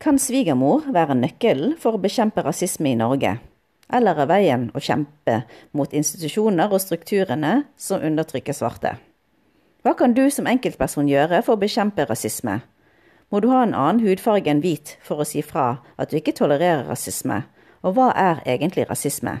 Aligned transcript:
Kan 0.00 0.16
svigermor 0.16 0.86
være 0.88 1.12
nøkkelen 1.12 1.74
for 1.76 1.92
å 1.92 2.00
bekjempe 2.00 2.40
rasisme 2.40 2.88
i 2.88 2.96
Norge? 2.96 3.34
Eller 3.92 4.16
er 4.22 4.28
veien 4.30 4.62
å 4.72 4.80
kjempe 4.80 5.42
mot 5.76 5.92
institusjoner 5.92 6.72
og 6.72 6.80
strukturene 6.80 7.66
som 7.76 8.00
undertrykker 8.00 8.56
svarte? 8.56 8.94
Hva 9.84 9.92
kan 9.98 10.14
du 10.16 10.22
som 10.32 10.48
enkeltperson 10.48 11.10
gjøre 11.10 11.42
for 11.44 11.58
å 11.58 11.60
bekjempe 11.60 12.06
rasisme? 12.08 12.62
Må 13.28 13.42
du 13.44 13.50
ha 13.52 13.58
en 13.66 13.76
annen 13.76 14.00
hudfarge 14.06 14.48
enn 14.48 14.62
hvit 14.64 14.94
for 15.04 15.20
å 15.20 15.28
si 15.28 15.44
fra 15.44 15.82
at 16.00 16.08
du 16.08 16.16
ikke 16.16 16.32
tolererer 16.38 16.88
rasisme? 16.88 17.42
Og 17.84 17.98
hva 17.98 18.08
er 18.16 18.40
egentlig 18.48 18.88
rasisme? 18.88 19.36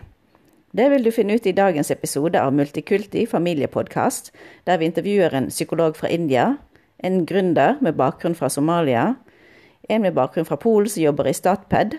Det 0.76 0.90
vil 0.92 1.08
du 1.08 1.10
finne 1.10 1.40
ut 1.40 1.48
i 1.48 1.56
dagens 1.56 1.88
episode 1.88 2.36
av 2.36 2.52
Multikulti 2.52 3.24
familiepodkast, 3.32 4.28
der 4.68 4.76
vi 4.76 4.92
intervjuer 4.92 5.40
en 5.40 5.48
psykolog 5.48 5.96
fra 5.96 6.12
India, 6.12 6.50
en 7.00 7.24
gründer 7.24 7.80
med 7.80 7.96
bakgrunn 7.96 8.36
fra 8.36 8.52
Somalia, 8.52 9.14
en 9.90 10.02
med 10.02 10.14
bakgrunn 10.14 10.46
fra 10.46 10.56
Polen 10.56 10.88
som 10.88 11.02
jobber 11.02 11.26
i 11.26 11.34
Statped, 11.34 11.98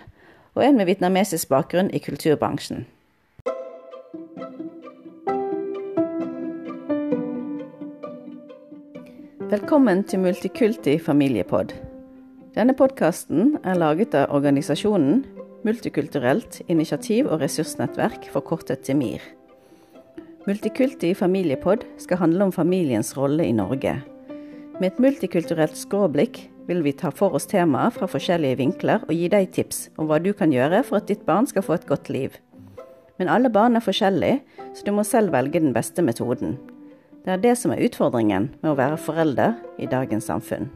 og 0.55 0.63
en 0.65 0.77
med 0.79 0.87
vietnamesisk 0.87 1.49
bakgrunn 1.51 1.91
i 1.91 1.99
kulturbransjen. 1.99 2.85
Velkommen 9.51 10.05
til 10.07 10.23
Multikulti 10.23 10.95
familiepod. 10.99 11.73
Denne 12.55 12.75
podkasten 12.75 13.57
er 13.67 13.79
laget 13.79 14.15
av 14.15 14.31
organisasjonen 14.35 15.25
Multikulturelt 15.61 16.61
initiativ- 16.71 17.27
og 17.29 17.43
ressursnettverk, 17.43 18.31
forkortet 18.33 18.79
til 18.87 18.97
MIR. 18.97 19.21
Multikulti 20.47 21.11
familiepod 21.13 21.83
skal 22.01 22.17
handle 22.17 22.47
om 22.47 22.51
familiens 22.55 23.13
rolle 23.17 23.45
i 23.45 23.51
Norge. 23.51 23.99
Med 24.79 24.87
et 24.87 24.99
multikulturelt 25.03 25.77
skråblikk 25.77 26.39
vil 26.71 26.83
vi 26.85 26.93
ta 26.95 27.11
for 27.11 27.35
oss 27.35 27.49
temaer 27.51 27.91
fra 27.91 28.07
forskjellige 28.07 28.61
vinkler 28.61 29.03
og 29.07 29.11
gi 29.15 29.27
deg 29.31 29.51
tips 29.55 29.89
om 29.99 30.07
hva 30.07 30.21
du 30.23 30.31
kan 30.37 30.53
gjøre 30.55 30.83
for 30.87 31.01
at 31.01 31.09
ditt 31.11 31.25
barn 31.27 31.49
skal 31.49 31.65
få 31.67 31.75
et 31.75 31.87
godt 31.89 32.11
liv. 32.13 32.37
Men 33.19 33.29
alle 33.29 33.51
barn 33.53 33.75
er 33.75 33.83
forskjellige, 33.83 34.39
så 34.73 34.85
du 34.87 34.93
må 34.95 35.03
selv 35.05 35.35
velge 35.35 35.59
den 35.59 35.75
beste 35.75 36.01
metoden. 36.01 36.55
Det 37.25 37.35
er 37.35 37.41
det 37.43 37.57
som 37.59 37.73
er 37.73 37.83
utfordringen 37.85 38.47
med 38.61 38.71
å 38.71 38.77
være 38.79 38.97
forelder 38.97 39.59
i 39.77 39.89
dagens 39.91 40.31
samfunn. 40.31 40.71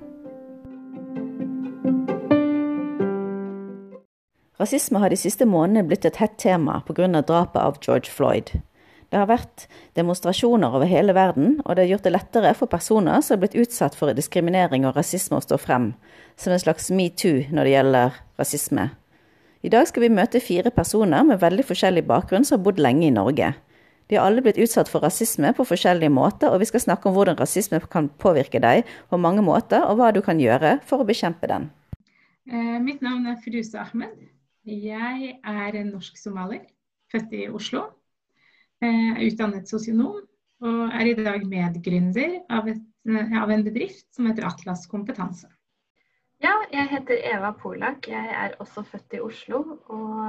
Rasisme 4.60 5.00
har 5.02 5.12
de 5.12 5.18
siste 5.20 5.48
månedene 5.48 5.88
blitt 5.88 6.06
et 6.08 6.20
hett 6.22 6.38
tema 6.40 6.82
pga. 6.88 7.08
drapet 7.22 7.62
av 7.62 7.80
George 7.82 8.12
Floyd. 8.12 8.52
Det 9.16 9.22
har 9.22 9.30
vært 9.30 9.70
demonstrasjoner 9.96 10.74
over 10.76 10.90
hele 10.92 11.14
verden, 11.16 11.54
og 11.64 11.78
det 11.78 11.86
har 11.86 11.94
gjort 11.94 12.08
det 12.10 12.12
lettere 12.12 12.50
for 12.60 12.68
personer 12.68 13.22
som 13.24 13.38
har 13.38 13.46
blitt 13.46 13.56
utsatt 13.64 13.94
for 13.96 14.12
diskriminering 14.12 14.84
og 14.84 14.98
rasisme 14.98 15.40
å 15.40 15.46
stå 15.46 15.56
frem, 15.56 15.94
som 16.36 16.52
en 16.52 16.60
slags 16.60 16.92
metoo 16.92 17.46
når 17.48 17.64
det 17.64 17.72
gjelder 17.78 18.20
rasisme. 18.44 18.86
I 19.64 19.72
dag 19.72 19.88
skal 19.88 20.04
vi 20.04 20.12
møte 20.18 20.44
fire 20.44 20.76
personer 20.76 21.24
med 21.24 21.40
veldig 21.40 21.64
forskjellig 21.64 22.04
bakgrunn 22.12 22.44
som 22.44 22.58
har 22.58 22.68
bodd 22.68 22.84
lenge 22.84 23.08
i 23.08 23.16
Norge. 23.16 23.54
De 24.12 24.20
har 24.20 24.28
alle 24.28 24.44
blitt 24.44 24.60
utsatt 24.60 24.92
for 24.92 25.08
rasisme 25.08 25.56
på 25.56 25.70
forskjellige 25.72 26.12
måter, 26.12 26.52
og 26.52 26.60
vi 26.60 26.68
skal 26.68 26.84
snakke 26.84 27.08
om 27.08 27.16
hvordan 27.16 27.40
rasisme 27.40 27.80
kan 27.88 28.12
påvirke 28.20 28.60
deg 28.60 28.84
på 28.84 29.16
mange 29.16 29.48
måter, 29.48 29.88
og 29.88 29.96
hva 29.96 30.12
du 30.12 30.20
kan 30.28 30.44
gjøre 30.44 30.82
for 30.84 31.00
å 31.00 31.08
bekjempe 31.08 31.48
den. 31.56 31.72
Eh, 32.52 32.80
mitt 32.84 33.00
navn 33.00 33.32
er 33.32 33.40
Firuza 33.40 33.88
Ahmed. 33.88 34.28
Jeg 34.68 35.38
er 35.40 35.84
norsk-somalier, 35.88 36.68
født 37.16 37.32
i 37.32 37.48
Oslo. 37.48 37.94
Jeg 38.86 39.06
er 39.16 39.22
utdannet 39.26 39.70
sosionom 39.70 40.18
og 40.66 40.82
er 40.94 41.10
i 41.10 41.16
dag 41.18 41.46
medgründer 41.50 42.36
av, 42.54 42.68
et, 42.70 42.82
av, 43.10 43.52
en 43.52 43.64
bedrift 43.66 44.08
som 44.14 44.28
heter 44.30 44.46
Atlas 44.46 44.86
kompetanse. 44.92 45.50
Ja, 46.44 46.54
jeg 46.70 46.90
heter 46.92 47.22
Eva 47.32 47.52
Polak. 47.58 48.10
Jeg 48.12 48.34
er 48.36 48.58
også 48.62 48.84
født 48.86 49.16
i 49.18 49.22
Oslo 49.24 49.62
og 49.94 50.20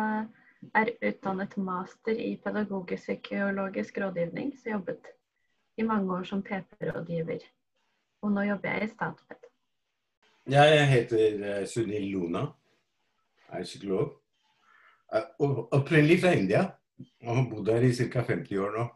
er 0.77 0.93
utdannet 1.05 1.57
master 1.61 2.17
i 2.17 2.37
pedagogisk-psykologisk 2.45 4.01
rådgivning. 4.01 4.55
Så 4.57 4.71
jeg 4.71 4.79
jobbet 4.79 5.13
i 5.77 5.85
mange 5.85 6.17
år 6.17 6.25
som 6.25 6.43
PP-rådgiver. 6.47 7.45
Og 8.25 8.33
nå 8.33 8.47
jobber 8.49 8.73
jeg 8.73 8.89
i 8.89 8.93
Statped. 8.95 9.51
Jeg 10.49 10.89
heter 10.89 11.45
eh, 11.51 11.63
Sunil 11.69 12.09
Luna, 12.15 12.47
er 13.51 13.67
psykolog. 13.67 14.15
Eh, 15.13 15.29
opprinnelig 15.75 16.21
fra 16.23 16.33
India 16.39 16.65
og 17.25 17.37
har 17.37 17.51
bodd 17.51 17.69
her 17.73 17.85
i 17.85 17.93
ca. 17.95 18.23
50 18.25 18.63
år 18.63 18.73
nå. 18.77 18.87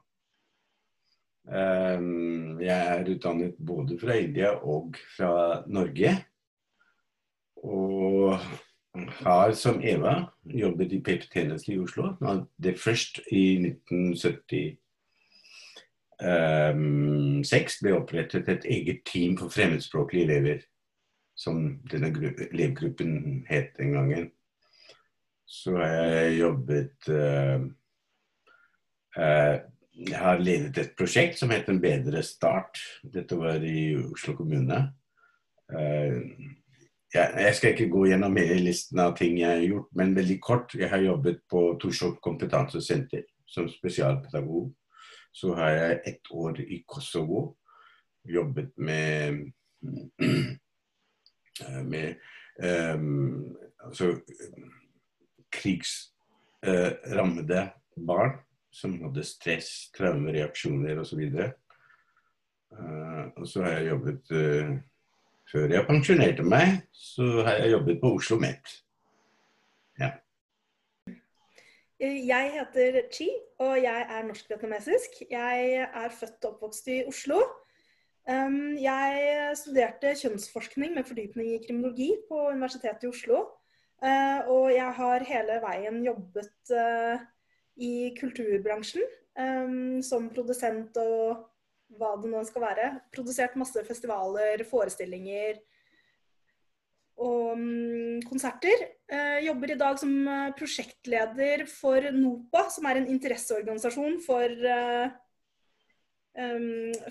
Ehm, 1.50 2.60
jeg 2.62 2.86
er 2.94 3.08
utdannet 3.10 3.54
både 3.58 3.98
fra 4.00 4.16
India 4.20 4.54
og 4.56 4.96
fra 5.16 5.62
Norge. 5.66 6.14
Og 7.60 8.38
har 9.20 9.52
som 9.54 9.82
Eva 9.84 10.14
jobbet 10.44 10.92
i 10.96 11.02
PP-tjenesten 11.04 11.74
i 11.74 11.80
Oslo. 11.82 12.14
Det 12.56 12.78
først 12.80 13.20
i 13.30 13.58
1976 13.58 14.76
ehm, 16.22 17.42
ble 17.84 17.96
opprettet 17.98 18.48
et 18.48 18.64
eget 18.64 19.04
team 19.06 19.36
for 19.38 19.52
fremmedspråklige 19.52 20.24
elever. 20.28 20.58
Som 21.36 21.80
denne 21.88 22.12
elevgruppen 22.50 23.44
het 23.48 23.72
den 23.78 23.92
gangen 23.96 24.30
så 25.50 25.74
har 25.76 26.12
jeg 26.14 26.38
jobbet 26.38 27.08
uh, 27.10 27.62
Jeg 29.16 30.18
har 30.18 30.40
ledet 30.40 30.78
et 30.78 30.96
prosjekt 30.96 31.38
som 31.38 31.50
het 31.50 31.68
En 31.68 31.80
bedre 31.82 32.22
start. 32.22 32.78
Dette 33.02 33.36
var 33.36 33.64
i 33.64 33.96
Oslo 33.98 34.36
kommune. 34.38 34.92
Uh, 35.70 36.20
jeg, 37.14 37.54
skal 37.54 37.70
ikke 37.74 37.88
gå 37.90 38.06
gjennom 38.06 38.36
hele 38.38 38.60
listen 38.68 38.98
av 39.02 39.16
ting 39.18 39.38
jeg 39.40 39.50
har 39.50 39.64
gjort, 39.64 39.88
men 39.98 40.16
veldig 40.16 40.40
kort. 40.42 40.74
Jeg 40.78 40.90
har 40.90 40.98
jobbet 41.02 41.40
på 41.50 41.78
Torshov 41.82 42.20
kompetansesenter 42.22 43.22
som 43.50 43.68
spesialpedagog. 43.70 44.74
Så 45.32 45.54
har 45.58 45.70
jeg 45.70 46.00
ett 46.06 46.30
år 46.30 46.60
i 46.60 46.84
Kosovo. 46.88 47.56
Jobbet 48.24 48.78
med 48.78 49.52
med 51.84 52.14
um, 52.94 53.56
altså 53.84 54.20
krigsrammede 55.52 57.60
eh, 57.60 57.68
barn 58.06 58.30
som 58.70 58.94
hadde 59.02 59.24
stress, 59.26 59.90
traumereaksjoner 59.96 61.00
osv. 61.02 61.22
Uh, 62.70 63.24
og 63.36 63.46
så 63.50 63.64
har 63.66 63.80
jeg 63.80 63.90
jobbet 63.90 64.32
uh, 64.36 64.78
Før 65.50 65.72
jeg 65.74 65.86
pensjonerte 65.88 66.44
meg, 66.46 66.76
så 66.94 67.24
har 67.42 67.56
jeg 67.58 67.72
jobbet 67.72 67.96
på 67.98 68.12
Oslo 68.14 68.36
Met. 68.38 68.68
Ja. 69.98 70.12
Jeg 71.98 72.52
heter 72.54 73.00
Chi, 73.10 73.26
og 73.58 73.72
jeg 73.82 74.04
er 74.04 74.28
norsk-vietnamesisk. 74.28 75.18
Jeg 75.26 75.72
er 75.88 76.14
født 76.20 76.46
og 76.46 76.52
oppvokst 76.52 76.86
i 76.94 77.00
Oslo. 77.10 77.40
Jeg 78.30 79.58
studerte 79.58 80.14
kjønnsforskning 80.22 80.94
med 80.94 81.10
fordypning 81.10 81.50
i 81.56 81.58
kriminologi 81.66 82.12
på 82.30 82.46
Universitetet 82.54 83.08
i 83.08 83.10
Oslo. 83.10 83.42
Og 84.54 84.70
jeg 84.70 84.94
har 85.02 85.28
hele 85.34 85.58
veien 85.66 85.98
jobbet 86.06 86.76
uh, 86.78 87.26
i 87.80 88.12
kulturbransjen 88.18 89.06
um, 89.38 90.00
som 90.04 90.28
produsent 90.32 90.96
og 91.00 91.46
hva 91.98 92.14
det 92.20 92.30
nå 92.30 92.42
skal 92.46 92.64
være. 92.68 92.92
Produsert 93.14 93.56
masse 93.58 93.82
festivaler, 93.86 94.62
forestillinger 94.68 95.58
og 97.20 97.56
um, 97.56 98.20
konserter. 98.28 98.86
Uh, 99.10 99.40
jobber 99.44 99.74
i 99.74 99.80
dag 99.80 99.98
som 100.00 100.14
prosjektleder 100.58 101.66
for 101.70 102.12
NOPA, 102.14 102.68
som 102.76 102.88
er 102.88 103.00
en 103.00 103.10
interesseorganisasjon 103.16 104.20
for, 104.24 104.56
um, 106.46 106.64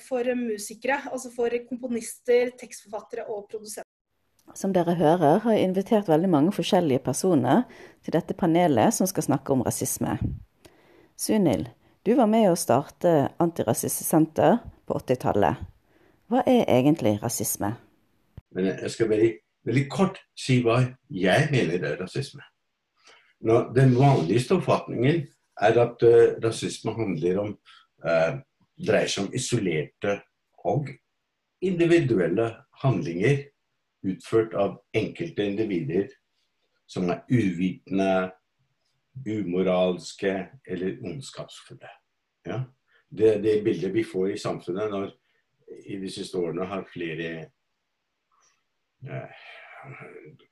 for 0.08 0.34
musikere. 0.40 1.02
Altså 1.12 1.34
for 1.34 1.53
komponister, 1.69 2.53
tekstforfattere 2.62 3.28
og 3.28 3.50
produsenter. 3.52 3.90
Som 4.58 4.74
dere 4.74 4.96
hører, 4.97 5.44
har 5.44 5.53
jeg 5.53 5.68
invitert 5.68 6.09
veldig 6.09 6.29
mange 6.31 6.52
forskjellige 6.56 7.03
personer 7.05 7.67
til 8.02 8.16
dette 8.16 8.34
panelet 8.34 8.96
som 8.96 9.05
skal 9.09 9.28
snakke 9.28 9.53
om 9.53 9.61
rasisme. 9.66 10.16
Sunil, 11.19 11.69
du 12.05 12.13
var 12.16 12.29
med 12.31 12.45
å 12.47 12.55
starte 12.55 13.09
Antirasistsenter 13.43 14.53
på 14.87 14.95
80-tallet. 15.01 15.57
Hva 16.31 16.45
er 16.47 16.61
egentlig 16.71 17.17
rasisme? 17.19 17.73
Men 18.55 18.69
jeg 18.69 18.91
skal 18.93 19.09
veldig, 19.11 19.33
veldig 19.67 19.83
kort 19.91 20.21
si 20.39 20.61
hva 20.63 20.77
jeg 21.11 21.49
mener 21.51 21.83
er 21.89 21.99
rasisme. 21.99 22.39
Nå, 23.43 23.57
den 23.75 23.91
vanligste 23.99 24.61
oppfatningen 24.61 25.25
er 25.59 25.81
at 25.83 26.07
uh, 26.07 26.39
rasisme 26.39 26.95
handler 26.95 27.43
om 27.43 27.51
uh, 28.07 28.39
dreier 28.79 29.11
seg 29.11 29.27
om 29.27 29.35
isolerte 29.35 30.21
og 30.71 30.87
individuelle 31.59 32.47
handlinger 32.79 33.43
utført 34.07 34.55
av 34.55 34.79
enkelte 34.95 35.51
individer 35.51 36.07
som 36.87 37.11
er 37.11 37.25
uvitende, 37.27 38.31
umoralske 39.25 40.49
eller 40.67 40.99
ondskapsfulle. 41.05 41.89
Ja? 42.45 42.63
Det 43.09 43.37
det 43.43 43.63
bildet 43.63 43.93
vi 43.93 44.03
får 44.03 44.31
i 44.31 44.37
samfunnet 44.37 44.91
når 44.91 45.11
i 45.85 45.97
de 45.97 46.09
siste 46.11 46.37
årene 46.37 46.66
har 46.66 46.85
flere 46.89 47.29
eh, 49.05 49.47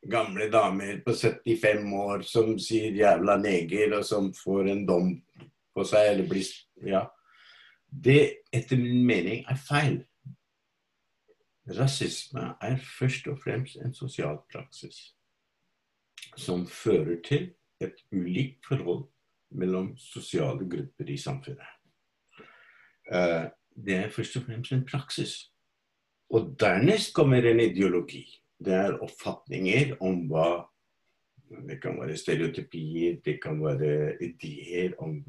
gamle 0.10 0.50
damer 0.50 1.02
på 1.06 1.14
75 1.14 1.94
år 1.94 2.22
som 2.22 2.60
sier 2.60 2.92
'jævla 2.92 3.38
neger', 3.38 3.98
og 3.98 4.06
som 4.06 4.34
får 4.34 4.70
en 4.72 4.86
dom 4.86 5.22
på 5.76 5.84
seg, 5.84 6.12
eller 6.12 6.30
blir 6.30 6.46
Ja. 6.86 7.08
Det, 8.04 8.38
etter 8.54 8.78
min 8.78 9.06
mening, 9.06 9.46
er 9.50 9.56
feil. 9.56 10.06
Rasisme 11.70 12.56
er 12.62 12.78
først 13.00 13.28
og 13.28 13.40
fremst 13.44 13.76
en 13.76 13.94
sosial 13.94 14.38
praksis 14.52 15.14
som 16.38 16.68
fører 16.68 17.22
til 17.24 17.54
et 17.82 18.00
ulikt 18.12 18.66
forhold 18.66 19.06
mellom 19.58 19.94
sosiale 19.98 20.66
grupper 20.70 21.10
i 21.14 21.18
samfunnet. 21.18 21.74
Uh, 23.08 23.48
det 23.78 23.96
er 23.96 24.10
først 24.12 24.40
og 24.40 24.48
fremst 24.48 24.74
en 24.76 24.86
praksis. 24.86 25.36
Og 26.30 26.56
dernest 26.60 27.14
kommer 27.16 27.46
en 27.46 27.60
ideologi. 27.60 28.26
Det 28.60 28.74
er 28.74 28.98
oppfatninger 29.04 29.96
om 30.02 30.26
hva 30.32 30.50
Det 31.48 31.78
kan 31.82 31.96
være 31.96 32.18
stereotypier, 32.18 33.22
det 33.26 33.42
kan 33.42 33.62
være 33.64 34.18
ideer 34.20 34.98
om 35.00 35.24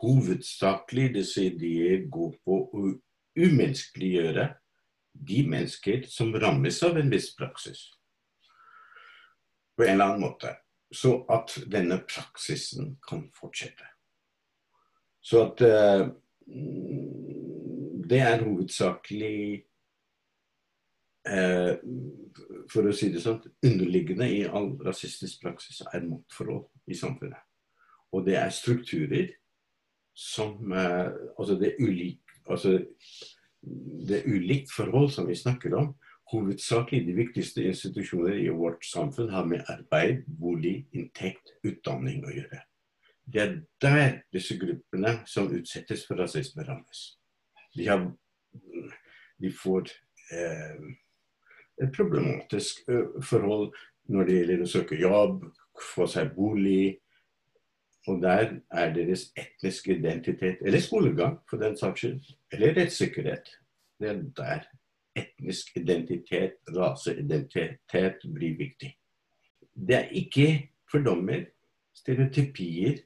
Hovedsakelig 0.00 1.14
disse 1.14 1.44
ideer 1.46 2.08
går 2.10 2.32
på 2.44 2.56
å 2.74 2.80
umenneskeliggjøre 3.38 4.48
de 5.28 5.44
mennesker 5.46 6.02
som 6.10 6.34
rammes 6.34 6.82
av 6.82 6.98
en 6.98 7.12
viss 7.12 7.30
praksis. 7.36 7.84
På 9.76 9.86
en 9.86 9.92
eller 9.92 10.04
annen 10.04 10.24
måte. 10.26 10.50
Så 10.92 11.24
at 11.32 11.56
denne 11.72 11.98
praksisen 12.06 12.96
kan 13.08 13.26
fortsette. 13.34 13.88
Så 15.20 15.42
at 15.48 15.62
eh, 15.66 16.06
det 18.06 18.20
er 18.22 18.44
hovedsakelig 18.44 19.38
eh, 21.26 21.72
For 22.70 22.86
å 22.86 22.94
si 22.94 23.10
det 23.10 23.22
sånn, 23.24 23.42
underliggende 23.66 24.28
i 24.30 24.44
all 24.46 24.76
rasistisk 24.86 25.42
praksis 25.42 25.82
er 25.90 26.06
maktforhold 26.06 26.68
i 26.86 26.98
samfunnet. 26.98 27.42
Og 28.14 28.22
det 28.28 28.38
er 28.38 28.54
strukturer 28.54 29.34
som 30.16 30.72
eh, 30.72 31.10
Altså 31.36 31.58
det 31.58 31.72
er 31.72 31.82
ulik, 31.82 32.22
altså, 32.46 32.78
det 34.06 34.20
er 34.20 34.30
ulikt 34.30 34.70
forhold 34.70 35.10
som 35.10 35.26
vi 35.26 35.34
snakker 35.34 35.74
om. 35.74 35.94
Hovedsakelig 36.32 37.04
de 37.06 37.12
viktigste 37.14 37.62
institusjoner 37.70 38.38
i 38.40 38.48
vårt 38.50 38.84
samfunn 38.84 39.30
har 39.30 39.44
med 39.46 39.62
arbeid, 39.70 40.24
bolig, 40.26 40.80
inntekt, 40.90 41.52
utdanning 41.62 42.24
å 42.26 42.32
gjøre. 42.34 42.62
Det 43.26 43.42
er 43.42 43.54
der 43.82 44.16
disse 44.34 44.56
gruppene 44.58 45.20
som 45.26 45.50
utsettes 45.54 46.02
for 46.06 46.18
rasisme, 46.18 46.64
rammes. 46.66 47.04
De, 47.76 47.86
har, 47.86 48.02
de 49.42 49.50
får 49.54 49.90
eh, 50.34 50.82
et 51.82 51.94
problematisk 51.94 52.82
eh, 52.90 53.18
forhold 53.22 53.70
når 54.10 54.26
det 54.26 54.38
gjelder 54.38 54.62
å 54.64 54.70
søke 54.70 54.98
jobb, 54.98 55.44
få 55.94 56.06
seg 56.10 56.32
bolig. 56.34 56.96
Og 58.06 58.20
der 58.22 58.60
er 58.70 58.92
deres 58.94 59.28
etniske 59.38 59.96
identitet, 59.96 60.62
eller 60.62 60.82
skolegang 60.82 61.40
for 61.50 61.62
den 61.62 61.74
saks 61.78 62.02
skyld, 62.02 62.34
eller 62.54 62.76
rettssikkerhet. 62.78 63.50
Det 63.98 64.10
er 64.12 64.20
der 64.38 64.68
etnisk 65.16 65.76
identitet, 65.76 66.58
raseidentitet 66.76 68.24
blir 68.34 68.56
viktig. 68.58 68.92
Det 69.74 69.96
er 69.96 70.14
ikke 70.16 70.68
fordommer, 70.90 71.44
stereotypier, 71.96 72.98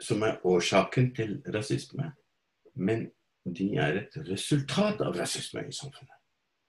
som 0.00 0.22
er 0.22 0.40
årsaken 0.44 1.14
til 1.16 1.38
rasisme, 1.54 2.12
men 2.74 3.08
de 3.56 3.76
er 3.80 4.02
et 4.02 4.18
resultat 4.28 5.00
av 5.00 5.16
rasisme 5.16 5.64
i 5.64 5.72
samfunnet. 5.72 6.16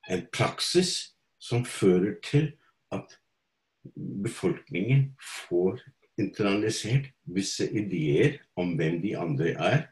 En 0.10 0.24
praksis 0.32 0.94
som 1.40 1.66
fører 1.66 2.16
til 2.24 2.54
at 2.96 3.18
befolkningen 4.24 5.10
får 5.48 5.82
internalisert 6.18 7.12
visse 7.36 7.68
ideer 7.72 8.40
om 8.56 8.76
hvem 8.80 9.02
de 9.04 9.14
andre 9.18 9.54
er, 9.54 9.86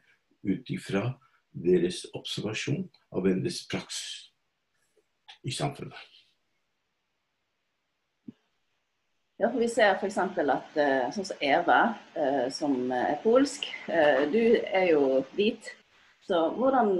ut 0.46 0.70
ifra 0.70 1.10
deres 1.64 2.04
observasjon 2.14 2.84
av 3.12 3.24
deres 3.24 3.42
viss 3.44 3.64
praksis 3.70 4.26
i 5.46 5.54
samfunnet. 5.54 5.96
Ja, 9.38 9.50
for 9.50 9.60
Vi 9.60 9.68
ser 9.68 9.98
f.eks. 9.98 10.16
at 10.16 10.78
eh, 10.80 11.08
sånn 11.12 11.26
som 11.28 11.42
Eva, 11.44 11.80
eh, 12.16 12.46
som 12.52 12.76
er 12.92 13.18
polsk, 13.20 13.66
eh, 13.84 14.24
du 14.32 14.40
er 14.64 14.86
jo 14.94 15.02
hvit. 15.36 15.74
Så 16.26 16.38
hvordan, 16.56 16.96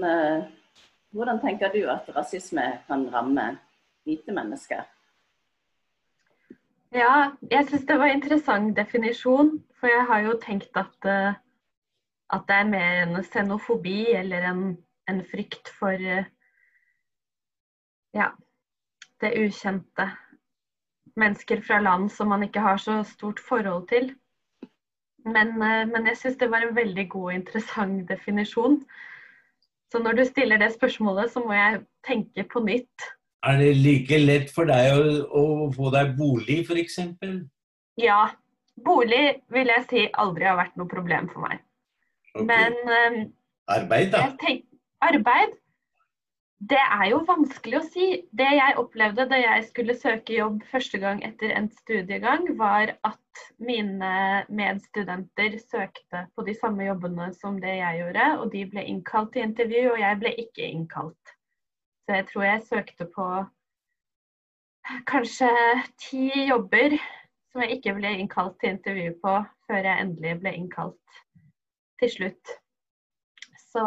hvordan 1.10 1.40
tenker 1.42 1.72
du 1.72 1.80
at 1.90 2.06
rasisme 2.14 2.62
kan 2.86 3.08
ramme 3.10 3.46
hvite 4.06 4.30
mennesker? 4.30 4.84
Ja, 6.94 7.32
jeg 7.50 7.66
syns 7.66 7.88
det 7.88 7.96
var 7.98 8.12
en 8.12 8.20
interessant 8.20 8.76
definisjon. 8.76 9.56
For 9.80 9.90
jeg 9.90 10.06
har 10.06 10.22
jo 10.28 10.36
tenkt 10.44 10.78
at, 10.78 11.10
at 12.34 12.46
det 12.48 12.56
er 12.56 12.70
mer 12.70 13.02
en 13.04 13.22
xenofobi 13.22 14.12
eller 14.18 14.48
en, 14.50 14.62
en 15.10 15.20
frykt 15.30 15.70
for 15.78 16.00
ja, 18.16 18.30
det 19.22 19.34
ukjente 19.38 20.08
mennesker 21.16 21.60
fra 21.64 21.80
land 21.80 22.10
som 22.12 22.28
man 22.32 22.44
ikke 22.46 22.62
har 22.64 22.80
så 22.80 23.00
stort 23.08 23.40
forhold 23.40 23.88
til. 23.88 24.10
Men, 25.26 25.56
eh, 25.62 25.84
men 25.90 26.06
jeg 26.06 26.20
syns 26.20 26.38
det 26.40 26.50
var 26.50 26.66
en 26.66 26.76
veldig 26.76 27.08
god 27.10 27.32
og 27.32 27.34
interessant 27.34 28.08
definisjon. 28.08 28.80
Så 29.92 29.98
når 30.02 30.18
du 30.18 30.24
stiller 30.24 30.58
det 30.58 30.72
spørsmålet, 30.74 31.30
så 31.32 31.42
må 31.42 31.54
jeg 31.54 31.84
tenke 32.06 32.44
på 32.52 32.62
nytt. 32.64 33.10
Er 33.46 33.58
det 33.58 33.76
like 33.76 34.18
lett 34.18 34.50
for 34.54 34.66
deg 34.66 34.96
å, 34.98 35.04
å 35.30 35.70
få 35.74 35.90
deg 35.94 36.16
bolig, 36.18 36.62
f.eks.? 36.66 36.98
Ja. 38.00 38.26
Bolig 38.84 39.38
vil 39.48 39.70
jeg 39.72 39.84
si 39.88 40.02
aldri 40.20 40.44
har 40.44 40.58
vært 40.58 40.74
noe 40.76 40.90
problem 40.90 41.30
for 41.32 41.46
meg. 41.46 41.62
Okay. 42.36 42.48
Men 42.48 42.76
um, 42.84 43.20
Arbeid, 43.72 44.12
da? 44.12 44.28
Tenk, 44.42 44.66
arbeid 45.02 45.56
det 46.64 46.80
er 46.80 47.10
jo 47.10 47.18
vanskelig 47.28 47.78
å 47.78 47.84
si. 47.84 48.06
Det 48.32 48.48
jeg 48.56 48.76
opplevde 48.80 49.26
da 49.28 49.38
jeg 49.38 49.66
skulle 49.68 49.96
søke 49.98 50.38
jobb 50.38 50.62
første 50.70 50.98
gang 51.02 51.20
etter 51.26 51.52
en 51.52 51.68
studiegang, 51.82 52.46
var 52.56 52.94
at 53.04 53.42
mine 53.60 54.44
medstudenter 54.48 55.58
søkte 55.60 56.24
på 56.34 56.46
de 56.46 56.54
samme 56.56 56.86
jobbene 56.88 57.28
som 57.36 57.60
det 57.60 57.76
jeg 57.76 58.00
gjorde, 58.00 58.30
og 58.40 58.48
de 58.54 58.64
ble 58.72 58.86
innkalt 58.88 59.34
til 59.34 59.44
intervju, 59.50 59.84
og 59.92 60.00
jeg 60.00 60.20
ble 60.22 60.32
ikke 60.46 60.70
innkalt. 60.70 61.36
Så 62.06 62.16
jeg 62.16 62.28
tror 62.32 62.48
jeg 62.48 62.66
søkte 62.70 63.08
på 63.12 63.28
kanskje 65.10 65.52
ti 66.00 66.30
jobber 66.46 66.96
som 67.50 67.64
jeg 67.64 67.78
ikke 67.78 67.96
ble 67.98 68.16
innkalt 68.22 68.56
til 68.62 68.76
intervju 68.76 69.12
på, 69.20 69.38
før 69.68 69.90
jeg 69.90 70.06
endelig 70.06 70.38
ble 70.40 70.56
innkalt 70.56 71.22
til 72.00 72.12
slutt. 72.12 72.54
Så 73.70 73.82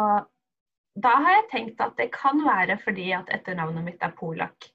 da 1.00 1.14
har 1.24 1.36
jeg 1.36 1.48
tenkt 1.52 1.82
at 1.82 1.96
det 1.98 2.10
kan 2.14 2.42
være 2.44 2.78
fordi 2.82 3.10
at 3.16 3.30
etternavnet 3.34 3.86
mitt 3.86 4.02
er 4.02 4.14
Polak. 4.16 4.70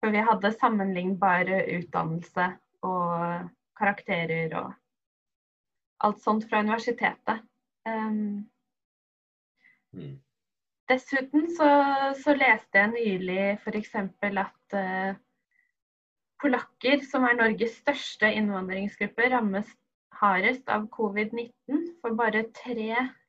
For 0.00 0.12
vi 0.12 0.24
hadde 0.24 0.52
sammenlignbare 0.52 1.62
utdannelse 1.78 2.48
og 2.84 3.50
karakterer 3.78 4.52
og 4.60 4.72
alt 6.04 6.20
sånt 6.20 6.44
fra 6.50 6.60
universitetet. 6.64 7.44
Um, 7.88 8.44
mm. 9.96 10.16
Dessuten 10.90 11.48
så, 11.56 11.68
så, 12.20 12.34
leste 12.36 12.80
jeg 12.80 12.92
nylig 12.92 13.44
f.eks. 13.62 13.94
at 13.96 14.76
uh, 14.76 15.16
polakker, 16.42 17.00
som 17.08 17.24
er 17.24 17.38
Norges 17.38 17.78
største 17.80 18.28
innvandringsgruppe, 18.36 19.30
rammes 19.32 19.70
hardest 20.20 20.68
av 20.70 20.88
covid-19. 20.94 21.84
For 22.02 22.16
bare 22.18 22.44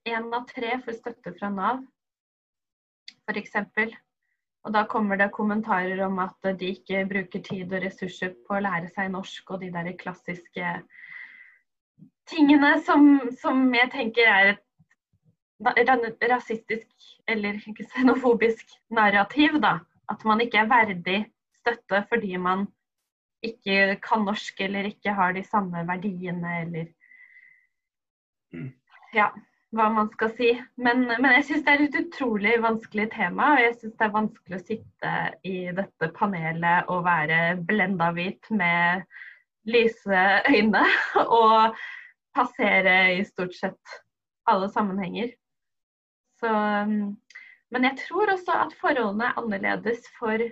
én 0.05 0.33
av 0.33 0.45
tre 0.49 0.79
får 0.85 0.99
støtte 0.99 1.33
fra 1.39 1.49
Nav, 1.49 1.83
f.eks. 3.25 3.55
Og 4.65 4.73
da 4.73 4.83
kommer 4.89 5.17
det 5.17 5.31
kommentarer 5.33 6.01
om 6.05 6.19
at 6.23 6.47
de 6.59 6.71
ikke 6.73 7.05
bruker 7.09 7.41
tid 7.45 7.73
og 7.73 7.83
ressurser 7.83 8.33
på 8.47 8.57
å 8.57 8.63
lære 8.65 8.89
seg 8.93 9.11
norsk 9.13 9.51
og 9.53 9.61
de 9.61 9.69
der 9.73 9.91
klassiske 9.99 10.71
tingene 12.29 12.71
som, 12.85 13.29
som 13.37 13.67
jeg 13.73 13.91
tenker 13.93 14.29
er 14.29 14.55
et 14.55 16.23
rasistisk 16.31 16.87
eller 17.27 17.61
xenofobisk 17.93 18.73
narrativ. 18.89 19.59
da. 19.61 19.79
At 20.09 20.25
man 20.25 20.41
ikke 20.41 20.63
er 20.63 20.69
verdig 20.69 21.19
støtte 21.61 22.03
fordi 22.09 22.37
man 22.37 22.67
ikke 23.43 23.97
kan 24.03 24.23
norsk 24.27 24.61
eller 24.65 24.87
ikke 24.89 25.13
har 25.17 25.35
de 25.35 25.43
samme 25.45 25.83
verdiene 25.87 26.61
eller 26.61 26.87
mm. 28.53 28.71
Ja 29.15 29.29
hva 29.75 29.89
man 29.91 30.09
skal 30.13 30.31
si. 30.37 30.49
Men, 30.81 31.05
men 31.09 31.31
jeg 31.37 31.45
syns 31.49 31.65
det 31.65 31.73
er 31.73 31.83
et 31.85 31.97
utrolig 31.99 32.55
vanskelig 32.63 33.09
tema. 33.15 33.51
Og 33.55 33.63
jeg 33.63 33.75
syns 33.79 33.95
det 33.99 34.07
er 34.07 34.15
vanskelig 34.15 34.57
å 34.57 34.65
sitte 34.69 35.13
i 35.47 35.55
dette 35.75 36.11
panelet 36.15 36.91
og 36.93 37.05
være 37.07 37.39
blenda 37.67 38.11
hvit 38.15 38.51
med 38.55 39.05
lyse 39.69 40.25
øyne 40.51 40.83
og 41.41 41.79
passere 42.35 43.15
i 43.17 43.23
stort 43.27 43.55
sett 43.57 43.97
alle 44.49 44.69
sammenhenger. 44.71 45.33
Så, 46.39 46.51
men 47.71 47.87
jeg 47.87 47.97
tror 48.03 48.35
også 48.35 48.57
at 48.65 48.75
forholdene 48.79 49.29
er 49.29 49.39
annerledes 49.39 50.07
for 50.19 50.43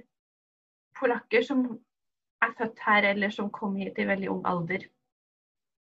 polakker 0.97 1.43
som 1.45 1.65
er 2.43 2.53
født 2.57 2.83
her 2.85 3.07
eller 3.13 3.33
som 3.33 3.51
kom 3.53 3.75
hit 3.79 3.99
i 3.99 4.07
veldig 4.07 4.29
ung 4.31 4.43
alder, 4.49 4.85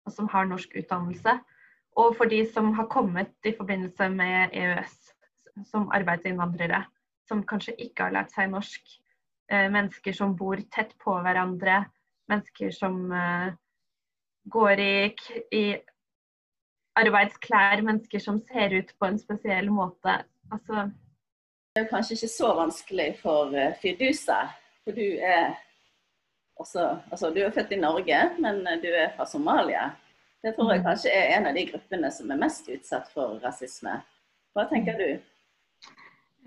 og 0.07 0.15
som 0.15 0.29
har 0.33 0.49
norsk 0.49 0.77
utdannelse. 0.81 1.39
Og 1.99 2.15
for 2.17 2.31
de 2.31 2.45
som 2.53 2.73
har 2.79 2.87
kommet 2.91 3.33
i 3.45 3.55
forbindelse 3.57 4.09
med 4.15 4.55
EØS 4.57 4.97
som 5.67 5.91
arbeidsinnvandrere, 5.93 6.85
som 7.29 7.43
kanskje 7.47 7.77
ikke 7.79 8.07
har 8.07 8.15
lært 8.15 8.35
seg 8.35 8.51
norsk. 8.53 8.97
Eh, 9.51 9.67
mennesker 9.73 10.15
som 10.15 10.37
bor 10.39 10.61
tett 10.73 10.95
på 11.03 11.17
hverandre. 11.25 11.85
Mennesker 12.31 12.71
som 12.75 13.01
eh, 13.13 13.53
går 14.51 14.83
i, 14.83 14.95
i 15.55 15.65
arbeidsklær. 16.99 17.83
Mennesker 17.87 18.23
som 18.23 18.41
ser 18.51 18.77
ut 18.79 18.95
på 18.99 19.11
en 19.11 19.19
spesiell 19.19 19.71
måte. 19.75 20.21
Altså 20.51 20.91
Det 21.75 21.85
er 21.85 21.91
kanskje 21.91 22.17
ikke 22.19 22.33
så 22.33 22.55
vanskelig 22.59 23.11
for 23.21 23.53
uh, 23.55 23.77
Fidusa, 23.79 24.41
for 24.83 24.97
du 24.97 25.05
er 25.23 25.53
også 26.61 26.87
Altså, 27.11 27.31
du 27.35 27.41
er 27.43 27.55
født 27.55 27.75
i 27.77 27.81
Norge, 27.81 28.21
men 28.39 28.63
du 28.83 28.89
er 28.89 29.13
fra 29.17 29.27
Somalia. 29.27 29.91
Det 30.43 30.55
tror 30.57 30.73
jeg 30.73 30.81
mm. 30.81 30.87
kanskje 30.87 31.13
er 31.13 31.35
en 31.37 31.51
av 31.51 31.57
de 31.57 31.67
gruppene 31.69 32.11
som 32.13 32.31
er 32.31 32.41
mest 32.41 32.69
utsatt 32.73 33.11
for 33.13 33.41
rasisme. 33.45 33.99
Hva 34.57 34.67
tenker 34.71 34.97
du? 35.01 35.09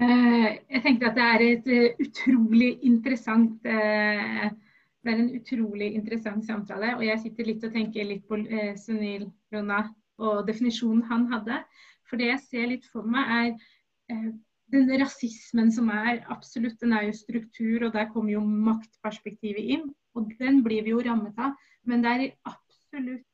Eh, 0.03 0.48
jeg 0.74 0.82
tenker 0.86 1.12
at 1.12 1.17
det 1.17 1.25
er 1.29 1.46
et 1.48 1.67
eh, 1.70 2.00
utrolig 2.01 2.72
interessant 2.82 3.60
det 5.03 5.12
er 5.12 5.20
en 5.20 5.34
utrolig 5.36 5.89
interessant 5.98 6.46
samtale. 6.48 6.93
Og 6.96 7.03
jeg 7.05 7.20
sitter 7.25 7.50
litt 7.50 7.65
og 7.67 7.74
tenker 7.75 8.08
litt 8.08 8.24
på 8.27 8.39
Sunil 8.79 9.27
Rona 9.51 9.82
og 10.24 10.46
definisjonen 10.48 11.03
han 11.10 11.27
hadde. 11.32 11.60
For 12.10 12.22
det 12.22 12.29
jeg 12.29 12.43
ser 12.46 12.67
litt 12.72 12.88
for 12.91 13.08
meg, 13.10 13.58
er 14.10 14.13
eh, 14.13 14.32
den 14.74 14.89
rasismen 15.01 15.72
som 15.74 15.89
er 15.93 16.24
absolutt, 16.34 16.79
den 16.82 16.96
er 16.96 17.08
jo 17.08 17.17
struktur, 17.17 17.88
og 17.88 17.93
der 17.96 18.10
kommer 18.13 18.34
jo 18.36 18.43
maktperspektivet 18.43 19.72
inn. 19.75 19.88
Og 20.17 20.34
den 20.39 20.62
blir 20.65 20.86
vi 20.86 20.93
jo 20.93 21.03
rammet 21.03 21.39
av. 21.41 21.55
Men 21.88 22.03
det 22.03 22.12
er 22.12 22.25
absolutt 22.50 23.25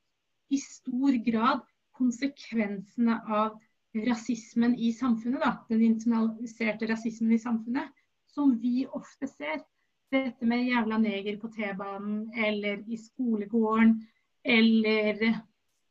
i 0.49 0.59
stor 0.61 1.17
grad 1.25 1.65
konsekvensene 1.99 3.19
av 3.27 3.57
rasismen 4.07 4.75
i 4.77 4.91
samfunnet, 4.93 5.41
da. 5.43 5.51
Den 5.69 5.83
internaliserte 5.85 6.87
rasismen 6.89 7.35
i 7.35 7.41
samfunnet, 7.41 7.89
som 8.29 8.55
vi 8.61 8.85
ofte 8.87 9.27
ser. 9.27 9.61
Dette 10.09 10.45
med 10.49 10.65
jævla 10.65 10.97
neger 11.01 11.37
på 11.41 11.51
T-banen, 11.53 12.29
eller 12.33 12.81
i 12.89 12.97
skolegården, 12.97 13.99
eller 14.45 15.41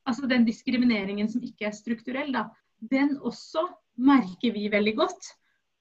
altså 0.09 0.26
den 0.26 0.47
diskrimineringen 0.49 1.28
som 1.30 1.45
ikke 1.45 1.68
er 1.68 1.76
strukturell, 1.76 2.33
da, 2.35 2.49
den 2.80 3.16
også 3.18 3.66
merker 3.99 4.54
vi 4.54 4.71
veldig 4.73 4.95
godt. 4.99 5.33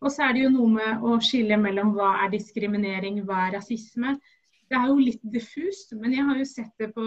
Og 0.06 0.12
så 0.14 0.28
er 0.28 0.36
det 0.36 0.44
jo 0.44 0.54
noe 0.54 0.70
med 0.76 1.06
å 1.06 1.16
skille 1.24 1.58
mellom 1.58 1.96
hva 1.96 2.12
er 2.26 2.34
diskriminering, 2.34 3.24
hva 3.26 3.48
er 3.48 3.56
rasisme. 3.58 4.18
Det 4.68 4.78
er 4.78 4.88
jo 4.90 5.00
litt 5.00 5.24
diffust, 5.34 5.94
men 5.96 6.14
jeg 6.16 6.26
har 6.28 6.40
jo 6.40 6.48
sett 6.48 6.74
det 6.82 6.92
på 6.96 7.06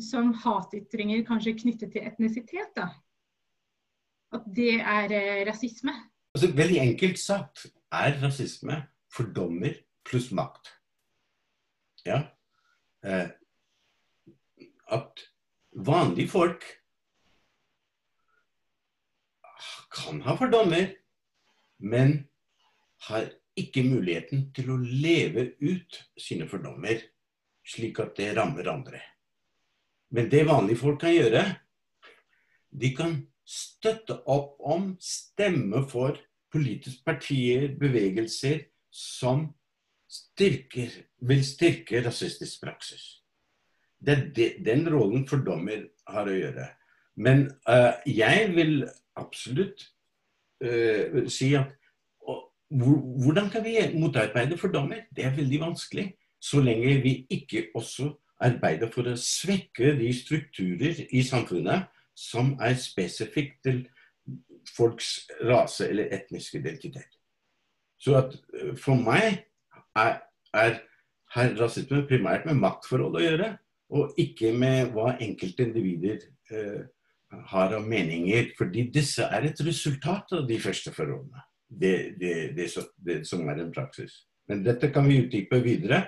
som 0.00 0.32
hatytringer 0.44 1.24
kanskje 1.28 1.56
knyttet 1.60 1.92
til 1.92 2.06
etnisitet. 2.08 2.72
da. 2.76 2.88
At 4.34 4.46
det 4.56 4.80
er 4.80 5.12
eh, 5.12 5.44
rasisme. 5.46 5.92
Altså, 6.34 6.50
veldig 6.56 6.80
enkelt 6.82 7.20
sagt 7.20 7.66
er 7.92 8.16
rasisme 8.22 8.80
fordommer 9.12 9.76
pluss 10.04 10.30
makt. 10.34 10.72
Ja. 12.06 12.24
Eh, 13.04 13.28
at 14.92 15.24
vanlige 15.72 16.28
folk 16.28 16.64
kan 19.94 20.20
ha 20.24 20.34
fordommer, 20.36 20.90
men 21.78 22.28
har 23.06 23.30
ikke 23.58 23.84
muligheten 23.86 24.48
til 24.54 24.72
å 24.74 24.78
leve 24.78 25.52
ut 25.62 26.00
sine 26.18 26.48
fordommer 26.50 27.02
slik 27.64 28.00
at 28.02 28.16
det 28.18 28.34
rammer 28.36 28.68
andre. 28.68 29.00
Men 30.14 30.28
det 30.30 30.44
vanlige 30.46 30.82
folk 30.82 31.00
kan 31.02 31.14
gjøre, 31.14 31.44
de 32.70 32.90
kan 32.94 33.16
støtte 33.44 34.18
opp 34.30 34.60
om, 34.60 34.92
stemme 35.00 35.82
for 35.88 36.18
politiske 36.52 37.02
partier, 37.06 37.72
bevegelser, 37.78 38.66
som 38.94 39.48
styrker, 40.10 40.92
vil 41.26 41.42
styrke 41.44 42.02
rasistisk 42.04 42.62
praksis. 42.62 43.04
Det 43.98 44.12
er 44.14 44.24
de, 44.36 44.48
den 44.62 44.84
rollen 44.92 45.24
fordommer 45.26 45.88
har 46.12 46.28
å 46.28 46.36
gjøre. 46.36 46.68
Men 47.16 47.46
uh, 47.66 47.96
jeg 48.06 48.50
vil 48.54 48.84
absolutt 49.18 49.86
uh, 50.62 51.24
si 51.32 51.54
at 51.58 51.72
hvordan 52.70 53.50
kan 53.50 53.64
vi 53.64 53.76
motarbeide 53.94 54.58
fordommer? 54.58 55.04
Det 55.16 55.24
er 55.24 55.36
veldig 55.36 55.60
vanskelig. 55.60 56.14
Så 56.40 56.60
lenge 56.60 57.00
vi 57.02 57.26
ikke 57.30 57.66
også 57.74 58.10
arbeider 58.40 58.90
for 58.92 59.08
å 59.08 59.16
svekke 59.16 59.94
de 59.98 60.10
strukturer 60.12 61.04
i 61.10 61.22
samfunnet 61.24 61.86
som 62.14 62.54
er 62.62 62.76
spesifikt 62.78 63.62
til 63.64 63.84
folks 64.76 65.28
rase 65.44 65.88
eller 65.88 66.12
etniske 66.14 66.58
identitet. 66.58 67.18
Så 67.98 68.16
at 68.18 68.34
uh, 68.34 68.72
for 68.76 69.00
meg 69.00 69.44
er, 69.96 70.18
er, 70.54 70.80
har 71.34 71.54
rasisme 71.60 72.04
primært 72.08 72.46
med 72.48 72.60
maktforhold 72.60 73.20
å 73.20 73.24
gjøre 73.24 73.54
og 73.94 74.18
ikke 74.20 74.52
med 74.56 74.92
hva 74.94 75.12
enkeltindivider 75.22 76.22
eh, 76.50 76.84
har 77.50 77.74
av 77.76 77.84
meninger. 77.86 78.50
Fordi 78.58 78.88
disse 78.94 79.26
er 79.28 79.48
et 79.50 79.60
resultat 79.66 80.32
av 80.34 80.46
de 80.48 80.58
første 80.62 80.92
forholdene. 80.94 81.44
Det, 81.68 82.14
det, 82.20 82.34
det, 82.56 82.68
det, 82.96 83.20
som 83.26 83.48
er 83.48 83.62
en 83.62 83.72
praksis. 83.72 84.24
Men 84.48 84.62
dette 84.64 84.90
kan 84.92 85.06
vi 85.08 85.22
utdype 85.24 85.60
videre 85.64 86.02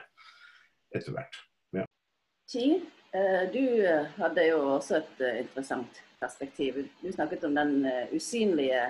etter 0.95 1.15
hvert. 1.15 1.39
Ja. 1.75 1.87
Chi, 2.51 2.67
eh, 3.17 3.47
du 3.53 3.65
eh, 3.81 4.13
hadde 4.21 4.45
jo 4.51 4.61
også 4.77 5.01
et 5.01 5.25
eh, 5.25 5.41
interessant 5.45 6.03
perspektiv. 6.21 6.79
Du 7.03 7.11
snakket 7.13 7.45
om 7.45 7.57
den 7.57 7.83
usynlige 8.15 8.85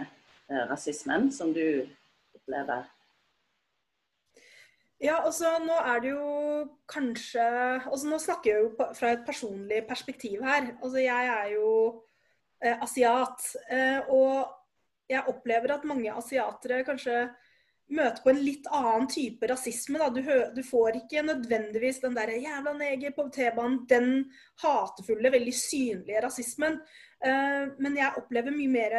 rasismen 0.70 1.32
som 1.34 1.50
du 1.54 1.82
opplever 2.36 2.84
ja, 5.00 5.18
altså 5.20 5.58
nå 5.60 5.74
er 5.76 5.98
det 6.00 6.10
jo 6.14 6.66
kanskje 6.88 7.44
altså 7.44 8.08
Nå 8.08 8.18
snakker 8.18 8.50
jeg 8.50 8.62
jo 8.62 8.92
fra 8.96 9.12
et 9.12 9.24
personlig 9.26 9.82
perspektiv 9.88 10.44
her. 10.44 10.70
Altså 10.82 11.02
jeg 11.02 11.26
er 11.32 11.50
jo 11.52 11.70
eh, 12.64 12.78
asiat. 12.82 13.44
Eh, 13.70 14.08
og 14.08 14.55
jeg 15.08 15.28
opplever 15.30 15.74
at 15.74 15.86
mange 15.88 16.12
asiatere 16.12 16.84
kanskje 16.86 17.28
møter 17.86 18.22
på 18.24 18.32
en 18.32 18.40
litt 18.42 18.66
annen 18.74 19.06
type 19.10 19.46
rasisme. 19.46 20.00
Da. 20.02 20.08
Du, 20.10 20.22
du 20.56 20.62
får 20.66 20.98
ikke 21.02 21.22
nødvendigvis 21.22 22.00
den 22.02 22.16
der 22.18 22.34
'jævla 22.34 22.72
neger' 22.74 23.14
på 23.14 23.28
T-banen, 23.30 23.84
den 23.88 24.08
hatefulle, 24.62 25.32
veldig 25.32 25.54
synlige 25.54 26.22
rasismen. 26.24 26.80
Uh, 27.22 27.72
men 27.78 27.96
jeg 27.96 28.18
opplever 28.18 28.54
mye 28.54 28.72
mer 28.74 28.98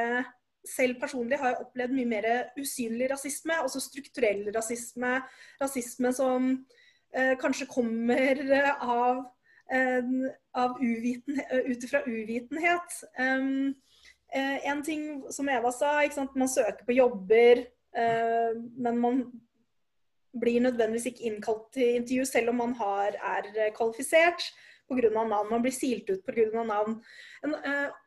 selv 0.68 1.00
personlig 1.02 1.40
har 1.40 1.54
jeg 1.54 1.64
opplevd 1.66 1.96
mye 1.96 2.10
mer 2.10 2.28
usynlig 2.60 3.10
rasisme, 3.12 3.56
altså 3.62 3.82
strukturell 3.84 4.46
rasisme. 4.56 5.14
Rasisme 5.62 6.14
som 6.16 6.50
eh, 7.16 7.34
kanskje 7.40 7.70
kommer 7.72 8.42
av, 8.82 9.24
eh, 9.72 10.14
av 10.56 10.80
uviten, 10.82 11.42
ut 11.72 11.88
ifra 11.88 12.04
uvitenhet. 12.08 13.02
Um, 13.20 13.68
eh, 13.68 13.97
en 14.38 14.84
ting 14.86 15.04
som 15.34 15.50
Eva 15.50 15.72
sa, 15.74 16.00
man 16.36 16.52
søker 16.52 16.86
på 16.86 16.96
jobber, 16.98 17.66
eh, 17.96 18.56
men 18.78 19.02
man 19.02 19.26
blir 20.38 20.62
nødvendigvis 20.62 21.12
ikke 21.12 21.28
innkalt 21.32 21.70
til 21.74 21.98
intervju 21.98 22.26
selv 22.30 22.52
om 22.54 22.60
man 22.62 22.74
har, 22.78 23.18
er 23.18 23.72
kvalifisert 23.76 24.44
pga. 24.88 25.10
navn. 25.12 25.50
Man 25.50 25.64
blir 25.64 25.74
silt 25.74 26.10
ut 26.10 26.24
pga. 26.26 26.64
navn. 26.64 27.00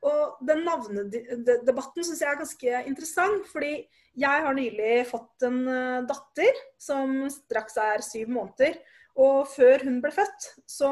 Og 0.03 0.47
den 0.47 0.65
navnedebatten 0.65 2.05
syns 2.05 2.23
jeg 2.23 2.31
er 2.31 2.39
ganske 2.39 2.85
interessant. 2.87 3.47
fordi 3.53 3.89
jeg 4.17 4.45
har 4.47 4.55
nylig 4.55 5.07
fått 5.11 5.43
en 5.47 5.65
datter 6.07 6.63
som 6.79 7.29
straks 7.31 7.77
er 7.77 8.03
syv 8.07 8.29
måneder. 8.29 8.79
Og 9.17 9.49
før 9.51 9.85
hun 9.85 10.01
ble 10.03 10.13
født, 10.15 10.49
så, 10.69 10.91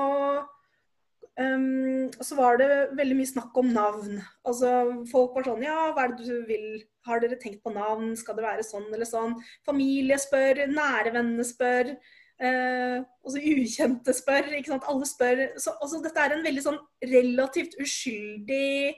um, 1.39 2.11
så 2.21 2.39
var 2.39 2.61
det 2.61 2.69
veldig 2.99 3.17
mye 3.19 3.31
snakk 3.33 3.59
om 3.61 3.73
navn. 3.75 4.21
Altså 4.49 4.71
Folk 5.11 5.37
var 5.37 5.49
sånn 5.49 5.67
Ja, 5.67 5.91
hva 5.95 6.07
er 6.07 6.15
det 6.19 6.29
du 6.29 6.47
vil? 6.49 6.69
Har 7.09 7.23
dere 7.23 7.39
tenkt 7.41 7.63
på 7.65 7.73
navn? 7.73 8.13
Skal 8.19 8.37
det 8.39 8.47
være 8.47 8.67
sånn 8.67 8.89
eller 8.93 9.09
sånn? 9.09 9.37
Familie 9.67 10.19
spør, 10.21 10.67
nære 10.71 11.15
venner 11.15 11.47
spør. 11.47 11.95
Eh, 12.39 12.99
også 13.27 13.43
ukjente 13.43 14.15
spør. 14.15 14.53
ikke 14.59 14.75
sant? 14.75 14.91
Alle 14.91 15.09
spør. 15.09 15.45
Så, 15.57 15.75
altså, 15.81 16.03
dette 16.05 16.25
er 16.25 16.37
en 16.37 16.45
veldig 16.47 16.67
sånn 16.67 16.83
relativt 17.15 17.79
uskyldig 17.83 18.93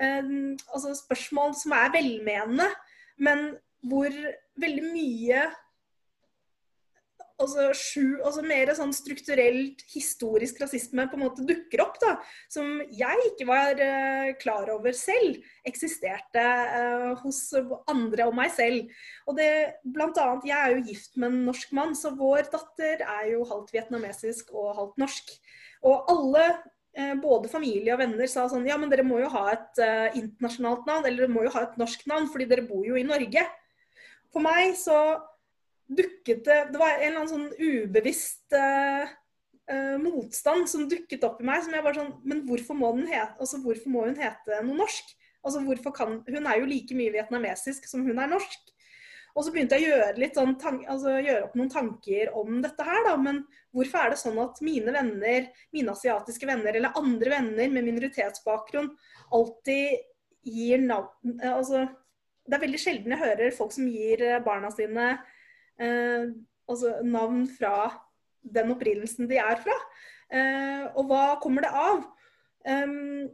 eh, 0.00 0.32
altså 0.72 0.94
spørsmål 0.98 1.54
som 1.58 1.76
er 1.76 1.92
velmenende, 1.94 2.70
men 3.22 3.52
hvor 3.84 4.10
veldig 4.60 4.86
mye 4.88 5.44
altså, 7.40 7.68
sju, 7.76 8.04
altså 8.24 8.42
mer 8.46 8.70
sånn 8.76 8.92
strukturelt 8.94 9.82
historisk 9.92 10.60
rasisme 10.62 11.06
på 11.10 11.18
en 11.18 11.24
måte 11.24 11.46
dukker 11.46 11.82
opp, 11.84 11.96
da, 12.02 12.14
som 12.52 12.78
jeg 12.94 13.30
ikke 13.30 13.48
var 13.48 13.80
uh, 13.80 14.30
klar 14.40 14.70
over 14.74 14.94
selv 14.96 15.40
eksisterte 15.66 16.44
uh, 16.44 17.10
hos 17.22 17.40
andre 17.90 18.28
og 18.28 18.36
meg 18.38 18.52
selv. 18.54 18.92
Og 19.28 19.38
det, 19.38 19.50
blant 19.84 20.18
annet, 20.20 20.46
Jeg 20.50 20.58
er 20.60 20.76
jo 20.76 20.86
gift 20.90 21.18
med 21.18 21.32
en 21.32 21.42
norsk 21.48 21.74
mann, 21.76 21.96
så 21.98 22.14
vår 22.14 22.50
datter 22.52 23.02
er 23.02 23.32
jo 23.32 23.48
halvt 23.48 23.74
vietnamesisk 23.74 24.54
og 24.54 24.74
halvt 24.78 25.02
norsk. 25.02 25.34
Og 25.84 26.08
alle, 26.12 26.46
uh, 26.98 27.14
både 27.22 27.50
familie 27.52 27.96
og 27.96 28.02
venner, 28.04 28.30
sa 28.30 28.46
sånn 28.50 28.68
Ja, 28.68 28.78
men 28.80 28.92
dere 28.92 29.06
må 29.06 29.20
jo 29.22 29.32
ha 29.34 29.50
et 29.56 29.84
internasjonalt 30.14 30.88
navn, 30.88 31.04
eller 31.04 31.26
dere 31.26 31.34
må 31.34 31.46
jo 31.46 31.54
ha 31.56 31.66
et 31.66 31.78
norsk 31.80 32.06
navn, 32.10 32.30
fordi 32.30 32.50
dere 32.50 32.66
bor 32.68 32.86
jo 32.86 32.98
i 32.98 33.06
Norge. 33.06 33.46
For 34.34 34.42
meg 34.42 34.74
så 34.74 34.98
dukket 35.88 36.44
det 36.46 36.58
Det 36.72 36.80
var 36.80 36.96
en 36.96 37.02
eller 37.06 37.20
annen 37.20 37.32
sånn 37.32 37.50
ubevisst 37.58 38.56
uh, 38.56 39.04
uh, 39.70 39.96
motstand 40.00 40.68
som 40.70 40.86
dukket 40.88 41.24
opp 41.26 41.42
i 41.42 41.48
meg. 41.48 41.64
som 41.64 41.74
jeg 41.76 41.84
bare 41.84 42.00
sånn 42.00 42.14
Men 42.24 42.44
hvorfor 42.48 42.78
må, 42.78 42.92
hete, 43.08 43.34
altså, 43.38 43.60
hvorfor 43.64 43.92
må 43.92 44.06
hun 44.08 44.20
hete 44.20 44.62
noe 44.64 44.78
norsk? 44.84 45.16
Altså, 45.44 45.60
hvorfor 45.64 45.92
kan, 45.92 46.22
Hun 46.28 46.46
er 46.46 46.60
jo 46.60 46.70
like 46.70 46.96
mye 46.96 47.12
vietnamesisk 47.12 47.88
som 47.88 48.06
hun 48.06 48.18
er 48.18 48.30
norsk. 48.30 48.70
Og 49.34 49.42
så 49.42 49.50
begynte 49.50 49.74
jeg 49.74 49.88
å 49.88 49.96
gjøre, 49.96 50.18
litt 50.22 50.36
sånn, 50.38 50.54
altså, 50.62 51.16
gjøre 51.18 51.48
opp 51.48 51.56
noen 51.58 51.70
tanker 51.72 52.30
om 52.38 52.60
dette 52.62 52.84
her, 52.86 53.00
da. 53.08 53.16
Men 53.18 53.40
hvorfor 53.74 54.04
er 54.04 54.14
det 54.14 54.20
sånn 54.20 54.38
at 54.38 54.60
mine 54.62 54.94
venner, 54.94 55.48
mine 55.74 55.94
asiatiske 55.94 56.46
venner 56.46 56.78
eller 56.78 56.94
andre 57.00 57.32
venner 57.32 57.72
med 57.74 57.88
minoritetsbakgrunn 57.88 58.92
alltid 59.34 60.04
gir 60.44 60.82
navn 60.84 61.40
Altså, 61.48 61.86
det 62.46 62.56
er 62.56 62.62
veldig 62.66 62.78
sjelden 62.78 63.14
jeg 63.14 63.24
hører 63.24 63.56
folk 63.56 63.72
som 63.74 63.88
gir 63.90 64.22
barna 64.44 64.70
sine 64.70 65.16
eh, 65.80 66.32
altså 66.70 66.98
navn 67.04 67.44
fra 67.50 67.76
den 68.44 68.74
opprinnelsen 68.74 69.30
de 69.30 69.40
er 69.40 69.62
fra. 69.62 69.76
Eh, 70.32 70.84
og 70.94 71.08
hva 71.08 71.24
kommer 71.42 71.64
det 71.64 71.72
av? 71.72 72.04
Um, 72.64 73.26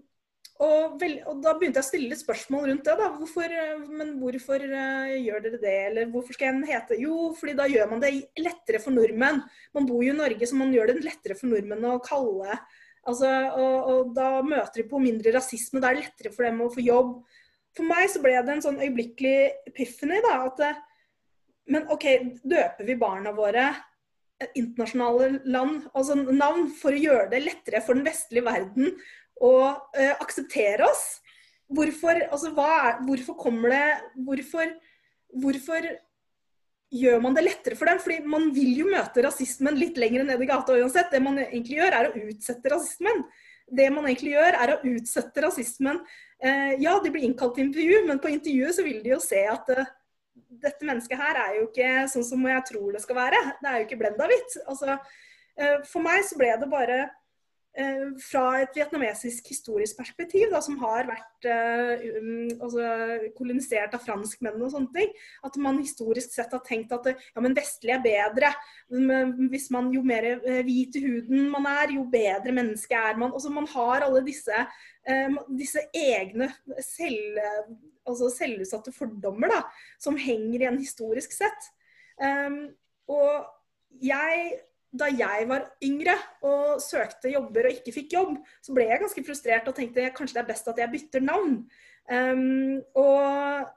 og, 0.61 0.97
vel, 1.00 1.14
og, 1.25 1.38
da 1.40 1.54
begynte 1.56 1.80
jeg 1.80 1.87
å 1.87 1.88
stille 1.88 2.16
spørsmål 2.18 2.66
rundt 2.68 2.85
det. 2.85 2.97
da, 2.99 3.06
hvorfor, 3.16 3.54
Men 3.88 4.12
hvorfor 4.20 4.61
uh, 4.61 5.14
gjør 5.14 5.44
dere 5.47 5.61
det? 5.62 5.76
Eller 5.87 6.11
hvorfor 6.12 6.37
skal 6.37 6.52
en 6.52 6.66
hete 6.68 6.99
Jo, 7.00 7.30
fordi 7.38 7.54
da 7.56 7.68
gjør 7.70 7.94
man 7.94 8.02
det 8.02 8.12
lettere 8.38 8.82
for 8.82 8.92
nordmenn. 8.92 9.40
Man 9.76 9.88
bor 9.88 10.04
jo 10.04 10.12
i 10.12 10.18
Norge, 10.18 10.50
så 10.50 10.59
man 10.59 10.75
gjør 10.75 10.92
det 10.92 11.06
lettere 11.06 11.38
for 11.38 11.49
nordmenn 11.52 11.88
å 11.88 11.97
kalle. 12.04 12.59
Altså, 13.09 13.30
og, 13.56 13.76
og 13.94 14.12
da 14.18 14.28
møter 14.44 14.82
de 14.82 14.88
på 14.90 15.00
mindre 15.00 15.32
rasisme. 15.38 15.80
Da 15.80 15.90
er 15.90 15.97
det 15.97 16.09
lettere 16.09 16.35
for 16.35 16.44
dem 16.44 16.61
å 16.61 16.68
få 16.75 16.85
jobb. 16.85 17.16
For 17.78 17.87
meg 17.87 18.11
så 18.12 18.20
ble 18.20 18.37
det 18.37 18.56
en 18.56 18.64
sånn 18.66 18.82
øyeblikkelig 18.82 19.70
epiphany. 19.70 20.20
da, 20.26 20.42
at 20.50 20.64
men 21.69 21.87
OK, 21.93 22.07
døper 22.43 22.87
vi 22.88 22.97
barna 22.99 23.33
våre 23.37 23.69
internasjonale 24.57 25.40
land, 25.45 25.88
altså 25.95 26.17
navn 26.17 26.69
for 26.81 26.97
å 26.97 27.00
gjøre 27.00 27.31
det 27.33 27.43
lettere 27.45 27.83
for 27.85 27.99
den 27.99 28.07
vestlige 28.07 28.47
verden 28.47 28.95
å 29.40 29.55
uh, 29.73 30.14
akseptere 30.21 30.87
oss? 30.88 31.21
Hvorfor, 31.71 32.19
altså, 32.33 32.50
er, 32.50 33.02
hvorfor 33.07 33.37
kommer 33.38 33.71
det 33.71 33.85
hvorfor, 34.26 34.73
hvorfor 35.43 35.87
gjør 36.90 37.21
man 37.23 37.37
det 37.37 37.45
lettere 37.47 37.79
for 37.79 37.90
dem? 37.90 38.00
Fordi 38.02 38.19
man 38.26 38.49
vil 38.55 38.73
jo 38.81 38.88
møte 38.90 39.23
rasismen 39.26 39.79
litt 39.79 40.00
lenger 40.00 40.26
ned 40.26 40.43
i 40.43 40.50
gata 40.50 40.75
uansett. 40.75 41.12
Det 41.12 41.23
man 41.23 41.38
egentlig 41.45 41.79
gjør, 41.79 41.99
er 42.00 42.11
å 42.11 42.25
utsette 42.25 42.75
rasismen. 42.75 43.23
Det 43.71 43.87
man 43.95 44.09
egentlig 44.09 44.35
gjør, 44.35 44.59
er 44.64 44.75
å 44.75 44.81
utsette 44.97 45.47
rasismen. 45.47 46.02
Uh, 46.43 46.75
ja, 46.81 46.97
de 46.99 47.12
blir 47.12 47.29
innkalt 47.29 47.55
til 47.59 47.69
intervju, 47.69 48.02
men 48.09 48.23
på 48.23 48.33
intervjuet 48.33 48.81
så 48.81 48.87
vil 48.87 49.05
de 49.05 49.14
jo 49.14 49.23
se 49.23 49.45
at 49.47 49.71
eh, 49.76 49.97
dette 50.49 50.87
mennesket 50.87 51.20
her 51.20 51.38
er 51.44 51.56
jo 51.61 51.68
ikke 51.68 51.94
sånn 52.12 52.26
som 52.26 52.50
jeg 52.50 52.66
tror 52.73 52.92
det 52.94 53.04
skal 53.04 53.18
være. 53.18 53.47
Det 53.61 53.70
er 53.70 53.80
jo 53.80 53.88
ikke 53.88 54.02
blenda 54.02 54.28
hvitt. 54.30 54.61
Altså, 54.66 54.99
eh, 55.56 55.80
for 55.88 56.04
meg 56.04 56.23
så 56.26 56.38
ble 56.40 56.50
det 56.61 56.68
bare 56.70 56.99
eh, 57.78 58.06
fra 58.25 58.44
et 58.62 58.76
vietnamesisk 58.76 59.50
historisk 59.52 59.99
perspektiv, 60.00 60.49
da, 60.52 60.62
som 60.64 60.78
har 60.82 61.09
vært 61.09 61.49
uh, 61.50 62.02
um, 62.18 62.49
altså, 62.56 62.87
kolonisert 63.37 63.94
av 63.97 64.02
franskmennene 64.04 64.66
og 64.66 64.75
sånne 64.75 64.94
ting, 64.97 65.12
at 65.47 65.59
man 65.62 65.78
historisk 65.82 66.35
sett 66.35 66.56
har 66.56 66.64
tenkt 66.66 66.92
at 66.97 67.12
ja, 67.12 67.44
men 67.44 67.56
vestlig 67.56 67.94
er 67.97 68.04
bedre. 68.04 68.52
Hvis 69.52 69.70
man, 69.75 69.92
Jo 69.94 70.02
mer 70.06 70.32
hvit 70.66 70.99
i 70.99 71.04
huden 71.06 71.47
man 71.52 71.68
er, 71.70 71.94
jo 71.97 72.09
bedre 72.11 72.54
menneske 72.56 72.99
er 72.99 73.20
man. 73.20 73.32
Altså, 73.32 73.52
man 73.54 73.70
har 73.70 74.09
alle 74.09 74.25
disse, 74.26 74.66
disse 75.58 75.86
egne 75.97 76.50
selv 76.84 77.38
altså 78.12 78.30
selvutsatte 78.34 78.92
fordommer 78.94 79.52
da, 79.52 79.60
som 80.02 80.18
henger 80.18 80.64
igjen 80.64 80.80
historisk 80.80 81.34
sett. 81.34 81.70
Um, 82.20 82.62
og 83.10 83.46
jeg, 84.04 84.60
da 84.92 85.08
jeg 85.10 85.49
var 85.50 85.66
yngre 85.84 86.16
og 86.46 86.80
søkte 86.84 87.32
jobber 87.32 87.68
og 87.68 87.78
ikke 87.78 87.94
fikk 87.94 88.16
jobb, 88.18 88.38
så 88.62 88.76
ble 88.76 88.88
jeg 88.90 89.02
ganske 89.02 89.26
frustrert 89.26 89.68
og 89.70 89.76
tenkte 89.78 90.10
kanskje 90.16 90.38
det 90.38 90.44
er 90.44 90.50
best 90.52 90.70
at 90.70 90.82
jeg 90.82 90.94
bytter 90.94 91.25
navn. 91.25 91.60
Um, 92.10 92.80
og, 92.99 93.70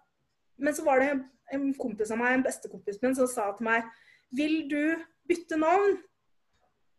men 0.58 0.76
så 0.76 0.86
var 0.86 1.02
det 1.02 1.12
en 1.54 1.70
kompis 1.78 2.12
av 2.14 2.20
meg, 2.22 2.38
en 2.38 2.46
bestekompis 2.46 3.02
min, 3.04 3.16
som 3.18 3.30
sa 3.30 3.52
til 3.54 3.68
meg 3.68 3.86
Vil 4.34 4.64
du 4.72 4.96
bytte 5.30 5.60
navn 5.60 6.00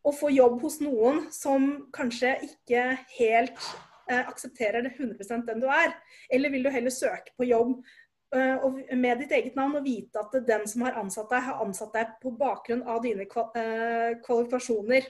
og 0.04 0.14
få 0.14 0.30
jobb 0.32 0.60
hos 0.62 0.78
noen 0.84 1.24
som 1.32 1.88
kanskje 1.96 2.36
ikke 2.44 2.84
helt 3.16 3.68
aksepterer 4.12 4.84
det 4.84 4.94
100% 4.98 5.46
den 5.46 5.62
du 5.62 5.68
er? 5.70 5.94
Eller 6.30 6.50
vil 6.50 6.64
du 6.64 6.70
heller 6.70 6.92
søke 6.94 7.32
på 7.36 7.48
jobb 7.48 7.76
eh, 8.36 8.96
med 8.96 9.22
ditt 9.22 9.32
eget 9.32 9.56
navn 9.56 9.78
og 9.80 9.86
vite 9.86 10.20
at 10.20 10.38
den 10.46 10.66
som 10.68 10.86
har 10.86 10.98
ansatt 11.00 11.30
deg, 11.32 11.46
har 11.48 11.64
ansatt 11.64 11.94
deg 11.96 12.16
på 12.22 12.34
bakgrunn 12.38 12.84
av 12.86 13.02
dine 13.04 13.26
eh, 13.26 14.16
kvalifikasjoner? 14.24 15.08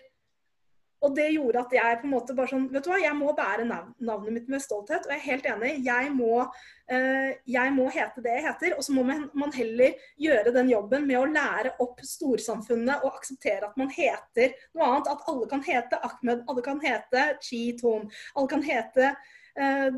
Og 1.05 1.12
det 1.17 1.27
gjorde 1.35 1.61
at 1.61 1.75
jeg 1.77 1.99
på 2.01 2.09
en 2.09 2.14
måte 2.14 2.37
bare 2.37 2.51
sånn 2.51 2.69
Vet 2.73 2.87
du 2.87 2.90
hva, 2.93 3.01
jeg 3.03 3.17
må 3.19 3.35
bære 3.37 3.67
navnet 3.69 4.33
mitt 4.33 4.49
med 4.53 4.62
stolthet. 4.64 5.05
Og 5.05 5.12
jeg 5.12 5.21
er 5.21 5.27
helt 5.27 5.49
enig. 5.53 5.73
Jeg 5.85 6.11
må, 6.14 6.40
uh, 6.47 7.31
jeg 7.57 7.75
må 7.77 7.90
hete 7.93 8.25
det 8.25 8.38
jeg 8.38 8.47
heter. 8.49 8.77
Og 8.79 8.87
så 8.87 8.97
må 8.97 9.05
man 9.05 9.55
heller 9.57 10.09
gjøre 10.21 10.55
den 10.57 10.73
jobben 10.73 11.07
med 11.11 11.21
å 11.21 11.29
lære 11.29 11.77
opp 11.85 12.03
storsamfunnet 12.09 13.05
og 13.05 13.21
akseptere 13.21 13.69
at 13.69 13.79
man 13.81 13.93
heter 13.93 14.57
noe 14.73 14.90
annet. 14.90 15.12
At 15.12 15.31
alle 15.31 15.49
kan 15.53 15.64
hete 15.67 16.01
Ahmed, 16.09 16.45
alle 16.49 16.67
kan 16.67 16.83
hete 16.85 17.31
Chi 17.45 17.62
Ton, 17.81 18.09
alle 18.35 18.53
kan 18.55 18.64
hete 18.64 19.14
uh, 19.61 19.88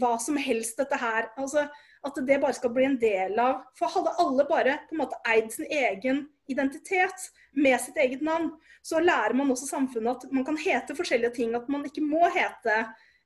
hva 0.00 0.12
som 0.22 0.40
helst 0.40 0.80
dette 0.80 1.00
her. 1.02 1.32
Altså, 1.36 1.68
at 2.02 2.16
det 2.26 2.40
bare 2.42 2.56
skal 2.56 2.72
bli 2.74 2.86
en 2.88 2.98
del 2.98 3.38
av 3.38 3.60
For 3.78 3.92
hadde 3.92 4.14
alle 4.22 4.46
bare 4.48 4.78
på 4.88 4.96
en 4.96 5.02
måte 5.04 5.18
eid 5.28 5.52
sin 5.54 5.68
egen 5.70 6.24
identitet 6.52 7.30
med 7.52 7.80
sitt 7.80 7.98
eget 8.00 8.22
navn, 8.24 8.50
så 8.82 9.00
lærer 9.02 9.34
man 9.38 9.50
også 9.52 9.68
samfunnet 9.68 10.24
at 10.24 10.34
man 10.34 10.46
kan 10.46 10.58
hete 10.60 10.96
forskjellige 10.98 11.36
ting. 11.38 11.56
At 11.58 11.68
man 11.72 11.84
ikke 11.88 12.04
må 12.04 12.26
hete 12.32 12.76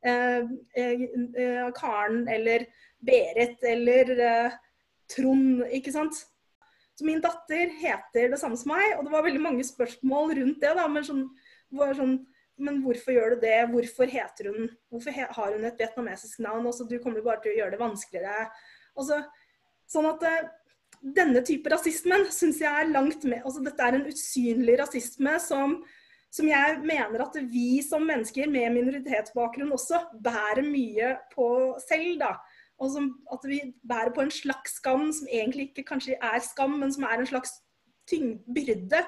eh, 0.06 0.46
eh, 0.76 1.04
eh 1.36 1.68
Karen 1.76 2.26
eller 2.28 2.66
Berit 3.06 3.62
eller 3.66 4.14
eh, 4.16 4.56
Trond, 5.12 5.62
ikke 5.70 5.94
sant. 5.94 6.24
Så 6.96 7.04
min 7.04 7.20
datter 7.20 7.70
heter 7.76 8.30
det 8.32 8.38
samme 8.40 8.56
som 8.56 8.72
meg, 8.72 8.96
og 8.96 9.04
det 9.04 9.12
var 9.12 9.24
veldig 9.26 9.42
mange 9.44 9.64
spørsmål 9.68 10.32
rundt 10.38 10.62
det. 10.62 10.72
da, 10.78 10.86
men, 10.88 11.04
sånn, 11.04 11.26
sånn, 11.98 12.14
men 12.56 12.80
hvorfor 12.84 13.12
gjør 13.12 13.34
du 13.34 13.42
det? 13.44 13.58
Hvorfor 13.72 14.10
heter 14.10 14.48
hun 14.50 14.70
Hvorfor 14.88 15.12
har 15.12 15.52
hun 15.52 15.66
et 15.68 15.82
vietnamesisk 15.82 16.40
navn? 16.44 16.66
Også, 16.70 16.88
du 16.88 16.96
kommer 17.02 17.24
bare 17.24 17.44
til 17.44 17.52
å 17.52 17.58
gjøre 17.60 17.76
det 17.76 17.82
vanskeligere. 17.82 18.48
Også, 18.96 19.20
sånn 19.92 20.08
at 20.08 20.24
eh, 20.24 20.48
denne 21.00 21.42
type 21.46 21.70
rasismen 21.70 22.26
syns 22.32 22.61
jeg 22.62 22.70
er 22.70 22.90
langt 22.92 23.24
mer 23.28 23.44
altså 23.44 23.62
Dette 23.64 23.85
er 23.85 23.98
en 23.98 24.09
usynlig 24.11 24.78
rasisme 24.80 25.37
som, 25.42 25.76
som 26.32 26.48
jeg 26.50 26.78
mener 26.82 27.24
at 27.24 27.38
vi 27.52 27.82
som 27.85 28.06
mennesker 28.06 28.50
med 28.50 28.74
minoritetsbakgrunn 28.76 29.74
også 29.76 30.02
bærer 30.24 30.64
mye 30.66 31.14
på 31.35 31.48
selv. 31.88 32.18
da. 32.20 32.35
Og 32.76 32.92
som, 32.92 33.09
at 33.32 33.46
vi 33.48 33.61
bærer 33.88 34.12
på 34.12 34.26
en 34.26 34.35
slags 34.35 34.76
skam 34.80 35.09
som 35.12 35.30
egentlig 35.32 35.70
ikke 35.70 35.87
kanskje 35.94 36.18
er 36.20 36.42
skam, 36.44 36.76
men 36.80 36.92
som 36.92 37.06
er 37.09 37.22
en 37.22 37.30
slags 37.30 37.56
byrde 38.06 39.00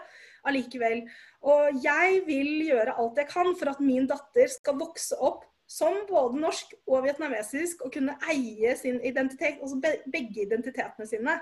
allikevel. 0.49 1.05
Og 1.47 1.85
jeg 1.85 2.23
vil 2.27 2.65
gjøre 2.71 2.97
alt 2.99 3.21
jeg 3.21 3.29
kan 3.31 3.53
for 3.59 3.73
at 3.75 3.85
min 3.85 4.09
datter 4.09 4.51
skal 4.51 4.79
vokse 4.81 5.19
opp 5.21 5.45
som 5.69 6.01
både 6.09 6.41
norsk 6.41 6.73
og 6.89 7.05
vietnamesisk 7.05 7.83
og 7.85 7.93
kunne 7.93 8.17
eie 8.33 8.73
sin 8.77 9.03
identitet, 9.05 9.61
altså 9.61 9.77
begge 10.13 10.47
identitetene 10.47 11.07
sine. 11.07 11.37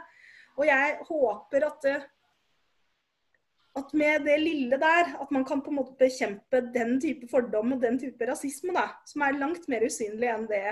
Og 0.57 0.67
jeg 0.69 0.99
håper 1.09 1.67
at, 1.69 1.87
eh, 1.91 2.05
at 3.77 3.95
med 4.01 4.25
det 4.25 4.37
lille 4.41 4.81
der, 4.81 5.15
at 5.21 5.33
man 5.35 5.45
kan 5.45 5.63
på 5.63 5.73
en 5.73 5.79
måte 5.81 5.97
bekjempe 6.01 6.63
den 6.75 6.97
type 7.01 7.29
fordom 7.31 7.77
og 7.77 7.83
den 7.83 7.99
type 8.01 8.29
rasisme, 8.29 8.73
da, 8.77 8.89
som 9.09 9.25
er 9.25 9.41
langt 9.41 9.69
mer 9.69 9.85
usynlig 9.85 10.31
enn 10.33 10.47
det 10.51 10.69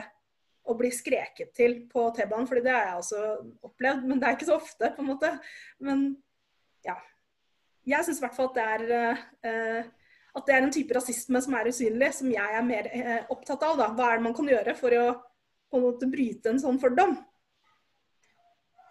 å 0.65 0.77
bli 0.79 0.89
skreket 0.95 1.53
til 1.53 1.83
på 1.91 2.07
T-banen. 2.17 2.47
fordi 2.49 2.63
det 2.65 2.73
har 2.73 2.87
jeg 2.87 3.01
også 3.03 3.25
opplevd, 3.69 4.07
men 4.09 4.21
det 4.21 4.29
er 4.29 4.39
ikke 4.39 4.49
så 4.49 4.57
ofte, 4.57 4.95
på 4.97 5.05
en 5.05 5.11
måte. 5.11 5.33
Men 5.79 6.07
ja. 6.87 6.97
Jeg 7.85 8.07
syns 8.07 8.23
i 8.23 8.25
hvert 8.25 8.37
fall 8.39 8.49
at 8.49 8.57
det 8.57 8.65
er 8.65 8.85
uh, 9.45 9.93
at 10.35 10.49
det 10.49 10.55
er 10.55 10.65
en 10.65 10.73
type 10.75 10.95
rasisme 10.97 11.41
som 11.43 11.55
er 11.55 11.69
usynlig, 11.71 12.11
som 12.17 12.31
jeg 12.33 12.59
er 12.59 12.67
mer 12.67 12.89
eh, 12.91 13.21
opptatt 13.31 13.63
av. 13.63 13.77
Da. 13.79 13.91
Hva 13.95 14.11
er 14.11 14.19
det 14.19 14.27
man 14.27 14.35
kan 14.35 14.51
gjøre 14.51 14.75
for 14.79 14.97
å 14.99 15.05
på 15.71 15.79
en 15.79 15.85
måte 15.87 16.09
bryte 16.11 16.51
en 16.51 16.61
sånn 16.63 16.81
fordom? 16.83 17.15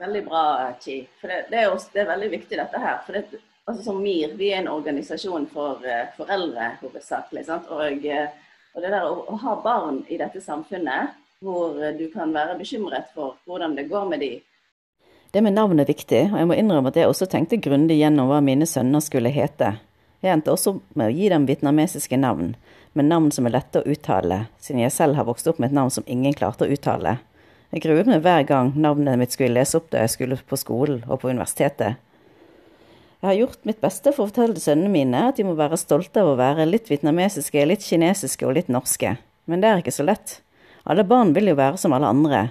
Veldig 0.03 0.21
bra, 0.25 0.45
Chi. 0.83 0.97
For 1.21 1.31
det, 1.31 1.45
det, 1.49 1.61
er 1.61 1.71
også, 1.71 1.93
det, 1.93 2.01
er 2.03 2.09
veldig 2.11 2.29
viktig 2.33 2.57
dette 2.59 2.79
her. 2.83 2.97
For 3.05 3.15
det, 3.15 3.39
altså 3.63 3.83
som 3.85 4.01
MIR, 4.03 4.33
vi 4.35 4.49
er 4.51 4.59
en 4.59 4.71
organisasjon 4.73 5.45
for 5.53 5.79
uh, 5.87 6.09
foreldre 6.17 6.73
hovedsakelig. 6.81 7.45
Og, 7.47 7.77
og, 7.77 8.81
det 8.83 8.89
der 8.89 9.05
å, 9.07 9.13
å, 9.31 9.37
ha 9.45 9.53
barn 9.63 10.01
i 10.11 10.19
dette 10.19 10.43
samfunnet 10.43 11.15
hvor 11.43 11.79
du 11.95 12.03
kan 12.11 12.35
være 12.35 12.57
bekymret 12.59 13.09
for 13.15 13.37
hvordan 13.47 13.77
det 13.79 13.87
går 13.91 14.11
med 14.11 14.23
de. 14.23 14.33
Det 15.33 15.41
med 15.43 15.55
navn 15.55 15.79
er 15.79 15.87
viktig, 15.87 16.21
og 16.33 16.37
jeg 16.39 16.47
må 16.51 16.59
innrømme 16.59 16.91
at 16.91 16.99
jeg 16.99 17.09
også 17.09 17.27
tenkte 17.31 17.63
grundig 17.63 17.97
gjennom 17.97 18.27
hva 18.29 18.43
mine 18.43 18.67
sønner 18.69 19.03
skulle 19.03 19.31
hete. 19.33 19.73
Jeg 20.23 20.35
endte 20.35 20.53
også 20.53 20.77
med 20.99 21.09
å 21.09 21.15
gi 21.15 21.31
dem 21.31 21.47
vietnamesiske 21.47 22.19
navn, 22.19 22.53
med 22.93 23.07
navn 23.07 23.31
som 23.33 23.47
er 23.47 23.55
lette 23.55 23.81
å 23.81 23.87
uttale, 23.89 24.45
siden 24.59 24.83
jeg 24.83 24.93
selv 24.95 25.19
har 25.19 25.27
vokst 25.27 25.47
opp 25.49 25.59
med 25.59 25.71
et 25.71 25.79
navn 25.79 25.91
som 25.91 26.05
ingen 26.07 26.35
klarte 26.37 26.67
å 26.67 26.71
uttale. 26.71 27.17
Jeg 27.73 27.81
gruet 27.81 28.05
meg 28.05 28.21
hver 28.21 28.43
gang 28.45 28.67
navnet 28.77 29.17
mitt 29.17 29.33
skulle 29.33 29.57
lese 29.57 29.79
opp 29.79 29.87
da 29.89 30.03
jeg 30.03 30.11
skulle 30.13 30.37
på 30.37 30.57
skolen 30.61 30.99
og 31.07 31.23
på 31.23 31.31
universitetet. 31.31 31.97
Jeg 33.23 33.29
har 33.29 33.37
gjort 33.39 33.65
mitt 33.65 33.79
beste 33.81 34.11
for 34.13 34.27
å 34.27 34.29
fortelle 34.29 34.61
sønnene 34.61 34.91
mine 34.93 35.23
at 35.29 35.39
de 35.39 35.45
må 35.47 35.55
være 35.57 35.79
stolte 35.81 36.21
av 36.21 36.33
å 36.33 36.37
være 36.37 36.67
litt 36.69 36.91
vietnamesiske, 36.91 37.65
litt 37.65 37.81
kinesiske 37.81 38.45
og 38.45 38.57
litt 38.59 38.69
norske. 38.69 39.15
Men 39.49 39.63
det 39.63 39.71
er 39.71 39.81
ikke 39.81 39.95
så 39.95 40.05
lett. 40.05 40.37
Alle 40.85 41.05
barn 41.07 41.33
vil 41.33 41.49
jo 41.49 41.57
være 41.57 41.79
som 41.81 41.95
alle 41.95 42.11
andre. 42.13 42.43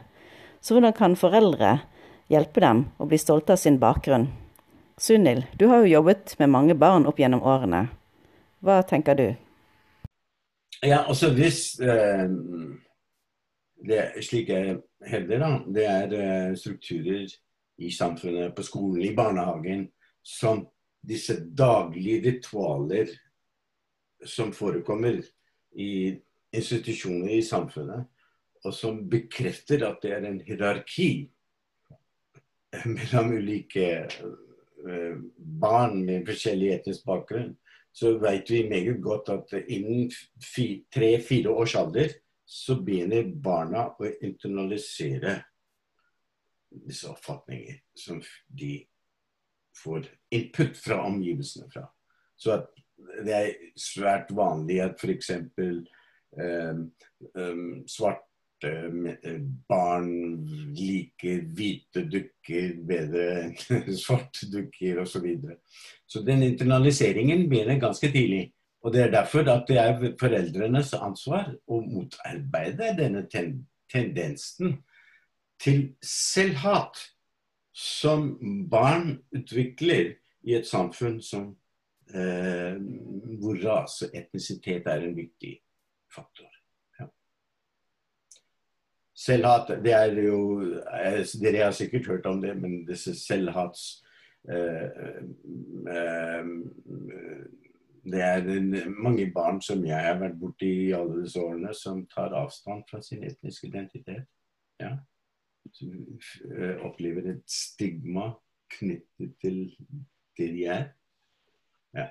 Så 0.65 0.75
hvordan 0.75 0.97
kan 0.97 1.15
foreldre 1.21 1.77
hjelpe 2.33 2.65
dem 2.65 2.87
å 2.99 3.07
bli 3.07 3.21
stolte 3.21 3.55
av 3.55 3.63
sin 3.63 3.79
bakgrunn? 3.79 4.31
Sunil, 4.99 5.45
du 5.55 5.69
har 5.71 5.85
jo 5.85 5.93
jobbet 5.93 6.35
med 6.43 6.51
mange 6.51 6.75
barn 6.75 7.07
opp 7.07 7.21
gjennom 7.23 7.45
årene. 7.47 7.87
Hva 8.65 8.83
tenker 8.89 9.19
du? 9.19 9.29
Ja, 10.83 11.05
altså 11.05 11.31
hvis 11.37 11.77
eh, 11.79 12.27
det, 13.87 14.25
Slik 14.25 14.51
jeg 14.53 14.77
hevder, 15.09 15.43
da, 15.43 15.51
det 15.75 15.87
er 15.89 16.15
uh, 16.15 16.57
strukturer 16.59 17.27
i 17.83 17.91
samfunnet, 17.91 18.55
på 18.55 18.65
skolen, 18.67 19.03
i 19.03 19.15
barnehagen, 19.17 19.89
som 20.23 20.67
disse 21.03 21.41
daglige 21.59 22.21
ritualer 22.29 23.11
som 24.29 24.53
forekommer 24.55 25.19
i 25.75 26.15
institusjoner 26.55 27.39
i 27.39 27.43
samfunnet, 27.43 28.07
og 28.63 28.75
som 28.75 29.01
bekrefter 29.11 29.83
at 29.89 30.03
det 30.05 30.13
er 30.15 30.29
en 30.29 30.39
hierarki 30.47 31.11
mellom 32.87 33.35
ulike 33.35 33.89
uh, 34.07 35.17
barn 35.37 36.05
med 36.07 36.29
forskjellig 36.29 36.77
etnisk 36.77 37.07
bakgrunn, 37.09 37.57
så 37.93 38.15
vet 38.23 38.49
vi 38.49 38.63
meget 38.71 39.03
godt 39.05 39.29
at 39.35 39.51
innen 39.69 40.07
tre-fire 40.95 41.51
års 41.51 41.75
alder 41.77 42.15
så 42.53 42.77
begynner 42.85 43.31
barna 43.45 43.87
å 43.97 44.09
internalisere 44.21 45.39
disse 46.69 47.09
oppfatninger 47.09 47.79
som 47.97 48.21
de 48.49 48.75
får 49.83 50.09
input 50.37 50.77
fra 50.77 50.99
omgivelsene 51.07 51.71
fra. 51.73 51.87
Så 52.37 52.59
det 53.25 53.35
er 53.39 53.55
svært 53.79 54.35
vanlig 54.37 54.83
at 54.85 55.01
f.eks. 55.01 55.33
Um, 56.33 56.85
um, 57.37 57.65
svarte 57.89 58.71
barn 59.69 60.13
liker 60.77 61.43
hvite 61.57 62.05
dukker 62.09 62.77
bedre 62.89 63.27
enn 63.47 63.57
svarte 64.05 64.49
dukker 64.53 65.01
osv. 65.03 65.17
Så, 65.17 65.25
videre. 65.25 65.57
så 66.07 66.23
den 66.27 66.45
internaliseringen 66.53 67.49
begynner 67.49 67.81
ganske 67.81 68.13
tidlig. 68.13 68.51
Og 68.83 68.93
Det 68.93 69.03
er 69.03 69.11
derfor 69.11 69.47
at 69.51 69.69
det 69.69 69.79
er 69.79 70.15
foreldrenes 70.19 70.93
ansvar 70.99 71.53
å 71.71 71.81
motarbeide 71.81 72.97
denne 72.99 73.27
ten 73.31 73.61
tendensen 73.93 74.79
til 75.61 75.83
selvhat 76.03 76.97
som 77.77 78.33
barn 78.71 79.19
utvikler 79.37 80.15
i 80.49 80.57
et 80.57 80.67
samfunn 80.67 81.21
som, 81.23 81.53
eh, 82.15 82.81
hvor 83.41 83.61
rase 83.63 84.09
og 84.09 84.17
etnisitet 84.17 84.89
er 84.89 85.05
en 85.07 85.17
viktig 85.17 85.59
faktor. 86.15 86.49
Selvhat, 89.23 89.69
det 89.85 89.93
er 89.93 90.17
jo 90.19 90.39
eh, 90.83 91.21
Dere 91.43 91.67
har 91.67 91.75
sikkert 91.77 92.07
hørt 92.07 92.27
om 92.27 92.41
det, 92.43 92.57
men 92.59 92.87
disse 92.89 93.15
selvhats 93.15 94.03
eh, 94.51 94.89
eh, 95.93 96.49
det 98.05 98.23
er 98.23 98.89
mange 98.91 99.29
barn 99.35 99.61
som 99.63 99.85
jeg 99.87 100.07
har 100.07 100.19
vært 100.19 100.39
borti 100.41 100.71
i 100.89 100.95
alle 100.97 101.23
disse 101.23 101.41
årene, 101.41 101.75
som 101.75 102.03
tar 102.11 102.35
avstand 102.35 102.83
fra 102.91 103.03
sin 103.03 103.23
etniske 103.25 103.69
identitet. 103.69 104.27
Ja. 104.83 104.97
Som 105.73 105.93
eh, 106.51 106.83
opplever 106.83 107.31
et 107.31 107.45
stigma 107.47 108.33
knyttet 108.75 109.37
til 109.41 109.61
det 110.39 110.49
de 110.57 110.65
er. 110.67 110.89
Ja. 111.95 112.09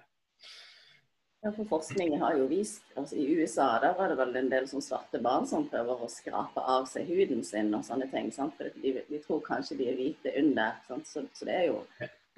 Ja, 1.44 1.50
for 1.50 1.66
Forskningen 1.66 2.22
har 2.22 2.36
jo 2.38 2.46
vist 2.46 2.84
altså 2.96 3.16
I 3.18 3.24
USA 3.34 3.80
der 3.82 3.96
var 3.98 4.12
det 4.12 4.18
vel 4.20 4.36
en 4.36 4.50
del 4.52 4.68
som 4.70 4.82
svarte 4.82 5.20
barn 5.20 5.48
som 5.50 5.66
prøver 5.70 6.04
å 6.06 6.10
skrape 6.12 6.62
av 6.62 6.86
seg 6.90 7.10
huden 7.10 7.42
sin 7.44 7.74
og 7.74 7.84
sånne 7.86 8.08
ting. 8.14 8.30
Sant? 8.32 8.54
For 8.60 8.70
de, 8.78 8.94
de, 9.10 9.22
tror 9.26 9.42
kanskje 9.44 9.80
de 9.82 9.90
er 9.90 9.98
hvite 9.98 10.36
under. 10.38 10.78
Så, 10.88 11.26
så, 11.34 11.46
det 11.50 11.56
er 11.58 11.66
jo 11.72 11.82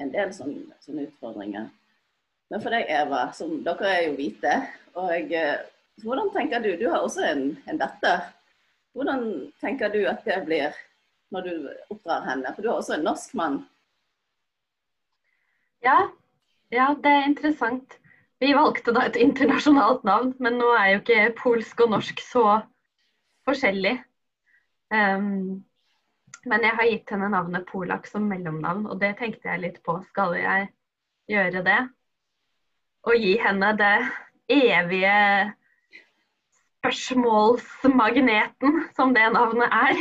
en 0.02 0.14
del 0.14 0.32
sånne, 0.34 0.80
sånne 0.86 1.10
utfordringer. 1.10 1.68
Men 2.54 2.62
for 2.62 2.70
deg, 2.70 2.86
Eva, 2.94 3.26
som 3.34 3.56
dere 3.66 3.88
er 3.90 4.02
jo 4.06 4.12
hvite, 4.14 4.52
og 5.02 5.32
eh, 5.34 5.62
hvordan 6.04 6.28
tenker 6.36 6.62
du 6.62 6.76
Du 6.78 6.84
har 6.86 7.02
også 7.02 7.24
en, 7.26 7.48
en 7.66 7.80
datter. 7.80 8.28
Hvordan 8.94 9.24
tenker 9.58 9.90
du 9.90 10.04
at 10.06 10.22
det 10.28 10.38
blir 10.46 10.76
når 11.34 11.48
du 11.48 11.54
oppdrar 11.90 12.28
henne? 12.28 12.52
For 12.54 12.62
du 12.62 12.70
har 12.70 12.78
også 12.78 13.00
en 13.00 13.08
norsk 13.08 13.34
mann. 13.34 13.56
Ja, 15.82 16.12
ja 16.70 16.92
det 16.94 17.16
er 17.16 17.26
interessant. 17.32 17.98
Vi 18.38 18.54
valgte 18.54 18.94
da 18.94 19.08
et 19.08 19.18
internasjonalt 19.18 20.06
navn, 20.06 20.36
men 20.38 20.62
nå 20.62 20.70
er 20.78 20.92
jo 20.92 21.02
ikke 21.02 21.34
polsk 21.42 21.82
og 21.88 21.96
norsk 21.96 22.22
så 22.22 22.46
forskjellig. 23.50 23.96
Um, 24.94 25.66
men 26.46 26.70
jeg 26.70 26.78
har 26.78 26.92
gitt 26.92 27.18
henne 27.18 27.34
navnet 27.34 27.66
Polak 27.66 28.06
som 28.06 28.30
mellomnavn, 28.30 28.86
og 28.86 29.02
det 29.02 29.16
tenkte 29.18 29.50
jeg 29.50 29.66
litt 29.66 29.82
på. 29.82 29.98
Skal 30.14 30.38
jeg 30.38 30.70
gjøre 31.34 31.66
det? 31.66 31.82
Å 33.04 33.14
gi 33.18 33.34
henne 33.42 33.74
det 33.80 33.96
evige 34.54 35.18
spørsmålsmagneten 36.84 38.84
som 38.98 39.14
det 39.16 39.26
navnet 39.36 39.76
er. 39.76 39.98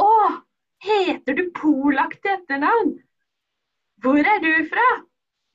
Å, 0.00 0.08
heter 0.84 1.36
du 1.38 1.44
Polak 1.56 2.18
til 2.20 2.36
etternavn? 2.36 2.96
Hvor 4.04 4.20
er 4.20 4.40
du 4.44 4.52
fra? 4.70 4.88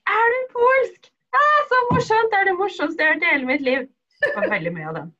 Er 0.09 0.31
du 0.33 0.39
polsk? 0.53 1.11
Ah, 1.31 1.59
så 1.69 1.81
morsomt! 1.91 2.31
Det 2.31 2.39
er 2.39 2.47
det 2.49 2.59
morsomste 2.59 3.03
jeg 3.03 3.07
har 3.07 3.15
hørt 3.15 3.25
i 3.25 3.31
hele 3.31 3.49
mitt 3.49 3.65
liv. 3.65 3.81
Det 4.21 4.31
var 4.35 4.49
veldig 4.51 4.73
mye 4.75 4.87
av 4.89 4.95
den. 4.97 5.11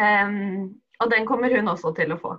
Um, 0.00 0.62
og 1.00 1.10
den 1.12 1.26
kommer 1.28 1.52
hun 1.52 1.68
også 1.68 1.92
til 1.96 2.14
å 2.14 2.20
få. 2.20 2.32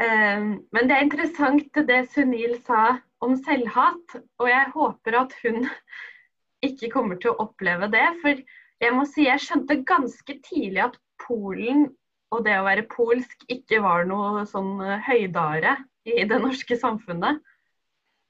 Um, 0.00 0.46
men 0.72 0.88
det 0.88 0.96
er 0.96 1.04
interessant 1.04 1.82
det 1.90 2.00
Sunil 2.14 2.56
sa 2.66 3.00
om 3.24 3.36
selvhat. 3.44 4.18
Og 4.40 4.50
jeg 4.50 4.72
håper 4.74 5.18
at 5.22 5.36
hun 5.44 5.68
ikke 6.68 6.90
kommer 6.92 7.20
til 7.20 7.32
å 7.32 7.46
oppleve 7.46 7.90
det. 7.92 8.06
For 8.24 8.42
jeg 8.80 8.96
må 8.96 9.06
si 9.08 9.28
jeg 9.28 9.44
skjønte 9.44 9.82
ganske 9.88 10.38
tidlig 10.46 10.86
at 10.88 11.00
Polen 11.20 11.90
og 12.30 12.44
det 12.46 12.56
å 12.56 12.66
være 12.66 12.86
polsk 12.90 13.42
ikke 13.50 13.80
var 13.82 14.06
noe 14.08 14.44
sånn 14.48 14.78
høydare 15.04 15.74
i 16.08 16.22
det 16.30 16.38
norske 16.40 16.78
samfunnet. 16.78 17.40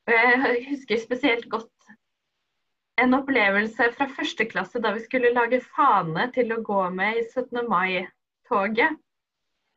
Og 0.08 0.14
jeg 0.16 0.64
husker 0.70 1.02
spesielt 1.02 1.46
godt 1.52 1.68
en 3.00 3.16
opplevelse 3.16 3.90
fra 3.96 4.08
første 4.12 4.44
klasse 4.50 4.80
da 4.82 4.92
vi 4.96 5.04
skulle 5.04 5.32
lage 5.32 5.62
fane 5.76 6.26
til 6.34 6.52
å 6.52 6.62
gå 6.64 6.80
med 6.96 7.20
i 7.20 7.26
17. 7.28 7.62
mai-toget. 7.68 8.98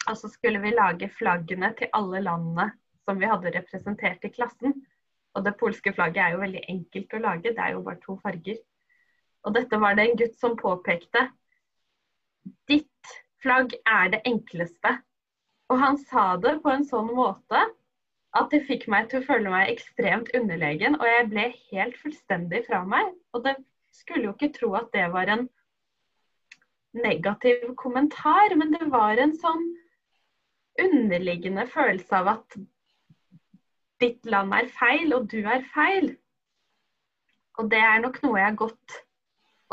Og 0.10 0.18
så 0.20 0.28
skulle 0.32 0.60
vi 0.64 0.74
lage 0.76 1.08
flaggene 1.16 1.70
til 1.78 1.92
alle 1.96 2.24
landene 2.26 2.72
som 3.08 3.20
vi 3.20 3.30
hadde 3.30 3.54
representert 3.56 4.26
i 4.28 4.32
klassen. 4.34 4.76
Og 5.34 5.46
det 5.46 5.56
polske 5.60 5.94
flagget 5.96 6.22
er 6.24 6.36
jo 6.36 6.44
veldig 6.44 6.64
enkelt 6.70 7.16
å 7.16 7.22
lage, 7.24 7.54
det 7.54 7.64
er 7.64 7.74
jo 7.76 7.84
bare 7.86 8.02
to 8.04 8.18
farger. 8.22 8.60
Og 9.44 9.56
dette 9.58 9.80
var 9.82 9.98
det 9.98 10.06
en 10.08 10.20
gutt 10.20 10.36
som 10.40 10.58
påpekte. 10.60 11.26
Ditt 12.70 13.16
flagg 13.44 13.74
er 13.82 14.14
det 14.14 14.22
enkleste. 14.30 14.98
Og 15.72 15.80
han 15.82 15.98
sa 15.98 16.36
det 16.38 16.60
på 16.64 16.72
en 16.72 16.86
sånn 16.88 17.10
måte 17.16 17.64
at 18.34 18.50
det 18.54 18.64
fikk 18.68 18.88
meg 18.90 19.10
til 19.10 19.22
å 19.22 19.26
føle 19.28 19.52
meg 19.54 19.72
ekstremt 19.74 20.32
underlegen, 20.38 20.98
og 20.98 21.06
jeg 21.06 21.28
ble 21.30 21.50
helt 21.72 21.98
fullstendig 22.02 22.64
fra 22.68 22.82
meg. 22.86 23.12
Og 23.34 23.46
det 23.46 23.56
skulle 23.94 24.30
jo 24.30 24.34
ikke 24.34 24.54
tro 24.56 24.72
at 24.80 24.90
det 24.96 25.06
var 25.14 25.30
en 25.30 25.46
negativ 26.98 27.74
kommentar, 27.78 28.56
men 28.58 28.74
det 28.74 28.90
var 28.94 29.22
en 29.22 29.36
sånn 29.38 29.64
underliggende 30.82 31.68
følelse 31.70 32.22
av 32.22 32.32
at 32.38 32.58
ditt 34.04 34.30
land 34.30 34.54
er 34.56 34.70
feil, 34.76 35.16
og 35.16 35.30
du 35.32 35.40
er 35.42 35.66
feil. 35.74 36.14
Og 37.60 37.70
det 37.72 37.82
er 37.82 38.04
nok 38.04 38.20
noe 38.24 38.40
jeg 38.40 38.50
har 38.50 38.60
gått 38.60 39.00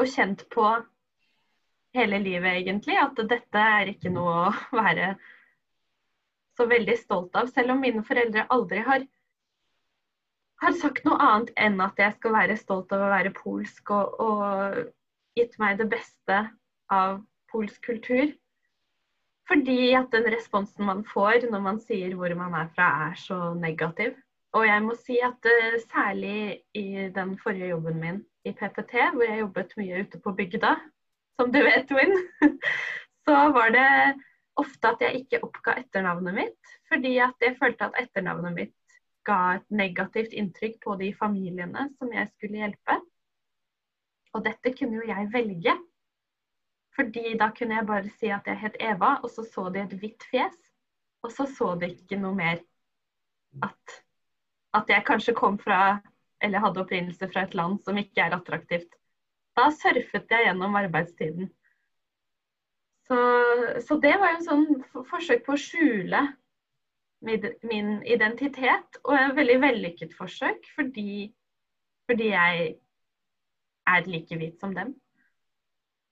og 0.00 0.08
kjent 0.08 0.46
på 0.52 0.66
hele 1.96 2.20
livet, 2.22 2.60
egentlig. 2.62 2.96
At 3.00 3.20
dette 3.30 3.68
er 3.76 3.92
ikke 3.94 4.12
noe 4.14 4.36
å 4.48 4.80
være 4.80 5.14
så 6.58 6.66
veldig 6.70 6.96
stolt 7.00 7.36
av. 7.40 7.48
Selv 7.52 7.74
om 7.74 7.82
mine 7.82 8.04
foreldre 8.06 8.46
aldri 8.52 8.84
har 8.86 9.08
har 10.60 10.76
sagt 10.76 11.06
noe 11.08 11.16
annet 11.24 11.52
enn 11.56 11.80
at 11.80 12.00
jeg 12.00 12.12
skal 12.18 12.34
være 12.36 12.56
stolt 12.60 12.90
av 12.92 13.04
å 13.06 13.12
være 13.12 13.32
polsk 13.36 13.92
og, 13.96 14.18
og 14.20 14.80
gitt 15.38 15.56
meg 15.62 15.78
det 15.80 15.88
beste 15.92 16.40
av 16.92 17.20
polsk 17.52 17.80
kultur. 17.86 18.34
Fordi 19.50 19.92
at 19.98 20.12
den 20.14 20.28
responsen 20.30 20.86
man 20.86 21.02
får 21.10 21.48
når 21.50 21.62
man 21.64 21.78
sier 21.82 22.14
hvor 22.14 22.32
man 22.38 22.54
er 22.54 22.68
fra, 22.76 22.90
er 23.08 23.16
så 23.18 23.38
negativ. 23.58 24.14
Og 24.54 24.66
jeg 24.66 24.82
må 24.82 24.94
si 24.98 25.18
at 25.22 25.46
uh, 25.46 25.76
særlig 25.90 26.62
i 26.74 27.08
den 27.14 27.36
forrige 27.38 27.70
jobben 27.70 28.00
min 28.02 28.22
i 28.46 28.52
PPT, 28.54 28.96
hvor 29.14 29.26
jeg 29.26 29.42
jobbet 29.42 29.76
mye 29.78 30.00
ute 30.04 30.20
på 30.22 30.32
bygda, 30.38 30.74
som 31.38 31.52
du 31.52 31.60
vet, 31.62 31.90
Win, 31.94 32.14
så 33.26 33.36
var 33.54 33.74
det 33.74 33.90
ofte 34.60 34.90
at 34.90 35.04
jeg 35.04 35.22
ikke 35.22 35.42
oppga 35.46 35.76
etternavnet 35.82 36.36
mitt. 36.36 36.74
Fordi 36.90 37.16
at 37.22 37.46
jeg 37.46 37.58
følte 37.60 37.90
at 37.90 38.00
etternavnet 38.02 38.56
mitt 38.56 38.98
ga 39.26 39.56
et 39.58 39.66
negativt 39.70 40.34
inntrykk 40.34 40.80
på 40.84 40.96
de 41.00 41.12
familiene 41.14 41.86
som 41.98 42.12
jeg 42.14 42.30
skulle 42.34 42.62
hjelpe. 42.62 42.98
Og 44.34 44.44
dette 44.46 44.74
kunne 44.78 45.00
jo 45.00 45.06
jeg 45.10 45.30
velge. 45.32 45.74
Fordi 47.00 47.32
da 47.40 47.48
kunne 47.56 47.78
jeg 47.78 47.86
bare 47.88 48.10
si 48.18 48.28
at 48.28 48.48
jeg 48.50 48.60
het 48.60 48.76
Eva, 48.84 49.14
og 49.24 49.30
så 49.32 49.46
så 49.48 49.70
de 49.72 49.80
et 49.80 49.92
hvitt 50.02 50.24
fjes. 50.28 50.56
Og 51.24 51.32
så 51.32 51.46
så 51.48 51.72
de 51.80 51.88
ikke 51.94 52.18
noe 52.20 52.36
mer 52.36 52.60
at, 53.64 53.94
at 54.76 54.92
jeg 54.92 55.06
kanskje 55.08 55.34
kom 55.36 55.56
fra, 55.58 55.96
eller 56.44 56.60
hadde 56.60 56.84
opprinnelse 56.84 57.28
fra 57.32 57.46
et 57.46 57.56
land 57.56 57.80
som 57.84 57.96
ikke 57.96 58.20
er 58.20 58.36
attraktivt. 58.36 58.92
Da 59.56 59.70
surfet 59.72 60.28
jeg 60.28 60.46
gjennom 60.46 60.76
arbeidstiden. 60.76 61.48
Så, 63.08 63.18
så 63.88 63.96
det 64.04 64.14
var 64.20 64.36
jo 64.36 64.44
sånn 64.44 64.68
forsøk 65.08 65.44
på 65.48 65.56
å 65.56 65.60
skjule 65.60 66.22
min 67.24 67.90
identitet, 68.04 69.00
og 69.04 69.16
et 69.16 69.36
veldig 69.40 69.60
vellykket 69.64 70.12
forsøk 70.16 70.68
fordi, 70.76 71.32
fordi 72.08 72.30
jeg 72.32 72.74
er 73.88 74.08
like 74.08 74.36
hvit 74.36 74.60
som 74.60 74.76
dem. 74.76 74.94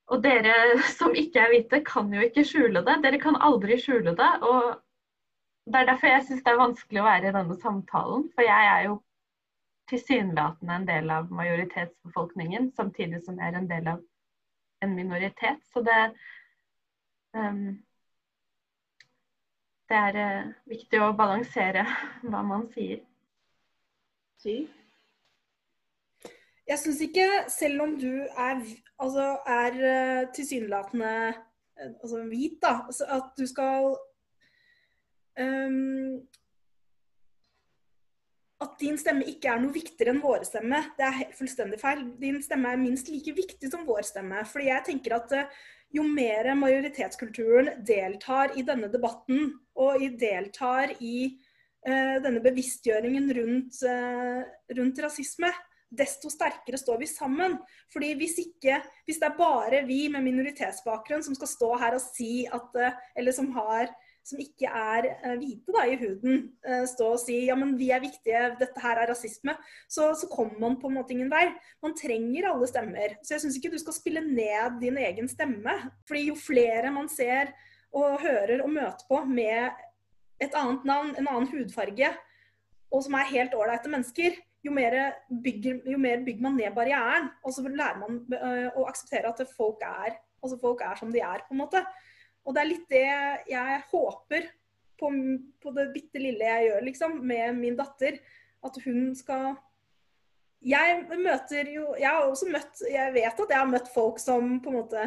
Og 0.09 0.23
dere 0.25 0.55
som 0.97 1.17
ikke 1.17 1.43
er 1.43 1.53
hvite, 1.53 1.83
kan 1.85 2.13
jo 2.15 2.23
ikke 2.25 2.45
skjule 2.47 2.85
det. 2.87 3.01
Dere 3.05 3.21
kan 3.21 3.37
aldri 3.45 3.77
skjule 3.81 4.15
det. 4.17 4.31
Og 4.47 4.79
det 5.69 5.83
er 5.83 5.91
derfor 5.91 6.13
jeg 6.13 6.25
syns 6.25 6.45
det 6.47 6.53
er 6.55 6.63
vanskelig 6.63 7.03
å 7.03 7.09
være 7.09 7.29
i 7.29 7.35
denne 7.37 7.57
samtalen. 7.61 8.25
For 8.35 8.47
jeg 8.47 8.71
er 8.71 8.87
jo 8.87 8.95
tilsynelatende 9.89 10.79
en 10.79 10.87
del 10.89 11.13
av 11.13 11.29
majoritetsbefolkningen, 11.33 12.71
samtidig 12.77 13.23
som 13.25 13.37
jeg 13.41 13.53
er 13.53 13.61
en 13.61 13.69
del 13.69 13.93
av 13.95 14.01
en 14.85 14.97
minoritet. 14.97 15.61
Så 15.73 15.85
det 15.85 16.01
um, 17.37 17.79
Det 19.89 19.97
er 19.97 20.17
uh, 20.21 20.49
viktig 20.69 20.99
å 21.01 21.15
balansere 21.17 21.87
hva 22.21 22.43
man 22.45 22.67
sier. 22.75 23.01
Si. 24.39 24.61
Jeg 26.69 26.83
syns 26.83 26.99
ikke, 27.01 27.27
selv 27.49 27.81
om 27.81 27.95
du 27.97 28.11
er, 28.29 28.59
altså, 29.01 29.29
er 29.49 29.77
uh, 29.79 30.27
tilsynelatende 30.37 31.13
uh, 31.33 31.93
altså, 32.03 32.25
hvit, 32.29 32.59
da, 32.63 32.75
altså, 32.85 33.07
at 33.17 33.31
du 33.39 33.47
skal 33.49 33.95
um, 35.41 36.19
At 38.61 38.75
din 38.81 38.99
stemme 38.99 39.25
ikke 39.31 39.49
er 39.49 39.63
noe 39.63 39.73
viktigere 39.73 40.13
enn 40.13 40.21
våre 40.21 40.45
stemme, 40.45 40.81
det 40.99 41.07
er 41.07 41.33
fullstendig 41.39 41.79
feil. 41.81 42.03
Din 42.21 42.41
stemme 42.43 42.73
er 42.75 42.81
minst 42.81 43.09
like 43.09 43.33
viktig 43.37 43.71
som 43.71 43.87
vår 43.87 44.03
stemme. 44.03 44.43
fordi 44.53 44.67
jeg 44.67 44.85
tenker 44.91 45.15
at 45.15 45.35
uh, 45.39 45.61
jo 45.95 46.03
mer 46.05 46.51
majoritetskulturen 46.59 47.79
deltar 47.87 48.53
i 48.59 48.67
denne 48.67 48.91
debatten, 48.93 49.55
og 49.79 50.05
deltar 50.21 50.93
i 51.01 51.39
denne 51.89 52.43
bevisstgjøringen 52.43 53.31
rundt, 53.39 53.79
rundt 54.77 54.99
rasisme, 55.01 55.49
desto 55.91 56.31
sterkere 56.33 56.81
står 56.81 57.01
vi 57.03 57.09
sammen. 57.11 57.57
Fordi 57.93 58.13
hvis 58.21 58.37
ikke, 58.43 58.81
hvis 59.09 59.21
det 59.21 59.31
er 59.31 59.39
bare 59.39 59.85
vi 59.89 60.05
med 60.13 60.27
minoritetsbakgrunn 60.27 61.25
som 61.25 61.37
skal 61.39 61.51
stå 61.51 61.73
her 61.81 61.97
og 61.97 62.05
si 62.05 62.47
at 62.47 62.79
eh, 62.79 63.01
Eller 63.17 63.33
som 63.33 63.51
har 63.57 63.89
som 64.29 64.41
ikke 64.43 64.69
er 64.69 65.07
uh, 65.23 65.35
hvite 65.41 65.73
da, 65.73 65.87
i 65.89 65.97
huden, 65.97 66.43
uh, 66.67 66.85
stå 66.91 67.13
og 67.15 67.21
si 67.23 67.39
ja, 67.47 67.57
men 67.57 67.75
vi 67.81 67.89
er 67.95 68.03
viktige, 68.03 68.43
dette 68.61 68.83
her 68.83 69.01
er 69.01 69.09
rasisme, 69.09 69.55
så, 69.89 70.11
så 70.19 70.29
kommer 70.29 70.59
man 70.61 70.77
på 70.81 70.91
en 70.91 70.99
måte 70.99 71.15
ingen 71.15 71.31
vei. 71.33 71.47
Man 71.85 71.97
trenger 71.97 72.51
alle 72.51 72.69
stemmer. 72.69 73.17
Så 73.23 73.35
jeg 73.35 73.47
syns 73.47 73.57
ikke 73.57 73.73
du 73.73 73.79
skal 73.81 73.97
spille 73.97 74.25
ned 74.27 74.81
din 74.83 75.01
egen 75.01 75.31
stemme. 75.33 75.79
fordi 76.09 76.27
jo 76.29 76.37
flere 76.37 76.93
man 76.93 77.09
ser 77.09 77.55
og 77.97 78.21
hører 78.21 78.61
og 78.61 78.73
møter 78.75 79.09
på 79.09 79.23
med 79.25 79.71
et 80.45 80.55
annet 80.55 80.85
navn, 80.87 81.15
en 81.17 81.29
annen 81.29 81.49
hudfarge, 81.49 82.13
og 82.93 83.05
som 83.05 83.17
er 83.17 83.33
helt 83.33 83.57
ålreite 83.57 83.91
mennesker, 83.93 84.37
jo 84.65 84.75
mer, 84.75 84.97
bygger, 85.45 85.83
jo 85.87 85.99
mer, 86.01 86.23
bygger, 86.27 86.45
man 86.45 86.57
ned 86.59 86.75
barrieren. 86.77 87.31
Og 87.45 87.55
så 87.55 87.65
lærer 87.65 88.01
man 88.01 88.21
uh, 88.35 88.79
å 88.79 88.87
akseptere 88.91 89.31
at 89.31 89.55
folk 89.57 89.85
er, 89.87 90.19
altså 90.43 90.59
folk 90.61 90.83
er 90.87 90.99
som 90.99 91.13
de 91.15 91.23
er, 91.23 91.45
på 91.47 91.57
en 91.57 91.63
måte. 91.63 91.85
Og 92.47 92.57
det 92.57 92.63
er 92.63 92.71
litt 92.71 92.91
det 92.91 93.07
jeg 93.53 93.81
håper 93.93 94.51
på, 94.99 95.13
på 95.63 95.73
det 95.77 95.89
bitte 95.95 96.23
lille 96.23 96.51
jeg 96.51 96.69
gjør, 96.69 96.85
liksom, 96.91 97.17
med 97.31 97.59
min 97.61 97.79
datter. 97.79 98.21
At 98.65 98.75
hun 98.83 99.13
skal 99.15 99.53
Jeg 100.59 101.05
møter 101.07 101.69
jo 101.71 101.93
Jeg 101.95 102.09
har 102.11 102.25
også 102.27 102.49
møtt 102.51 102.81
Jeg 102.91 103.13
vet 103.15 103.43
at 103.45 103.53
jeg 103.53 103.61
har 103.61 103.69
møtt 103.71 103.93
folk 103.95 104.19
som 104.19 104.57
på 104.65 104.73
en 104.73 104.79
måte 104.81 105.05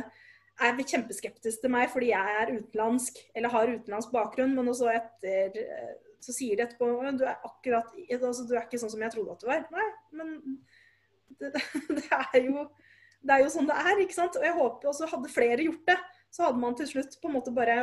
er 0.61 0.77
kjempeskeptiske 0.79 1.65
til 1.65 1.73
meg 1.73 1.89
fordi 1.91 2.13
jeg 2.13 2.37
er 2.39 2.53
utenlandsk 2.53 3.19
eller 3.35 3.51
har 3.51 3.73
utenlandsk 3.73 4.11
bakgrunn, 4.13 4.55
men 4.55 4.69
også 4.71 4.91
etter 4.93 5.57
så 6.21 6.35
sier 6.35 6.57
de 6.57 6.65
etterpå 6.65 6.87
du 7.17 7.25
er 7.25 7.41
akkurat 7.47 7.91
altså, 8.17 8.45
du 8.45 8.55
er 8.55 8.65
ikke 8.65 8.79
sånn 8.81 8.93
som 8.93 9.03
jeg 9.03 9.13
trodde 9.13 9.35
at 9.35 9.43
du 9.43 9.49
var. 9.49 9.65
Nei, 9.73 9.87
men 10.19 10.33
det, 11.39 11.51
det, 11.97 12.07
er 12.17 12.47
jo, 12.47 12.65
det 13.21 13.35
er 13.35 13.45
jo 13.45 13.51
sånn 13.53 13.69
det 13.69 13.77
er, 13.81 14.03
ikke 14.03 14.17
sant. 14.17 14.37
Og 14.39 14.45
jeg 14.45 14.57
håper 14.57 14.91
også 14.91 15.09
hadde 15.11 15.33
flere 15.33 15.65
gjort 15.65 15.85
det, 15.89 15.97
så 16.31 16.47
hadde 16.47 16.63
man 16.63 16.77
til 16.77 16.89
slutt 16.91 17.17
på 17.21 17.29
en 17.29 17.37
måte 17.39 17.53
bare 17.55 17.77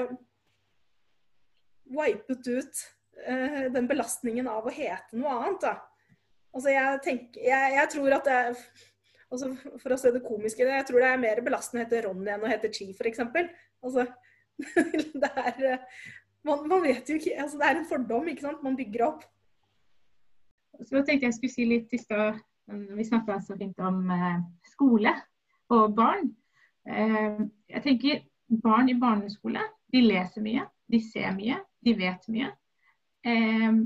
wipet 1.89 2.51
ut 2.53 2.85
uh, 3.25 3.65
den 3.73 3.89
belastningen 3.89 4.49
av 4.51 4.69
å 4.69 4.75
hete 4.75 5.19
noe 5.19 5.35
annet. 5.39 5.65
da. 5.65 5.75
Altså 6.55 6.73
jeg 6.73 7.03
tenker, 7.05 7.43
jeg, 7.45 7.75
jeg 7.77 7.93
tror 7.97 8.17
at 8.19 8.29
det 8.29 8.39
altså 9.29 9.51
For 9.83 9.93
å 9.93 9.99
se 10.01 10.09
det 10.15 10.23
komiske 10.25 10.65
jeg 10.65 10.85
tror 10.89 11.03
det 11.03 11.09
er 11.13 11.21
mer 11.21 11.43
belastende 11.45 11.83
å 11.83 11.85
hete 11.85 11.99
Ronny 12.07 12.31
enn 12.33 12.47
å 12.47 12.49
hete 12.49 12.71
Chi, 12.73 12.87
f.eks. 12.95 13.21
Altså, 13.85 14.07
det 15.23 15.29
er 15.29 15.83
man, 16.47 16.69
man, 16.69 16.83
vet 16.83 17.09
jo 17.09 17.19
ikke 17.19 17.35
altså 17.43 17.59
Det 17.59 17.67
er 17.67 17.81
en 17.81 17.89
fordom 17.89 18.29
ikke 18.31 18.47
sant? 18.47 18.63
man 18.63 18.77
bygger 18.77 19.07
opp. 19.09 19.25
Så 20.85 21.03
tenkte 21.03 21.27
jeg 21.27 21.35
skulle 21.37 21.55
si 21.55 21.67
litt 21.67 21.95
i 21.95 22.01
stad 22.01 22.39
Vi 22.69 23.07
snakka 23.07 23.41
så 23.43 23.57
fint 23.59 23.79
om 23.81 24.11
eh, 24.13 24.41
skole 24.75 25.15
og 25.73 25.95
barn. 25.97 26.29
Eh, 26.89 27.41
jeg 27.73 27.85
tenker 27.85 28.21
barn 28.65 28.91
i 28.93 28.97
barneskole 28.99 29.63
de 29.93 30.03
leser 30.05 30.45
mye, 30.45 30.67
de 30.93 31.01
ser 31.01 31.33
mye, 31.37 31.57
de 31.85 31.95
vet 31.97 32.29
mye. 32.29 32.51
Eh, 33.25 33.81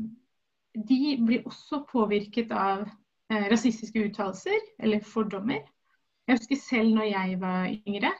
de 0.75 0.99
blir 1.23 1.47
også 1.47 1.85
påvirket 1.91 2.53
av 2.57 2.89
rasistiske 3.49 4.03
uttalelser 4.11 4.59
eller 4.83 5.01
fordommer. 5.09 5.63
Jeg 6.29 6.37
husker 6.37 6.59
selv 6.61 6.97
når 6.99 7.07
jeg 7.09 7.39
var 7.41 7.71
yngre. 7.71 8.11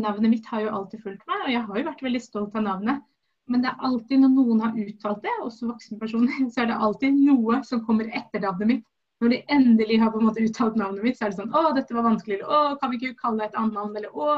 Navnet 0.00 0.32
mitt 0.32 0.48
har 0.50 0.64
jo 0.64 0.72
alltid 0.74 1.04
fulgt 1.04 1.22
meg, 1.28 1.44
og 1.44 1.52
jeg 1.52 1.62
har 1.68 1.78
jo 1.78 1.86
vært 1.86 2.02
veldig 2.02 2.22
stolt 2.24 2.56
av 2.58 2.64
navnet. 2.66 3.04
Men 3.50 3.62
det 3.62 3.70
er 3.70 3.88
alltid 3.88 4.22
når 4.22 4.32
noen 4.34 4.62
har 4.64 4.78
uttalt 4.82 5.22
det, 5.22 5.32
også 5.44 5.70
voksne 5.70 5.98
personer, 6.00 6.38
så 6.52 6.64
er 6.64 6.70
det 6.72 6.78
alltid 6.88 7.18
noe 7.18 7.62
som 7.66 7.82
kommer 7.86 8.10
etter 8.10 8.42
navnet 8.42 8.72
mitt. 8.72 8.86
Når 9.22 9.32
de 9.32 9.36
endelig 9.54 9.96
har 10.02 10.10
på 10.12 10.20
en 10.20 10.26
måte 10.28 10.42
uttalt 10.44 10.74
navnet 10.76 11.04
mitt, 11.06 11.16
så 11.16 11.26
er 11.26 11.32
det 11.32 11.38
sånn 11.38 11.54
Å, 11.56 11.70
dette 11.76 11.94
var 11.96 12.04
vanskelig. 12.04 12.36
Eller 12.36 12.50
å, 12.52 12.78
kan 12.80 12.92
vi 12.92 12.98
ikke 13.00 13.20
kalle 13.22 13.40
det 13.40 13.46
et 13.48 13.60
annet 13.60 13.78
navn? 13.78 13.94
Eller 13.96 14.12
å? 14.12 14.34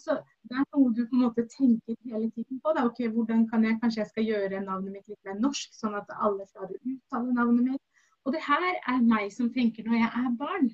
Så 0.00 0.16
det 0.48 0.56
er 0.58 0.64
noe 0.74 0.90
du 0.96 1.02
på 1.06 1.14
en 1.16 1.24
måte 1.26 1.44
tenker 1.52 1.96
hele 2.08 2.30
tiden 2.32 2.58
på. 2.64 2.72
Da. 2.76 2.86
Ok, 2.88 3.02
hvordan 3.14 3.44
kan 3.50 3.64
jeg 3.64 3.78
kanskje 3.82 4.00
jeg 4.02 4.10
skal 4.10 4.26
gjøre 4.26 4.62
navnet 4.64 4.96
mitt 4.96 5.12
litt 5.12 5.28
mer 5.28 5.36
norsk, 5.40 5.76
sånn 5.76 5.94
at 5.98 6.10
alle 6.18 6.46
å 6.46 6.66
uttale 6.66 7.36
navnet 7.36 7.68
mitt. 7.68 7.82
Og 8.24 8.34
det 8.34 8.42
her 8.46 8.64
er 8.90 9.04
meg 9.04 9.30
som 9.34 9.52
tenker 9.52 9.86
når 9.86 10.00
jeg 10.00 10.10
er 10.22 10.32
barn. 10.40 10.72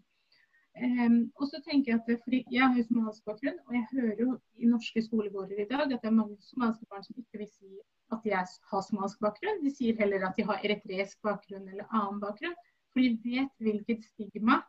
Um, 0.79 1.33
og 1.41 1.49
så 1.51 1.59
tenker 1.65 1.93
Jeg 1.93 2.01
at 2.01 2.21
fordi 2.25 2.45
jeg 2.55 2.63
har 2.63 2.77
jo 2.79 2.85
somalisk 2.87 3.25
bakgrunn, 3.27 3.59
og 3.67 3.75
jeg 3.75 3.87
hører 3.93 4.21
jo 4.23 4.39
i 4.63 4.67
norske 4.71 5.03
skolegårder 5.03 5.63
i 5.65 5.69
dag 5.71 5.87
at 5.87 6.03
det 6.03 6.11
er 6.11 6.15
mange 6.15 6.37
somaliske 6.41 6.87
barn 6.91 7.05
som 7.05 7.19
ikke 7.19 7.41
vil 7.43 7.51
si 7.51 7.71
at 8.15 8.21
de 8.25 8.35
har 8.35 8.83
somalisk 8.87 9.21
bakgrunn. 9.25 9.63
De 9.65 9.73
sier 9.75 9.99
heller 9.99 10.27
at 10.29 10.37
de 10.39 10.47
har 10.47 10.63
eritreisk 10.65 11.19
bakgrunn 11.27 11.69
eller 11.69 11.89
annen 11.91 12.21
bakgrunn. 12.23 12.55
For 12.93 13.03
de 13.03 13.19
vet 13.25 13.53
hvilket 13.63 14.07
stigma 14.07 14.61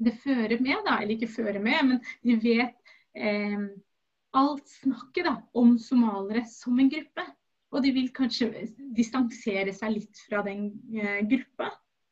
det 0.00 0.16
fører 0.24 0.56
med, 0.60 0.80
da. 0.86 0.96
Eller 1.00 1.16
ikke 1.16 1.34
fører 1.36 1.60
med, 1.62 1.84
men 1.90 2.00
de 2.24 2.38
vet 2.40 2.94
um, 3.20 3.68
alt 4.40 4.72
snakket 4.80 5.28
da, 5.28 5.36
om 5.54 5.76
somalere 5.78 6.46
som 6.48 6.78
en 6.80 6.90
gruppe. 6.90 7.26
Og 7.70 7.84
de 7.84 7.92
vil 7.94 8.10
kanskje 8.14 8.66
distansere 8.96 9.72
seg 9.76 9.98
litt 9.98 10.24
fra 10.26 10.42
den 10.46 10.70
uh, 10.96 11.20
gruppa. 11.30 11.70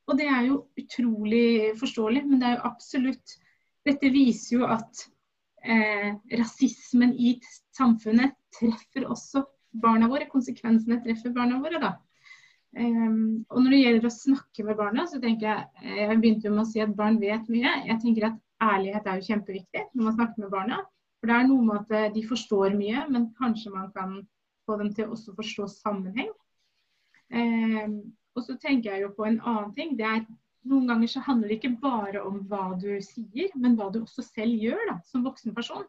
Og 0.09 0.17
det 0.17 0.27
er 0.33 0.49
jo 0.49 0.63
utrolig 0.81 1.77
forståelig, 1.79 2.25
men 2.27 2.41
det 2.41 2.49
er 2.49 2.59
jo 2.59 2.67
absolutt 2.73 3.39
Dette 3.87 4.11
viser 4.13 4.59
jo 4.59 4.67
at 4.69 5.05
eh, 5.65 6.11
rasismen 6.37 7.15
i 7.17 7.39
samfunnet 7.77 8.35
treffer 8.53 9.07
også 9.09 9.45
barna 9.81 10.09
våre. 10.11 10.27
Konsekvensene 10.29 10.99
treffer 11.05 11.33
barna 11.33 11.61
våre, 11.63 11.81
da. 11.81 11.95
Um, 12.77 13.47
og 13.49 13.63
når 13.63 13.73
det 13.73 13.79
gjelder 13.81 14.09
å 14.11 14.13
snakke 14.13 14.65
med 14.67 14.77
barna, 14.77 15.07
så 15.09 15.17
tenker 15.23 15.47
jeg 15.49 15.95
Jeg 15.97 16.19
begynte 16.21 16.51
jo 16.51 16.53
med 16.53 16.67
å 16.67 16.69
si 16.69 16.83
at 16.85 16.93
barn 16.99 17.17
vet 17.23 17.49
mye. 17.49 17.73
Jeg 17.89 18.01
tenker 18.03 18.29
at 18.29 18.37
ærlighet 18.61 19.09
er 19.09 19.21
jo 19.21 19.29
kjempeviktig 19.31 19.87
når 19.95 20.09
man 20.11 20.19
snakker 20.19 20.45
med 20.45 20.53
barna. 20.53 20.83
For 21.19 21.31
det 21.31 21.39
er 21.39 21.49
noe 21.49 21.65
med 21.65 21.81
at 21.81 21.97
eh, 21.97 22.11
de 22.15 22.27
forstår 22.29 22.77
mye, 22.79 23.07
men 23.09 23.31
kanskje 23.41 23.73
man 23.73 23.89
kan 23.97 24.21
få 24.69 24.77
dem 24.83 24.93
til 24.95 25.09
også 25.15 25.33
å 25.33 25.39
forstå 25.39 25.71
sammenheng. 25.79 26.31
Um, 27.33 27.99
og 28.39 28.47
så 28.47 28.57
tenker 28.63 28.95
jeg 28.95 29.07
jo 29.07 29.15
på 29.17 29.27
en 29.29 29.41
annen 29.43 29.75
ting. 29.77 29.97
det 29.99 30.07
er 30.07 30.27
Noen 30.69 30.89
ganger 30.91 31.09
så 31.09 31.21
handler 31.25 31.49
det 31.49 31.61
ikke 31.61 31.79
bare 31.81 32.21
om 32.27 32.41
hva 32.51 32.75
du 32.77 32.91
sier, 33.01 33.53
men 33.57 33.77
hva 33.79 33.87
du 33.95 34.03
også 34.03 34.25
selv 34.27 34.59
gjør 34.59 34.81
da, 34.91 34.97
som 35.07 35.23
voksen 35.25 35.55
person. 35.57 35.87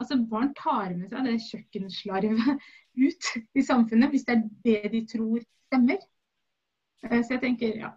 Altså 0.00 0.16
Barn 0.30 0.54
tar 0.56 0.94
med 0.96 1.10
seg 1.10 1.26
det 1.26 1.34
kjøkkenslarvet 1.50 2.62
ut 3.04 3.28
i 3.58 3.64
samfunnet 3.66 4.14
hvis 4.14 4.24
det 4.28 4.36
er 4.38 4.46
det 4.64 4.92
de 4.94 5.02
tror 5.10 5.42
stemmer. 5.42 5.98
Eh, 7.02 7.20
så 7.20 7.34
jeg 7.34 7.42
tenker, 7.42 7.76
ja. 7.82 7.92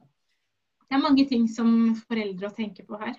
Det 0.86 0.98
er 0.98 1.06
mange 1.06 1.26
ting 1.30 1.48
som 1.50 1.96
foreldre 2.04 2.50
å 2.50 2.56
tenke 2.58 2.86
på 2.86 3.00
her. 3.02 3.16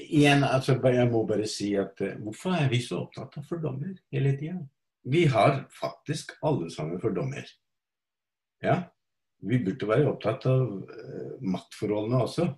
Igjen, 0.00 0.42
altså, 0.44 0.78
jeg 0.82 1.10
må 1.12 1.22
bare 1.28 1.46
si 1.48 1.72
at 1.78 2.00
uh, 2.02 2.16
hvorfor 2.24 2.56
er 2.56 2.70
vi 2.72 2.80
så 2.82 3.04
opptatt 3.04 3.38
av 3.38 3.46
fordommer 3.46 3.92
hele 4.14 4.32
tida? 4.38 4.56
Vi 5.10 5.24
har 5.30 5.62
faktisk 5.72 6.34
alle 6.44 6.70
sammen 6.74 7.00
fordommer. 7.00 7.46
Ja. 8.64 8.82
Vi 9.46 9.60
burde 9.64 9.88
være 9.88 10.08
opptatt 10.10 10.46
av 10.50 10.64
uh, 10.66 11.36
maktforholdene 11.40 12.24
også. 12.26 12.48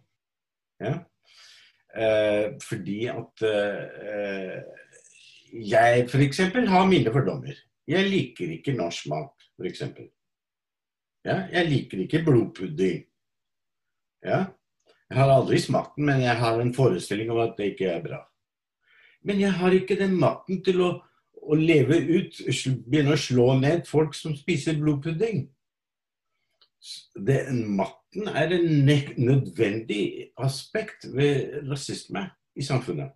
Ja. 0.82 0.96
Uh, 1.92 2.56
fordi 2.64 3.04
at 3.12 3.44
jeg 5.52 6.06
f.eks. 6.08 6.40
har 6.72 6.88
mine 6.88 7.12
fordommer. 7.12 7.58
Jeg 7.88 8.08
liker 8.08 8.56
ikke 8.56 8.74
norsk 8.78 9.10
mat, 9.12 9.46
f.eks. 9.60 9.84
Ja, 11.26 11.44
jeg 11.52 11.68
liker 11.68 12.02
ikke 12.02 12.22
blodpudding. 12.26 13.04
Ja. 14.24 14.44
Jeg 15.12 15.18
har 15.18 15.28
aldri 15.28 15.58
smakt 15.60 15.98
den, 15.98 16.06
men 16.08 16.22
jeg 16.24 16.38
har 16.40 16.60
en 16.60 16.72
forestilling 16.74 17.30
om 17.34 17.42
at 17.42 17.58
det 17.58 17.74
ikke 17.74 17.90
er 17.92 18.04
bra. 18.04 18.22
Men 19.28 19.42
jeg 19.42 19.52
har 19.58 19.74
ikke 19.76 19.98
den 20.00 20.14
makten 20.18 20.62
til 20.64 20.80
å, 20.82 20.90
å 21.36 21.58
leve 21.58 21.98
ut, 22.00 22.38
begynne 22.88 23.12
å 23.12 23.20
slå 23.20 23.52
ned 23.60 23.84
folk 23.90 24.16
som 24.16 24.34
spiser 24.38 24.80
blodpudding. 24.80 25.44
Det, 27.14 27.38
matten 27.52 28.28
er 28.28 28.54
en 28.56 28.88
nødvendig 29.16 30.32
aspekt 30.36 31.06
ved 31.14 31.62
rasisme 31.70 32.26
i 32.58 32.64
samfunnet. 32.66 33.12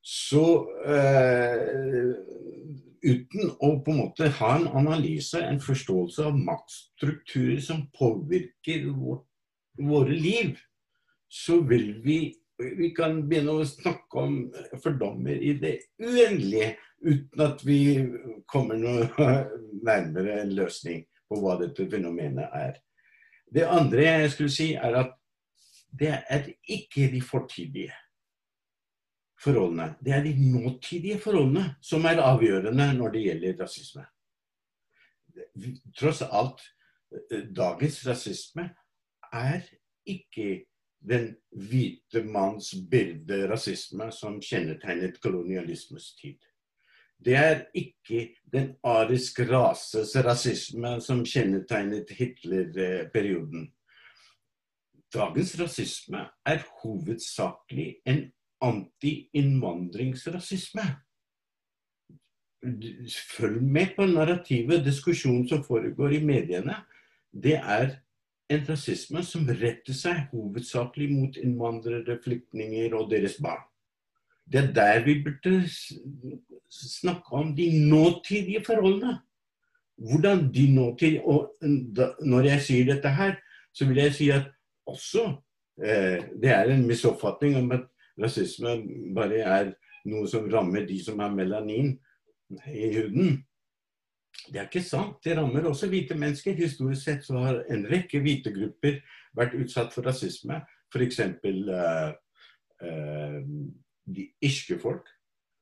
Så 0.00 0.44
eh, 0.88 2.14
uten 3.04 3.52
å 3.60 3.74
på 3.84 3.92
en 3.92 4.00
måte 4.00 4.30
ha 4.38 4.54
en 4.56 4.68
analyse, 4.80 5.42
en 5.42 5.60
forståelse 5.60 6.30
av 6.30 6.38
maktstrukturer 6.38 7.60
som 7.64 7.84
påvirker 7.98 8.88
vårt, 8.96 9.26
våre 9.78 10.16
liv, 10.16 10.56
så 11.28 11.60
vil 11.60 11.92
vi 12.04 12.20
vi 12.58 12.90
kan 12.90 13.20
begynne 13.28 13.54
å 13.54 13.66
snakke 13.66 14.18
om 14.18 14.38
fordommer 14.82 15.38
i 15.38 15.52
det 15.60 15.76
uendelige 16.02 16.72
uten 17.06 17.42
at 17.44 17.60
vi 17.62 17.78
kommer 18.50 18.80
noe 18.80 19.28
nærmere 19.88 20.40
en 20.42 20.56
løsning 20.58 21.04
på 21.28 21.40
hva 21.42 21.56
dette 21.60 21.86
fenomenet 21.90 22.54
er. 22.56 22.76
Det 23.48 23.64
andre 23.68 24.04
jeg 24.04 24.30
skulle 24.34 24.52
si, 24.52 24.72
er 24.74 24.96
at 25.02 25.14
det 25.98 26.12
er 26.28 26.50
ikke 26.68 27.08
de 27.12 27.20
fortidige 27.24 27.92
forholdene. 29.40 29.94
Det 30.04 30.12
er 30.12 30.22
de 30.22 30.34
nåtidige 30.52 31.20
forholdene 31.22 31.76
som 31.82 32.04
er 32.04 32.22
avgjørende 32.22 32.92
når 32.98 33.14
det 33.14 33.24
gjelder 33.24 33.60
rasisme. 33.62 34.04
Tross 35.96 36.22
alt, 36.22 36.60
eh, 37.32 37.46
dagens 37.56 38.06
rasisme 38.06 38.68
er 39.32 39.62
ikke 40.06 40.64
den 41.08 41.36
hvite 41.50 42.24
manns 42.24 42.74
bilderasisme 42.90 44.10
som 44.12 44.40
kjennetegnet 44.42 45.20
kolonialismens 45.22 46.14
tid. 46.18 46.38
Det 47.24 47.34
er 47.34 47.64
ikke 47.74 48.28
den 48.52 48.76
arisk 48.86 49.40
rases 49.50 50.16
rasisme 50.24 51.00
som 51.02 51.24
kjennetegnet 51.26 52.10
Hitler-perioden. 52.14 53.72
Dagens 55.14 55.60
rasisme 55.60 56.18
er 56.46 56.58
hovedsakelig 56.82 57.96
en 58.06 58.32
anti-innvandringsrasisme. 58.62 60.82
Følg 63.36 63.62
med 63.62 63.86
på 63.96 64.06
narrativet, 64.06 64.84
diskusjonen 64.84 65.48
som 65.48 65.64
foregår 65.64 66.12
i 66.18 66.24
mediene. 66.24 66.74
Det 67.32 67.58
er 67.58 67.96
en 68.50 68.68
rasisme 68.68 69.22
som 69.24 69.48
retter 69.48 69.92
seg 69.96 70.16
hovedsakelig 70.32 71.10
mot 71.12 71.36
innvandrere, 71.40 72.18
flyktninger 72.24 72.94
og 72.98 73.10
deres 73.10 73.36
barn. 73.42 73.67
Det 74.52 74.60
er 74.60 74.72
der 74.72 75.04
vi 75.04 75.18
burde 75.24 75.68
snakke 76.70 77.32
om 77.32 77.56
de 77.56 77.88
nåtidige 77.88 78.64
forholdene. 78.66 79.18
Hvordan 79.96 80.54
de 80.54 80.74
nåtidige 80.74 81.24
Og 81.24 81.54
når 82.20 82.40
jeg 82.40 82.62
sier 82.62 82.94
dette 82.94 83.08
her, 83.08 83.34
så 83.74 83.86
vil 83.86 83.96
jeg 83.96 84.14
si 84.14 84.30
at 84.30 84.50
også 84.86 85.34
eh, 85.84 86.22
det 86.42 86.50
er 86.50 86.70
en 86.70 86.86
misoppfatning 86.86 87.56
om 87.56 87.72
at 87.72 87.84
rasisme 88.22 88.78
bare 89.14 89.42
er 89.42 89.72
noe 90.08 90.28
som 90.28 90.48
rammer 90.50 90.86
de 90.86 90.98
som 91.04 91.18
har 91.18 91.34
melanin 91.34 91.98
i 92.66 92.88
huden. 92.96 93.42
Det 94.48 94.60
er 94.60 94.68
ikke 94.68 94.82
sant. 94.82 95.18
Det 95.24 95.36
rammer 95.36 95.66
også 95.68 95.88
hvite 95.90 96.14
mennesker. 96.14 96.56
Historisk 96.56 97.04
sett 97.04 97.26
så 97.26 97.42
har 97.42 97.60
en 97.70 97.84
rekke 97.90 98.20
hvite 98.24 98.52
grupper 98.54 99.00
vært 99.36 99.56
utsatt 99.58 99.92
for 99.92 100.06
rasisme. 100.08 100.60
F.eks. 100.94 101.20
Uh, 101.44 102.14
uh, 102.86 103.42
de 104.14 104.28
irske 104.44 104.78
folk. 104.82 105.08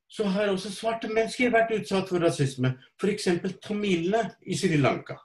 Så 0.08 0.28
har 0.30 0.52
også 0.52 0.70
svarte 0.70 1.10
mennesker 1.10 1.50
vært 1.50 1.74
utsatt 1.80 2.08
for 2.08 2.22
rasisme. 2.22 2.76
F.eks. 3.00 3.28
tamilene 3.62 4.28
i 4.46 4.58
Sri 4.58 4.78
Lanka. 4.78 5.18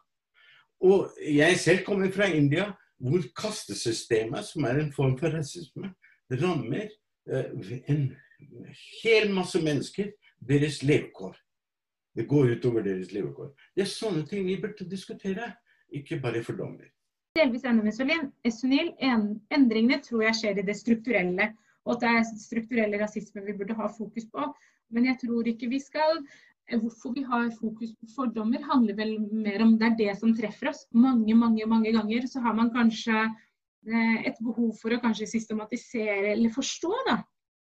Og 0.81 1.13
jeg 1.21 1.59
selv 1.61 1.83
kommer 1.85 2.09
fra 2.11 2.25
India, 2.33 2.71
hvor 3.01 3.21
kastesystemet, 3.37 4.45
som 4.45 4.65
er 4.65 4.81
en 4.81 4.93
form 4.93 5.13
for 5.19 5.33
rasisme, 5.33 5.93
rammer 6.31 6.89
Eh, 7.29 7.45
en 7.85 8.15
hel 9.03 9.33
masse 9.33 9.61
mennesker 9.61 10.11
deres 10.49 10.81
levekår. 10.83 11.35
Det 12.15 12.25
går 12.27 12.55
utover 12.55 12.83
deres 12.83 13.11
levekår. 13.13 13.51
Det 13.75 13.85
er 13.85 13.91
sånne 13.91 14.25
ting 14.27 14.47
vi 14.47 14.57
burde 14.61 14.87
diskutere, 14.89 15.51
ikke 15.93 16.19
bare 16.23 16.43
fordommer. 16.43 16.89
Delvis 17.37 17.63
enig 17.63 17.85
med 17.85 17.95
Sunil. 18.51 18.89
Endringene 19.53 20.01
tror 20.03 20.25
jeg 20.25 20.39
skjer 20.39 20.59
i 20.59 20.65
det 20.67 20.75
strukturelle. 20.75 21.51
Og 21.87 21.95
at 21.95 22.03
det 22.03 22.13
er 22.13 22.31
strukturelle 22.43 23.01
rasisme 23.01 23.43
vi 23.45 23.57
burde 23.57 23.77
ha 23.77 23.89
fokus 23.91 24.27
på. 24.31 24.47
Men 24.91 25.07
jeg 25.09 25.21
tror 25.25 25.47
ikke 25.47 25.71
vi 25.71 25.81
skal 25.81 26.23
Hvorfor 26.71 27.11
vi 27.11 27.23
har 27.27 27.49
fokus 27.51 27.89
på 27.99 28.07
fordommer, 28.15 28.61
handler 28.63 28.95
vel 28.95 29.09
mer 29.19 29.59
om 29.65 29.73
det 29.75 29.87
er 29.89 29.95
det 29.97 30.13
som 30.21 30.31
treffer 30.31 30.69
oss. 30.69 30.85
Mange, 30.95 31.33
mange, 31.35 31.65
mange 31.67 31.91
ganger 31.91 32.27
så 32.31 32.39
har 32.39 32.53
man 32.55 32.69
kanskje 32.71 33.25
Eh, 33.81 34.17
et 34.29 34.37
behov 34.45 34.75
for 34.77 34.93
å 34.93 34.99
kanskje 35.01 35.25
systematisere 35.29 36.35
eller 36.35 36.53
forstå 36.53 36.91
da, 37.07 37.15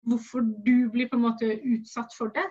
hvorfor 0.07 0.45
du 0.63 0.87
blir 0.93 1.09
på 1.11 1.17
en 1.17 1.25
måte 1.25 1.49
utsatt 1.59 2.15
for 2.15 2.31
det. 2.35 2.45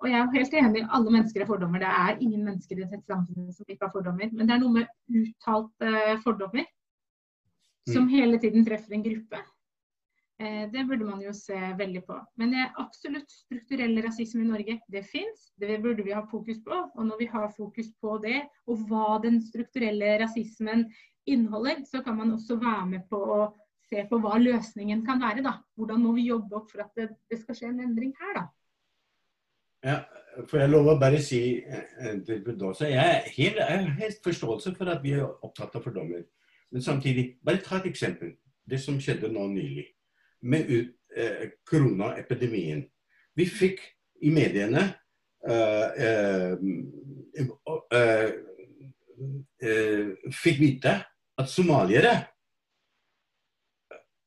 Og 0.00 0.08
jeg 0.08 0.20
er 0.20 0.30
helt 0.32 0.56
enig, 0.60 0.84
alle 0.88 1.12
mennesker 1.12 1.44
har 1.44 1.50
fordommer. 1.50 1.82
Det 1.84 1.90
er 1.90 2.22
ingen 2.24 2.46
mennesker 2.46 2.78
i 2.78 2.86
dette 2.86 3.04
samfunnet 3.04 3.56
som 3.56 3.68
ikke 3.68 3.86
har 3.86 3.92
fordommer. 3.92 4.32
Men 4.32 4.48
det 4.48 4.56
er 4.56 4.62
noe 4.62 4.78
med 4.78 5.20
uttalte 5.20 6.16
fordommer 6.24 6.64
som 7.90 8.06
mm. 8.06 8.10
hele 8.14 8.40
tiden 8.40 8.64
treffer 8.64 8.96
en 8.96 9.04
gruppe. 9.04 9.42
Eh, 10.42 10.70
det 10.72 10.84
burde 10.84 11.06
man 11.06 11.20
jo 11.22 11.32
se 11.32 11.56
veldig 11.78 12.02
på. 12.08 12.16
Men 12.40 12.50
det 12.50 12.62
er 12.64 12.78
absolutt 12.82 13.30
strukturell 13.30 14.00
rasisme 14.02 14.42
i 14.42 14.48
Norge. 14.48 14.78
Det 14.90 15.04
fins, 15.06 15.52
det 15.60 15.78
burde 15.82 16.02
vi 16.02 16.14
ha 16.16 16.24
fokus 16.30 16.58
på. 16.64 16.78
Og 16.94 17.06
når 17.06 17.20
vi 17.20 17.28
har 17.30 17.52
fokus 17.56 17.92
på 18.02 18.18
det, 18.24 18.40
og 18.66 18.82
hva 18.88 19.20
den 19.22 19.38
strukturelle 19.42 20.16
rasismen 20.24 20.88
inneholder, 21.26 21.84
så 21.86 22.02
kan 22.02 22.18
man 22.18 22.34
også 22.34 22.58
være 22.58 22.86
med 22.90 23.06
på 23.10 23.20
å 23.36 23.38
se 23.86 24.02
på 24.10 24.18
hva 24.18 24.34
løsningen 24.42 25.06
kan 25.06 25.22
være. 25.22 25.46
da. 25.46 25.54
Hvordan 25.78 26.02
må 26.02 26.16
vi 26.18 26.28
jobbe 26.32 26.58
opp 26.58 26.70
for 26.72 26.82
at 26.82 26.90
det, 26.98 27.12
det 27.30 27.38
skal 27.44 27.60
skje 27.60 27.70
en 27.70 27.86
endring 27.86 28.14
her, 28.18 28.34
da. 28.40 28.46
Ja, 29.84 29.98
for 30.48 30.58
jeg 30.58 30.72
lover 30.72 30.98
bare 30.98 31.20
å 31.20 31.22
si 31.22 31.60
til 32.26 32.38
Budosa, 32.42 32.88
jeg 32.88 33.58
har 33.60 33.90
helt 34.00 34.22
forståelse 34.24 34.72
for 34.74 34.90
at 34.90 35.02
vi 35.04 35.12
er 35.14 35.28
opptatt 35.28 35.76
av 35.76 35.84
fordommer. 35.84 36.24
Men 36.72 36.82
samtidig, 36.82 37.36
bare 37.44 37.60
ta 37.62 37.76
et 37.78 37.90
eksempel. 37.92 38.32
Det 38.64 38.80
som 38.80 38.96
skjedde 38.98 39.28
nå 39.30 39.44
nylig 39.52 39.84
med 40.44 40.70
eh, 41.16 41.50
koronaepidemien. 41.66 42.84
Vi 43.34 43.46
fikk 43.50 43.80
i 44.24 44.30
mediene 44.34 44.84
eh, 45.48 46.04
eh, 46.06 46.52
eh, 47.34 48.30
eh 49.64 50.30
fikk 50.34 50.60
vite 50.60 50.94
at 51.38 51.50
somaliere 51.50 52.14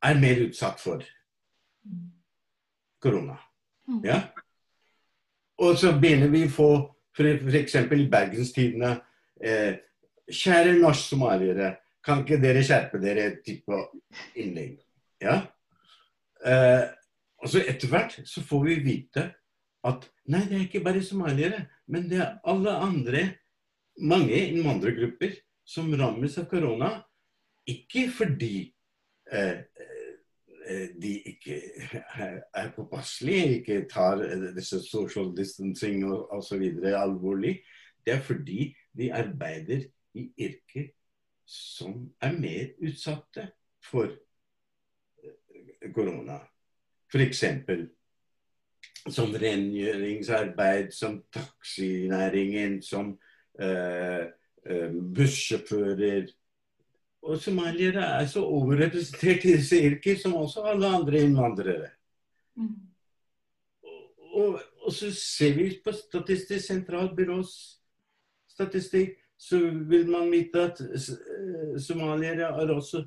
er 0.07 0.19
mer 0.19 0.43
utsatt 0.47 0.79
for 0.81 1.03
korona. 3.01 3.37
Mm. 3.87 4.03
Ja? 4.05 4.21
Og 5.57 5.77
så 5.79 5.93
begynner 5.97 6.29
vi 6.31 6.45
å 6.45 6.53
få 6.53 6.69
f.eks. 7.17 7.75
i 7.75 8.07
Bergenstidene 8.11 8.93
eh, 9.41 9.83
Kjære 10.27 10.73
norsk-somaliere, 10.81 11.69
kan 12.03 12.19
ikke 12.19 12.35
dere 12.43 12.59
skjerpe 12.65 12.99
dere 12.99 13.29
type 13.45 13.77
innlegg? 14.35 14.73
Ja? 15.23 15.37
Eh, 16.45 16.85
og 17.41 17.51
så 17.51 17.61
etter 17.65 17.91
hvert 17.91 18.15
så 18.25 18.43
får 18.45 18.63
vi 18.65 18.77
vite 18.85 19.25
at 19.87 20.07
nei, 20.27 20.43
det 20.47 20.57
er 20.57 20.63
ikke 20.65 20.83
bare 20.85 21.03
somaliere, 21.05 21.65
men 21.87 22.07
det 22.09 22.19
er 22.23 22.39
alle 22.49 22.73
andre, 22.83 23.23
mange 24.01 24.35
innvandrergrupper, 24.35 25.37
som 25.67 25.91
rammes 25.99 26.37
av 26.39 26.47
korona. 26.51 26.89
Ikke 27.67 28.07
fordi 28.13 28.69
eh, 29.31 29.63
eh 30.67 30.89
de 30.99 31.13
ikke 31.31 31.61
er 32.11 32.71
påpasselige, 32.75 33.59
ikke 33.59 33.75
tar 33.87 34.19
disse 34.55 34.81
social 34.83 35.29
distancing 35.35 36.03
og 36.05 36.33
osv. 36.35 36.63
alvorlig. 36.83 37.61
Det 38.05 38.13
er 38.13 38.19
fordi 38.19 38.75
de 38.97 39.13
arbeider 39.13 39.85
i 40.13 40.25
yrker 40.39 40.89
som 41.47 42.09
er 42.21 42.35
mer 42.35 42.73
utsatte 42.83 43.47
for 43.83 44.11
korona. 45.93 46.39
F.eks. 47.11 47.43
som 49.09 49.35
rengjøringsarbeid, 49.39 50.91
som 50.91 51.21
taxinæringen, 51.31 52.81
som 52.83 53.13
uh, 53.61 54.25
uh, 54.69 54.89
bussjåfører. 55.15 56.27
Og 57.21 57.39
somaliere 57.41 58.03
er 58.19 58.27
så 58.27 58.43
overrepresentert 58.43 59.45
i 59.45 59.55
disse 59.55 59.79
yrker 59.83 60.19
som 60.19 60.35
også 60.35 60.65
alle 60.67 60.87
andre 60.99 61.23
innvandrere. 61.23 61.89
Mm. 62.55 62.75
Og, 64.33 64.59
og, 64.83 64.91
så 64.93 65.11
ser 65.15 65.55
vi 65.55 65.71
på 65.83 65.91
Statistisk 65.91 66.67
sentralbyrås 66.67 67.77
statistikk 68.57 69.17
så 69.37 69.59
vil 69.89 70.09
man 70.09 70.31
vite 70.31 70.63
at 70.71 70.79
eh, 70.81 71.77
somaliere 71.81 72.49
er 72.49 72.73
også 72.73 73.03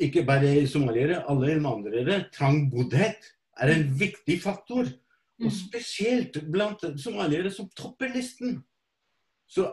ikke 0.00 0.24
bare 0.26 0.66
somaliere, 0.70 1.22
alle 1.30 1.52
innvandrere. 1.54 2.28
trang 2.32 2.68
Trangboddhet 2.68 3.28
er 3.60 3.72
en 3.74 3.86
viktig 4.00 4.40
faktor. 4.42 4.88
Og 5.38 5.50
mm. 5.50 5.54
spesielt 5.54 6.40
blant 6.50 6.82
somaliere 6.98 7.50
som 7.54 7.68
topper 7.76 8.10
listen. 8.14 8.62
Så 9.46 9.68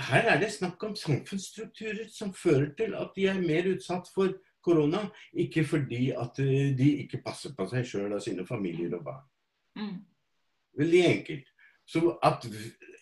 her 0.00 0.30
er 0.32 0.40
det 0.40 0.52
snakk 0.52 0.82
om 0.84 0.96
samfunnsstrukturer 0.96 2.08
som 2.12 2.32
fører 2.34 2.72
til 2.76 2.94
at 2.96 3.12
de 3.16 3.26
er 3.28 3.40
mer 3.40 3.68
utsatt 3.74 4.08
for 4.14 4.32
korona. 4.64 5.04
Ikke 5.32 5.64
fordi 5.64 6.10
at 6.16 6.40
eh, 6.40 6.72
de 6.76 6.90
ikke 7.04 7.22
passer 7.24 7.52
på 7.56 7.68
seg 7.68 7.86
sjøl 7.86 8.16
og 8.16 8.24
sine 8.24 8.46
familier 8.48 8.96
og 8.96 9.04
barn. 9.04 9.26
Mm. 9.76 9.96
Veldig 10.80 11.04
enkelt. 11.06 11.52
Så 11.86 12.16
at 12.22 12.46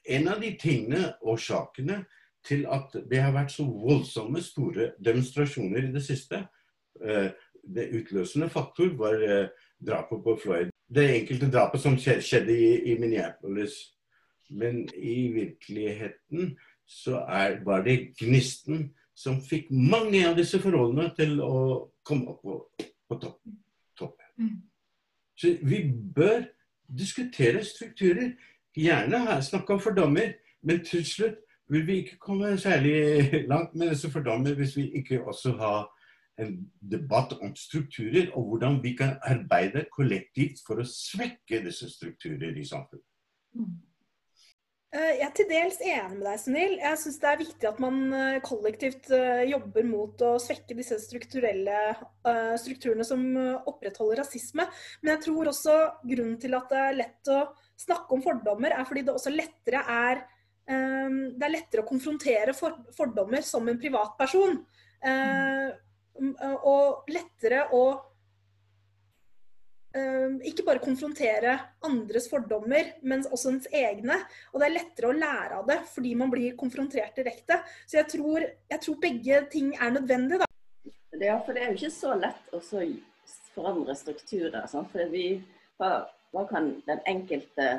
en 0.08 0.28
av 0.28 0.40
de 0.42 0.54
tingene, 0.60 1.12
årsakene, 1.22 2.02
til 2.46 2.64
at 2.70 2.94
det 3.10 3.20
har 3.20 3.34
vært 3.34 3.52
så 3.52 3.66
voldsomme, 3.66 4.40
store 4.42 4.92
demonstrasjoner 5.04 5.88
i 5.88 5.92
det 5.92 6.02
siste. 6.04 6.46
Eh, 7.04 7.30
det 7.74 7.90
utløsende 7.92 8.48
faktor 8.48 8.88
var 8.96 9.14
eh, 9.14 9.48
drapet 9.86 10.22
på 10.24 10.38
Floyd. 10.42 10.70
Det 10.94 11.20
enkelte 11.20 11.50
drapet 11.52 11.80
som 11.80 11.98
skjedde 11.98 12.54
i, 12.84 12.94
Minneapolis. 13.00 13.72
Men 14.50 14.88
i 14.96 15.28
virkeligheten 15.32 16.58
så 16.86 17.24
er, 17.28 17.64
var 17.64 17.82
det 17.84 18.14
gnisten 18.18 18.94
som 19.16 19.40
fikk 19.42 19.70
mange 19.70 20.22
av 20.28 20.36
disse 20.38 20.60
forholdene 20.62 21.10
til 21.18 21.40
å 21.44 21.90
komme 22.06 22.32
opp 22.32 22.42
på, 22.42 22.86
på 23.08 23.18
toppen. 23.20 23.58
Topp. 23.98 24.22
Mm. 24.38 24.62
Så 25.36 25.52
vi 25.62 25.82
bør 26.14 26.46
diskutere 26.98 27.64
strukturer. 27.64 28.32
Gjerne 28.78 29.42
snakke 29.42 29.74
om 29.74 29.82
fordommer, 29.82 30.32
men 30.62 30.84
til 30.86 31.04
slutt 31.06 31.42
vil 31.68 31.86
vi 31.86 32.00
ikke 32.02 32.18
komme 32.22 32.56
særlig 32.58 33.44
langt 33.52 33.74
med 33.74 33.90
disse 33.90 34.10
fordommer 34.10 34.54
hvis 34.54 34.76
vi 34.76 34.88
ikke 35.02 35.20
også 35.24 35.52
har 35.60 35.97
en 36.38 36.54
debatt 36.80 37.34
om 37.40 37.52
strukturer, 37.58 38.30
og 38.36 38.52
hvordan 38.52 38.78
vi 38.82 38.94
kan 38.98 39.16
arbeide 39.26 39.88
kollektivt 39.94 40.62
for 40.66 40.80
å 40.80 40.86
svekke 40.86 41.62
disse 41.64 41.90
strukturer 41.90 42.56
i 42.56 42.66
samfunnet. 42.66 43.06
Mm. 43.58 43.76
Eh, 44.88 45.18
jeg 45.18 45.24
er 45.26 45.32
til 45.36 45.48
dels 45.50 45.78
enig 45.84 46.14
med 46.16 46.22
deg, 46.24 46.38
Sunil. 46.40 46.74
Jeg 46.80 46.98
syns 47.02 47.18
det 47.20 47.28
er 47.28 47.40
viktig 47.42 47.68
at 47.68 47.80
man 47.82 47.98
eh, 48.16 48.38
kollektivt 48.40 49.10
eh, 49.12 49.42
jobber 49.50 49.84
mot 49.84 50.22
å 50.24 50.30
svekke 50.40 50.76
disse 50.78 50.96
strukturelle 51.02 51.80
strukturene 52.60 53.04
som 53.06 53.22
opprettholder 53.68 54.22
rasisme. 54.22 54.64
Men 55.00 55.14
jeg 55.14 55.22
tror 55.26 55.48
også 55.48 55.76
grunnen 56.02 56.38
til 56.40 56.56
at 56.56 56.72
det 56.72 56.80
er 56.80 56.98
lett 56.98 57.30
å 57.32 57.38
snakke 57.78 58.16
om 58.16 58.24
fordommer, 58.24 58.74
er 58.74 58.88
fordi 58.88 59.04
det 59.06 59.14
også 59.14 59.32
lettere 59.32 59.84
er 59.92 60.26
det 60.68 61.44
er 61.46 61.52
lettere 61.54 61.80
å 61.80 61.88
konfrontere 61.88 62.52
fordommer 62.52 63.40
som 63.40 63.64
en 63.70 63.78
privatperson. 63.80 64.58
Ehm, 65.00 65.70
og 66.66 67.08
lettere 67.12 67.68
å 67.74 67.82
ikke 70.46 70.62
bare 70.66 70.82
konfrontere 70.84 71.54
andres 71.88 72.28
fordommer, 72.30 72.90
men 73.08 73.24
også 73.32 73.50
ens 73.54 73.68
egne. 73.74 74.18
Og 74.52 74.60
det 74.60 74.66
er 74.68 74.74
lettere 74.74 75.08
å 75.08 75.16
lære 75.16 75.56
av 75.58 75.64
det 75.66 75.78
fordi 75.90 76.12
man 76.20 76.30
blir 76.30 76.54
konfrontert 76.60 77.16
direkte. 77.18 77.56
Så 77.88 77.98
jeg 77.98 78.10
tror, 78.12 78.44
jeg 78.44 78.82
tror 78.84 78.98
begge 79.02 79.40
ting 79.50 79.72
er 79.74 79.94
nødvendig. 79.96 80.42
Da. 80.42 80.48
Ja, 81.18 81.38
for 81.42 81.56
det 81.56 81.64
er 81.64 81.72
jo 81.72 81.80
ikke 81.80 81.94
så 81.96 82.14
lett 82.20 82.52
å 82.54 82.60
forandre 83.56 83.96
strukturer. 83.98 84.68
Sant? 84.70 84.92
For 84.92 85.10
vi, 85.10 85.40
hva, 85.80 86.04
hva, 86.36 86.44
kan 86.52 86.76
den 86.86 87.02
enkelte 87.08 87.70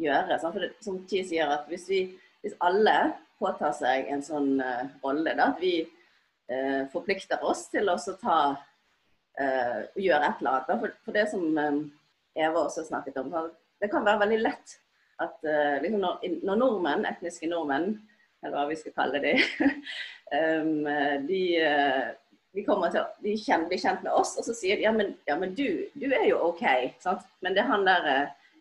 gjøre? 0.00 0.40
Sant? 0.42 0.58
For 0.58 0.66
det, 0.66 0.74
som 0.84 1.00
Ti 1.08 1.22
sier, 1.30 1.54
at 1.54 1.70
hvis 1.70 1.88
vi 1.88 2.02
hvis 2.44 2.56
alle 2.60 3.14
påtar 3.40 3.72
seg 3.72 4.10
en 4.12 4.22
sånn 4.22 4.58
uh, 4.60 4.84
rolle, 5.00 5.32
da, 5.32 5.48
at 5.54 5.62
vi 5.62 5.78
uh, 6.52 6.84
forplikter 6.92 7.42
oss 7.46 7.66
til 7.72 7.90
å 7.90 7.96
ta 8.20 8.38
eh, 9.40 9.84
gjøre 9.98 10.28
et 10.28 10.40
eller 10.42 10.50
annet. 10.54 10.80
For, 10.80 10.96
for 11.06 11.16
det 11.16 11.26
som 11.32 11.44
um, 11.58 11.78
Eva 12.34 12.64
også 12.64 12.86
snakket 12.86 13.18
om, 13.22 13.32
det 13.82 13.90
kan 13.92 14.06
være 14.06 14.24
veldig 14.24 14.40
lett 14.42 14.78
at 15.22 15.46
liksom 15.78 16.00
når, 16.02 16.24
når, 16.42 16.56
nordmenn, 16.58 17.04
etniske 17.06 17.46
nordmenn, 17.46 17.92
eller 18.42 18.56
hva 18.56 18.64
vi 18.66 18.76
skal 18.80 18.94
kalle 18.96 19.20
dem, 19.22 19.38
um, 20.58 20.88
de, 21.28 21.42
de 22.50 22.64
kommer 22.66 22.90
til 22.90 23.06
de 23.22 23.36
kjenner, 23.38 23.68
blir 23.70 23.78
kjent 23.78 24.02
med 24.02 24.10
oss, 24.10 24.34
og 24.40 24.48
så 24.48 24.56
sier 24.58 24.80
de 24.80 24.88
ja, 24.88 24.94
men, 24.94 25.12
ja, 25.30 25.36
men 25.38 25.54
du, 25.54 25.86
du, 25.94 26.08
er 26.10 26.26
jo 26.32 26.40
OK. 26.48 26.64
Sant? 27.04 27.22
Men 27.46 27.54
det 27.54 27.62
er 27.62 27.70
han 27.70 27.86
der 27.86 28.10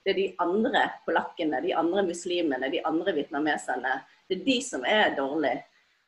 det 0.04 0.12
er 0.12 0.18
de 0.20 0.32
andre 0.44 0.82
polakkene, 1.06 1.62
de 1.64 1.76
andre 1.76 2.04
muslimene, 2.04 2.72
de 2.72 2.82
andre 2.86 3.14
vietnameserne. 3.16 4.02
Det 4.28 4.40
er 4.40 4.48
de 4.48 4.58
som 4.66 4.84
er 4.88 5.16
dårlige. 5.16 5.64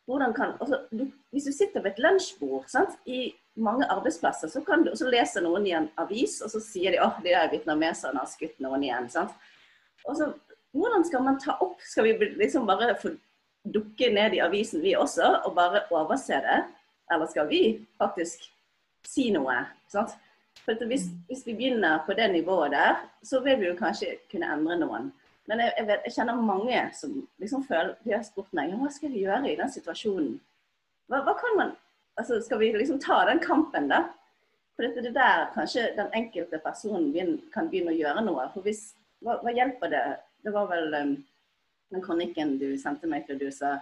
Kan, 0.06 0.54
altså, 0.62 0.84
du, 0.92 1.08
hvis 1.34 1.48
du 1.50 1.52
sitter 1.52 1.82
ved 1.82 1.96
et 1.96 2.00
lunsjbord 2.04 2.68
sant, 2.70 2.94
i 3.10 3.34
mange 3.56 3.88
arbeidsplasser, 3.90 4.52
så 4.54 4.62
kan 4.62 4.84
du 4.84 4.92
også 4.92 5.10
lese 5.10 5.42
noen 5.42 5.66
i 5.66 5.74
en 5.74 5.88
avis, 5.98 6.38
og 6.46 6.52
så 6.54 6.62
sier 6.62 6.94
de 6.94 7.02
at 7.02 7.18
de 7.24 7.32
der 7.32 7.50
vietnameserne 7.50 8.22
har 8.22 8.30
skutt 8.30 8.60
noen 8.62 8.86
igjen. 8.86 9.10
Sant? 9.10 9.34
Og 10.06 10.18
så, 10.20 10.30
hvordan 10.76 11.06
skal 11.08 11.26
man 11.26 11.40
ta 11.42 11.58
opp? 11.64 11.80
Skal 11.82 12.06
vi 12.06 12.30
liksom 12.36 12.68
bare 12.70 12.94
få 13.02 13.16
dukke 13.66 14.12
ned 14.14 14.36
i 14.38 14.44
avisen 14.46 14.84
vi 14.84 14.94
også, 14.96 15.32
og 15.48 15.56
bare 15.58 15.86
overse 15.90 16.38
det? 16.46 16.60
Eller 17.12 17.32
skal 17.32 17.50
vi 17.50 17.64
faktisk 17.98 18.46
si 19.08 19.32
noe? 19.34 19.58
Sant? 19.90 20.14
For 20.66 20.88
hvis, 20.90 21.10
hvis, 21.28 21.44
vi 21.46 21.54
begynner 21.54 22.04
på 22.06 22.14
det 22.18 22.30
nivået 22.32 22.72
der, 22.72 23.02
så 23.24 23.42
vil 23.44 23.60
vi 23.60 23.70
jo 23.70 23.78
kanskje 23.78 24.16
kunne 24.32 24.50
endre 24.54 24.78
noen. 24.82 25.12
Men 25.50 25.62
jeg, 25.62 25.74
jeg, 25.78 25.88
vet, 25.88 26.06
jeg 26.08 26.16
kjenner 26.16 26.42
mange 26.42 26.82
som 26.98 27.16
liksom 27.42 27.64
føler 27.68 27.94
De 28.02 28.14
har 28.16 28.24
spurt 28.26 28.54
meg 28.58 28.74
hva 28.74 28.90
skal 28.94 29.12
vi 29.14 29.26
gjøre 29.26 29.52
i 29.52 29.58
den 29.60 29.72
situasjonen. 29.72 30.36
Hva, 31.12 31.22
hva 31.28 31.36
kan 31.38 31.58
man 31.60 31.74
altså 32.20 32.40
Skal 32.42 32.62
vi 32.62 32.72
liksom 32.74 33.00
ta 33.04 33.22
den 33.30 33.42
kampen, 33.44 33.90
da? 33.92 34.06
For 34.76 34.88
det 34.88 35.14
der 35.16 35.50
kanskje 35.54 35.90
den 35.96 36.10
enkelte 36.16 36.60
personen 36.64 37.12
begynner, 37.14 37.40
kan 37.54 37.70
begynne 37.72 37.94
å 37.94 37.96
gjøre 37.96 38.24
noe. 38.26 38.48
For 38.54 38.66
hvis, 38.66 38.90
hva, 39.24 39.38
hva 39.44 39.54
hjelper 39.56 39.92
det? 39.92 40.04
Det 40.44 40.52
var 40.52 40.68
vel 40.68 40.96
um, 41.00 41.14
den 41.94 42.04
kronikken 42.04 42.58
du 42.60 42.74
sendte 42.80 43.08
meg 43.08 43.24
til 43.28 43.40
du 43.40 43.48
sa 43.56 43.78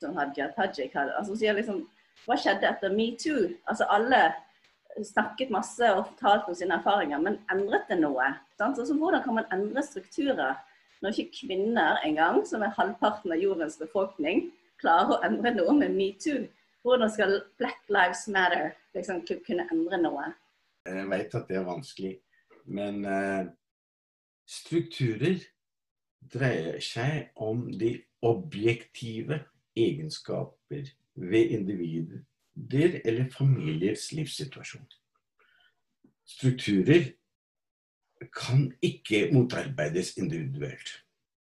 som 0.00 0.14
Hadia 0.16 0.50
Tajik 0.54 0.94
hadde. 0.94 1.14
Altså, 1.18 1.36
sier 1.38 1.56
liksom, 1.56 1.84
Hva 2.26 2.36
skjedde 2.40 2.68
etter 2.68 2.94
metoo? 2.94 3.50
Altså 3.68 3.86
alle 3.92 4.20
snakket 5.04 5.50
masse 5.52 5.90
og 5.92 6.06
fortalte 6.08 6.48
om 6.48 6.56
sine 6.56 6.78
erfaringer, 6.78 7.20
men 7.20 7.36
endret 7.52 7.90
det 7.90 7.98
noe? 8.00 8.30
Altså, 8.56 8.86
hvordan 8.96 9.22
kan 9.24 9.36
man 9.36 9.50
endre 9.52 9.82
strukturer 9.84 10.56
når 11.02 11.16
ikke 11.16 11.46
kvinner 11.46 12.00
engang, 12.06 12.42
som 12.48 12.62
er 12.62 12.74
halvparten 12.76 13.34
av 13.34 13.40
jordens 13.42 13.76
befolkning, 13.80 14.50
klarer 14.80 15.16
å 15.16 15.20
endre 15.26 15.52
noe 15.56 15.74
med 15.76 15.96
metoo? 15.96 16.46
Hvordan 16.86 17.10
skal 17.10 17.40
Black 17.58 17.88
Lives 17.90 18.26
Matter 18.30 18.70
liksom, 18.94 19.24
kunne 19.26 19.66
endre 19.72 19.98
noe? 19.98 20.30
Jeg 20.86 21.08
vet 21.10 21.34
at 21.34 21.48
det 21.50 21.58
er 21.58 21.66
vanskelig, 21.66 22.12
men 22.70 23.02
uh, 23.02 23.48
strukturer 24.46 25.40
dreier 26.32 26.78
seg 26.82 27.32
om 27.42 27.66
de 27.74 27.96
objektive 28.26 29.40
egenskaper 29.76 30.92
ved 31.14 31.52
individer 31.58 32.22
der 32.56 33.00
eller 33.04 33.28
familiers 33.30 34.12
livssituasjon. 34.12 34.86
Strukturer 36.26 37.12
kan 38.32 38.70
ikke 38.82 39.28
motarbeides 39.32 40.14
individuelt. 40.16 40.94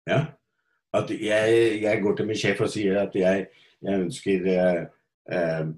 Ja? 0.08 0.26
at 0.94 1.12
jeg, 1.22 1.82
jeg, 1.82 2.02
går 2.02 2.16
til 2.16 2.28
min 2.28 2.38
sjef 2.38 2.64
og 2.66 2.72
sier 2.72 3.00
at 3.02 3.16
jeg, 3.16 3.46
jeg 3.82 4.00
ønsker 4.06 4.48
eh, 4.52 4.82
eh, 5.32 5.70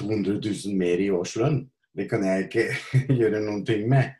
200 0.00 0.40
000 0.40 0.78
mer 0.78 1.02
i 1.02 1.10
årslønn. 1.14 1.62
Det 1.96 2.08
kan 2.10 2.24
jeg 2.26 2.48
ikke 2.48 2.66
gjøre 3.20 3.42
noen 3.44 3.62
ting 3.66 3.86
med. 3.90 4.10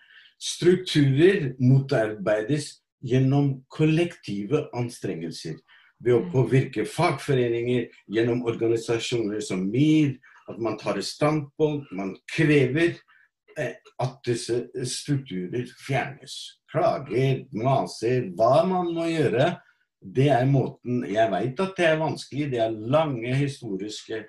Strukturer 0.40 1.50
motarbeides 1.60 2.72
gjennom 3.04 3.60
kollektive 3.72 4.68
anstrengelser. 4.76 5.58
Ved 6.00 6.16
å 6.16 6.24
påvirke 6.32 6.86
fagforeninger, 6.88 7.90
gjennom 8.08 8.46
organisasjoner 8.48 9.42
som 9.44 9.66
MIR, 9.68 10.14
at 10.48 10.58
man 10.62 10.78
tar 10.80 10.96
et 10.98 11.06
standpunkt, 11.06 11.90
man 11.92 12.14
krever 12.30 12.94
eh, 12.94 13.09
at 13.58 14.20
disse 14.26 14.86
strukturer 14.86 15.68
fjernes. 15.86 16.36
Klager, 16.70 17.44
maser, 17.52 18.30
hva 18.38 18.62
man 18.68 18.92
må 18.94 19.08
gjøre. 19.10 19.52
Det 20.00 20.30
er 20.32 20.46
måten 20.48 21.02
Jeg 21.04 21.28
vet 21.28 21.60
at 21.60 21.74
det 21.76 21.86
er 21.86 21.98
vanskelig, 22.00 22.46
det 22.52 22.60
er 22.64 22.78
lange 22.94 23.34
historiske 23.36 24.22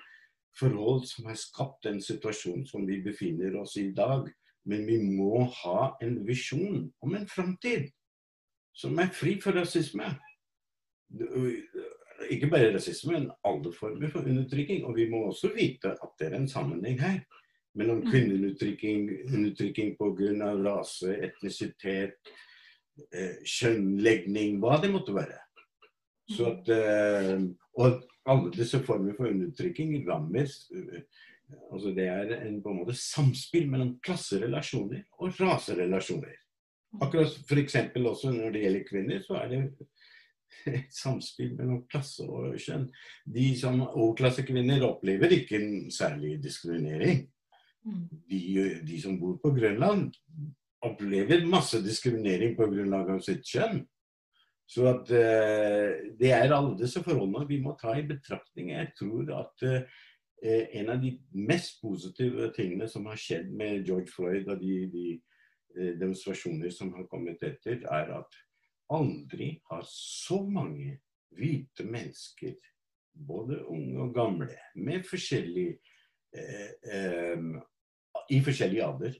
forhold 0.58 1.06
som 1.08 1.30
har 1.30 1.38
skapt 1.40 1.86
den 1.86 2.02
situasjonen 2.04 2.66
som 2.68 2.84
vi 2.86 3.00
befinner 3.04 3.56
oss 3.60 3.78
i 3.80 3.86
i 3.88 3.94
dag. 3.96 4.28
Men 4.68 4.86
vi 4.86 4.98
må 5.02 5.46
ha 5.62 5.94
en 6.02 6.20
visjon 6.26 6.90
om 7.02 7.14
en 7.16 7.26
framtid 7.26 7.88
som 8.76 8.98
er 9.00 9.10
fri 9.16 9.38
for 9.40 9.56
rasisme. 9.56 10.12
Ikke 12.30 12.50
bare 12.52 12.70
rasisme, 12.74 13.16
men 13.16 13.30
alle 13.44 13.72
former 13.74 14.12
for 14.12 14.28
undertrykking. 14.28 14.84
Og 14.84 14.96
vi 14.96 15.08
må 15.10 15.24
også 15.30 15.50
vite 15.56 15.96
at 15.96 16.12
det 16.20 16.28
er 16.28 16.38
en 16.38 16.48
sammenheng 16.48 17.00
her 17.00 17.22
mellom 17.78 18.02
mm. 18.02 18.10
kvinneundertrykking, 18.10 19.10
undertrykking 19.32 19.94
pga. 19.96 20.52
rase, 20.64 21.16
etnisitet, 21.28 22.32
eh, 23.14 23.40
kjønnlegning, 23.44 24.60
hva 24.60 24.78
det 24.82 24.92
måtte 24.92 25.14
være. 25.16 25.40
Så 26.32 26.52
at, 26.52 26.68
eh, 26.68 27.38
og 27.80 28.02
alle 28.28 28.52
disse 28.54 28.80
former 28.86 29.16
for 29.16 29.30
undertrykking 29.30 29.96
rammer 30.08 30.46
eh, 30.46 31.02
altså 31.72 31.90
Det 31.92 32.06
er 32.08 32.30
en, 32.46 32.62
på 32.62 32.70
en 32.70 32.78
måte 32.80 32.94
samspill 32.96 33.66
mellom 33.68 33.96
klasserelasjoner 34.04 35.02
og 35.20 35.40
raserelasjoner. 35.40 36.38
Akkurat 37.02 37.34
f.eks. 37.48 37.76
også 37.96 38.32
når 38.32 38.54
det 38.54 38.62
gjelder 38.62 38.88
kvinner, 38.88 39.20
så 39.24 39.40
er 39.40 39.50
det 39.50 39.60
et 40.68 40.88
samspill 40.92 41.54
mellom 41.58 41.82
klasse 41.92 42.24
og 42.24 42.56
kjønn. 42.60 42.88
De 43.24 43.46
som 43.58 43.80
overklassekvinner 43.84 44.84
opplever 44.86 45.36
ikke 45.38 45.60
en 45.60 45.90
særlig 45.92 46.38
diskriminering. 46.44 47.24
Mm. 47.84 48.08
De, 48.28 48.40
de, 48.86 49.00
som 49.02 49.18
bor 49.20 49.38
på 49.42 49.50
Grønland, 49.56 50.12
opplever 50.82 51.46
masse 51.46 51.80
diskriminering 51.82 52.54
på 52.58 52.66
grunnlag 52.70 53.10
av 53.16 53.22
sitt 53.24 53.46
kjønn. 53.46 53.82
Så 54.70 54.86
at 54.88 55.10
uh, 55.10 55.90
Det 56.18 56.30
er 56.32 56.54
alle 56.54 56.76
disse 56.78 57.02
forholdene 57.04 57.48
vi 57.48 57.60
må 57.62 57.74
ta 57.80 57.96
i 57.98 58.06
betraktning. 58.06 58.72
Jeg 58.72 58.92
tror 58.98 59.34
at 59.40 59.66
uh, 59.66 59.82
en 60.42 60.90
av 60.94 61.02
de 61.02 61.12
mest 61.38 61.82
positive 61.82 62.50
tingene 62.56 62.88
som 62.90 63.06
har 63.10 63.20
skjedd 63.20 63.52
med 63.54 63.86
George 63.86 64.10
Floyd 64.10 64.48
og 64.48 64.62
de, 64.62 64.78
de 64.94 65.06
uh, 65.78 65.92
demonstrasjoner 66.00 66.72
som 66.74 66.94
har 66.96 67.06
kommet 67.10 67.42
etter, 67.46 67.82
er 67.82 68.14
at 68.18 68.42
aldri 68.92 69.54
har 69.70 69.84
så 69.88 70.42
mange 70.44 70.98
hvite 71.32 71.86
mennesker, 71.88 72.56
både 73.12 73.62
unge 73.68 74.02
og 74.02 74.14
gamle, 74.14 74.56
med 74.74 75.04
forskjellig 75.08 75.70
i 78.30 78.40
forskjellige 78.44 78.84
alder, 78.86 79.16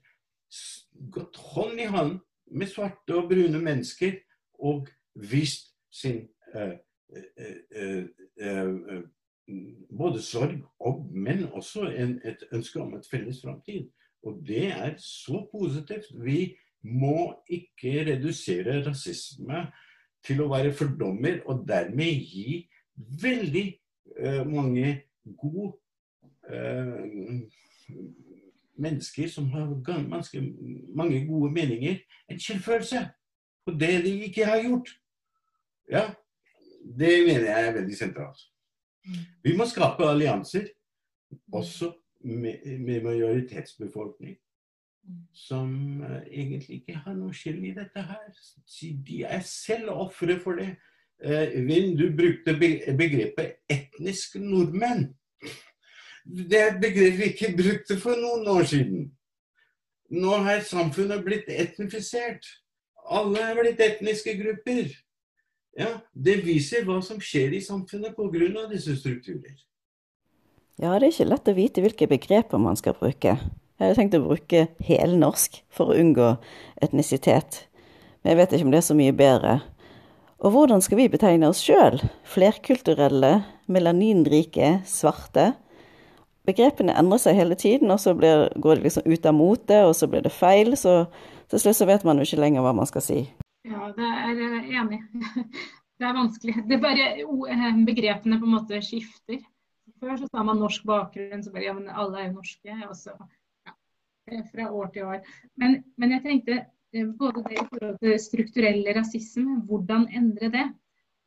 gått 1.13 1.37
hånd 1.37 1.81
i 1.81 1.89
hånd 1.91 2.19
med 2.53 2.69
svarte 2.69 3.17
og 3.17 3.31
brune 3.31 3.61
mennesker 3.63 4.19
og 4.63 4.89
vist 5.15 5.73
sin 5.93 6.23
uh, 6.55 6.77
uh, 7.13 8.05
uh, 8.43 9.01
både 9.93 10.23
sorg, 10.23 10.61
og, 10.81 11.07
men 11.13 11.45
også 11.53 11.89
en, 11.91 12.19
et 12.25 12.45
ønske 12.53 12.81
om 12.81 12.95
et 12.97 13.09
felles 13.11 13.41
framtid. 13.43 13.89
Og 14.23 14.39
det 14.47 14.69
er 14.71 14.95
så 15.03 15.43
positivt. 15.53 16.07
Vi 16.25 16.55
må 16.83 17.35
ikke 17.51 18.05
redusere 18.07 18.81
rasisme 18.87 19.67
til 20.25 20.45
å 20.45 20.49
være 20.53 20.73
fordommer, 20.79 21.41
og 21.51 21.67
dermed 21.69 22.23
gi 22.23 22.63
veldig 23.23 23.67
mange 24.47 24.95
gode 25.39 25.73
mennesker 28.83 29.29
som 29.31 29.49
har 29.53 29.71
ganske 29.87 30.43
mange 30.95 31.25
gode 31.27 31.53
meninger, 31.55 31.99
en 32.31 32.41
skyldfølelse 32.41 33.07
på 33.67 33.75
det 33.81 34.05
de 34.05 34.13
ikke 34.27 34.47
har 34.47 34.63
gjort. 34.63 34.91
Ja, 35.91 36.05
det 36.99 37.13
mener 37.27 37.47
jeg 37.51 37.69
er 37.69 37.75
veldig 37.79 37.97
sentralt. 37.97 38.47
Mm. 39.07 39.19
Vi 39.45 39.57
må 39.57 39.67
skape 39.67 40.07
allianser, 40.07 40.69
også 41.53 41.93
med, 42.25 42.79
med 42.79 43.03
majoritetsbefolkning, 43.03 44.37
mm. 45.05 45.21
som 45.35 46.01
uh, 46.03 46.23
egentlig 46.27 46.81
ikke 46.81 46.99
har 47.05 47.15
noe 47.19 47.35
skyld 47.35 47.65
i 47.65 47.75
dette 47.77 48.07
her. 48.09 48.29
De 49.07 49.23
er 49.23 49.45
selv 49.47 49.95
ofre 49.95 50.39
for 50.41 50.59
det. 50.59 50.75
Vind, 51.23 51.67
Vin, 51.69 51.93
du 51.95 52.09
brukte 52.19 52.57
begrepet 52.99 53.61
etnisk 53.71 54.41
nordmenn. 54.43 55.13
Det 56.25 56.59
er 56.59 56.71
et 56.73 56.81
begrep 56.83 57.19
vi 57.19 57.31
ikke 57.33 57.55
brukte 57.59 57.97
for 58.01 58.19
noen 58.19 58.47
år 58.49 58.67
siden. 58.71 59.09
Nå 60.13 60.37
har 60.45 60.61
samfunnet 60.67 61.25
blitt 61.25 61.49
etnifisert. 61.51 62.47
Alle 63.11 63.41
er 63.43 63.59
blitt 63.59 63.81
etniske 63.81 64.37
grupper. 64.39 64.93
Ja, 65.79 66.01
Det 66.15 66.43
viser 66.45 66.85
hva 66.85 67.01
som 67.03 67.19
skjer 67.21 67.55
i 67.57 67.61
samfunnet 67.65 68.15
pga. 68.15 68.69
disse 68.71 68.97
strukturer. 68.97 69.57
Ja, 70.79 70.99
det 70.99 71.07
er 71.07 71.13
ikke 71.13 71.29
lett 71.31 71.49
å 71.49 71.55
vite 71.55 71.83
hvilke 71.83 72.09
begreper 72.09 72.59
man 72.59 72.77
skal 72.77 72.95
bruke. 72.95 73.39
Jeg 73.79 73.89
hadde 73.89 73.97
tenkt 73.97 74.15
å 74.15 74.25
bruke 74.27 74.69
helnorsk 74.85 75.63
for 75.71 75.91
å 75.91 75.97
unngå 75.99 76.39
etnisitet, 76.83 77.67
men 78.23 78.33
jeg 78.33 78.37
vet 78.37 78.53
ikke 78.53 78.65
om 78.65 78.71
det 78.71 78.79
er 78.79 78.87
så 78.87 78.95
mye 78.95 79.13
bedre. 79.13 79.63
Og 80.43 80.53
hvordan 80.53 80.83
skal 80.83 80.99
vi 80.99 81.09
betegne 81.09 81.49
oss 81.49 81.63
sjøl? 81.63 82.01
Flerkulturelle, 82.25 83.45
melaninrike, 83.67 84.83
svarte? 84.87 85.53
Begrepene 86.49 86.95
endrer 86.99 87.21
seg 87.23 87.39
hele 87.39 87.57
tiden, 87.59 87.93
og 87.95 88.01
så 88.03 88.15
blir, 88.19 88.49
går 88.63 88.79
det 88.79 88.89
liksom 88.89 89.07
ut 89.07 89.29
av 89.29 89.37
mote, 89.37 89.79
og 89.87 89.95
så 89.99 90.09
blir 90.11 90.25
det 90.25 90.35
feil. 90.35 90.75
Så 90.79 91.05
til 91.53 91.63
slutt 91.63 91.79
så 91.79 91.89
vet 91.89 92.05
man 92.09 92.19
jo 92.19 92.27
ikke 92.27 92.43
lenger 92.43 92.65
hva 92.65 92.75
man 92.77 92.89
skal 92.91 93.05
si. 93.05 93.21
Ja, 93.69 93.93
det 93.95 94.09
er 94.09 94.35
jeg 94.35 94.51
eh, 94.59 94.75
enig. 94.83 95.01
Det 96.03 96.09
er 96.09 96.17
vanskelig. 96.17 96.55
Det 96.67 96.75
er 96.75 96.81
bare 96.83 97.05
eh, 97.15 97.77
Begrepene 97.87 98.41
på 98.41 98.47
en 98.49 98.55
måte 98.57 98.81
skifter. 98.83 99.37
Før 100.03 100.17
så 100.19 100.27
sa 100.27 100.43
man 100.43 100.59
norsk 100.59 100.83
bakgrunn, 100.89 101.45
så 101.45 101.53
bare 101.55 101.69
ja, 101.69 101.75
men 101.77 101.87
alle 101.87 102.19
er 102.19 102.25
jo 102.27 102.41
norske. 102.41 102.75
Og 102.89 102.97
så 102.99 103.13
ja, 103.69 103.75
fra 104.51 104.67
år 104.67 104.91
til 104.97 105.13
år. 105.13 105.21
Men, 105.63 105.77
men 105.95 106.17
jeg 106.17 106.25
tenkte 106.25 106.57
eh, 106.59 107.07
både 107.07 107.45
det 107.47 107.55
i 107.55 107.67
forhold 107.69 108.01
til 108.03 108.19
strukturell 108.25 108.83
rasisme, 108.99 109.61
hvordan 109.69 110.09
endre 110.11 110.51
det? 110.57 110.65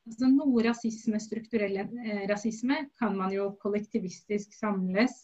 Altså 0.05 0.27
Noe 0.29 0.61
rasisme, 0.67 1.19
strukturell 1.21 1.79
eh, 1.81 2.25
rasisme, 2.29 2.83
kan 2.99 3.15
man 3.17 3.33
jo 3.33 3.49
kollektivistisk 3.61 4.53
samles 4.53 5.15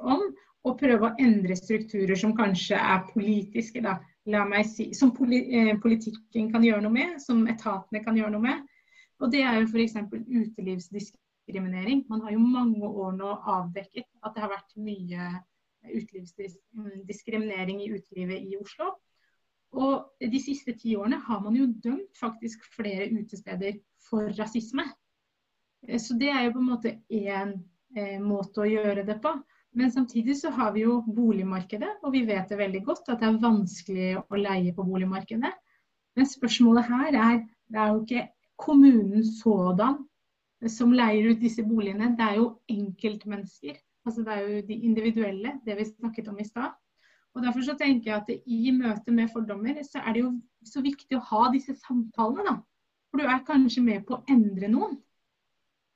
om. 0.00 0.22
Og 0.64 0.78
prøve 0.80 1.10
å 1.10 1.16
endre 1.20 1.56
strukturer 1.60 2.16
som 2.16 2.32
kanskje 2.36 2.78
er 2.80 3.02
politiske. 3.10 3.82
Da. 3.84 3.98
La 4.32 4.46
meg 4.48 4.64
si, 4.70 4.88
som 4.96 5.12
eh, 5.28 5.74
politikken 5.82 6.48
kan 6.54 6.64
gjøre 6.64 6.86
noe 6.86 6.94
med, 6.94 7.18
som 7.20 7.44
etatene 7.52 8.00
kan 8.04 8.16
gjøre 8.16 8.32
noe 8.32 8.46
med. 8.46 8.64
Og 9.20 9.28
det 9.32 9.44
er 9.44 9.60
jo 9.60 9.68
f.eks. 9.68 10.00
utelivsdiskriminering. 10.40 12.06
Man 12.08 12.24
har 12.24 12.32
jo 12.32 12.40
mange 12.40 12.88
år 12.88 13.12
nå 13.18 13.36
avdekket 13.58 14.08
at 14.24 14.32
det 14.32 14.46
har 14.46 14.54
vært 14.56 14.72
mye 14.80 15.28
utelivsdiskriminering 15.84 17.84
i 17.84 17.92
utelivet 17.92 18.48
i 18.48 18.56
Oslo. 18.56 18.94
Og 19.74 20.30
de 20.32 20.40
siste 20.40 20.72
ti 20.78 20.96
årene 20.96 21.18
har 21.26 21.44
man 21.44 21.58
jo 21.58 21.68
dømt 21.84 22.16
faktisk 22.16 22.64
flere 22.72 23.10
utesteder 23.12 23.76
for 24.08 24.30
rasisme. 24.38 24.86
Eh, 25.88 26.00
så 26.00 26.16
det 26.20 26.30
er 26.32 26.46
jo 26.46 26.54
på 26.56 26.62
en 26.62 26.70
måte 26.70 26.94
én 27.10 27.56
eh, 27.96 28.20
måte 28.22 28.64
å 28.64 28.70
gjøre 28.70 29.06
det 29.08 29.18
på. 29.24 29.34
Men 29.74 29.90
samtidig 29.90 30.36
så 30.38 30.52
har 30.54 30.70
vi 30.76 30.84
jo 30.84 31.00
boligmarkedet, 31.16 31.96
og 32.06 32.14
vi 32.14 32.22
vet 32.28 32.48
det 32.48 32.60
veldig 32.60 32.84
godt 32.86 33.08
at 33.10 33.18
det 33.20 33.26
er 33.26 33.40
vanskelig 33.42 34.10
å 34.22 34.38
leie 34.38 34.74
på 34.74 34.86
boligmarkedet. 34.86 35.50
Men 36.14 36.30
spørsmålet 36.30 36.86
her 36.86 37.16
er 37.18 37.40
det 37.42 37.80
er 37.80 37.90
jo 37.90 38.02
ikke 38.04 38.28
kommunen 38.60 39.24
sådan 39.26 40.04
som 40.70 40.94
leier 40.94 41.32
ut 41.32 41.42
disse 41.42 41.64
boligene, 41.66 42.12
det 42.16 42.24
er 42.24 42.38
jo 42.38 42.46
enkeltmennesker. 42.70 43.76
Altså 44.06 44.22
det 44.24 44.32
er 44.32 44.44
jo 44.44 44.62
de 44.68 44.78
individuelle, 44.86 45.58
det 45.66 45.76
vi 45.78 45.88
snakket 45.88 46.28
om 46.28 46.38
i 46.38 46.46
stad. 46.46 46.76
Og 47.34 47.42
Derfor 47.42 47.66
så 47.66 47.74
tenker 47.78 48.10
jeg 48.10 48.20
at 48.20 48.30
i 48.46 48.70
møte 48.70 49.12
med 49.12 49.32
fordommer, 49.32 49.80
så 49.82 49.98
er 50.04 50.14
det 50.14 50.22
jo 50.22 50.30
så 50.64 50.82
viktig 50.84 51.18
å 51.18 51.24
ha 51.32 51.48
disse 51.52 51.74
samtalene. 51.82 52.44
da. 52.46 52.54
For 53.14 53.22
du 53.22 53.30
er 53.30 53.46
kanskje 53.46 53.82
med 53.86 54.02
på 54.08 54.16
å 54.16 54.24
endre 54.26 54.66
noen. 54.66 54.96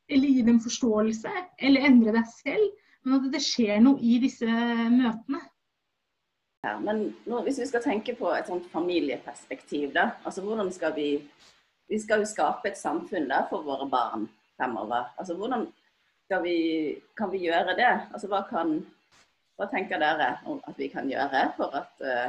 Eller 0.08 0.30
gi 0.30 0.46
dem 0.46 0.60
forståelse. 0.62 1.32
Eller 1.58 1.88
endre 1.90 2.14
deg 2.14 2.30
selv. 2.30 2.68
Men 3.02 3.18
at 3.18 3.26
det 3.34 3.42
skjer 3.42 3.82
noe 3.82 3.98
i 3.98 4.20
disse 4.22 4.46
møtene. 4.46 5.42
Ja, 6.62 6.76
men 6.78 7.08
nå, 7.26 7.42
Hvis 7.42 7.58
vi 7.58 7.66
skal 7.66 7.82
tenke 7.82 8.14
på 8.14 8.30
et 8.34 8.46
sånt 8.46 8.70
familieperspektiv, 8.70 9.90
da. 9.98 10.12
Altså 10.22 10.46
hvordan 10.46 10.70
skal 10.74 10.94
vi 10.94 11.08
vi 11.88 11.98
skal 11.98 12.22
jo 12.22 12.28
skape 12.28 12.68
et 12.68 12.78
samfunn 12.78 13.30
da, 13.30 13.42
for 13.48 13.64
våre 13.64 13.88
barn 13.88 14.26
fremover. 14.58 15.08
Altså, 15.16 15.34
hvordan 15.34 15.64
vi, 16.44 16.58
kan 17.16 17.32
vi 17.32 17.46
gjøre 17.46 17.74
det? 17.78 17.94
Altså, 18.12 18.28
hva, 18.28 18.42
kan, 18.50 18.74
hva, 19.56 19.68
tenker 19.72 20.02
dere 20.02 20.34
at 20.44 20.76
vi 20.76 20.90
kan 20.92 21.08
gjøre 21.08 21.46
for 21.56 21.72
at 21.80 22.04
uh, 22.04 22.28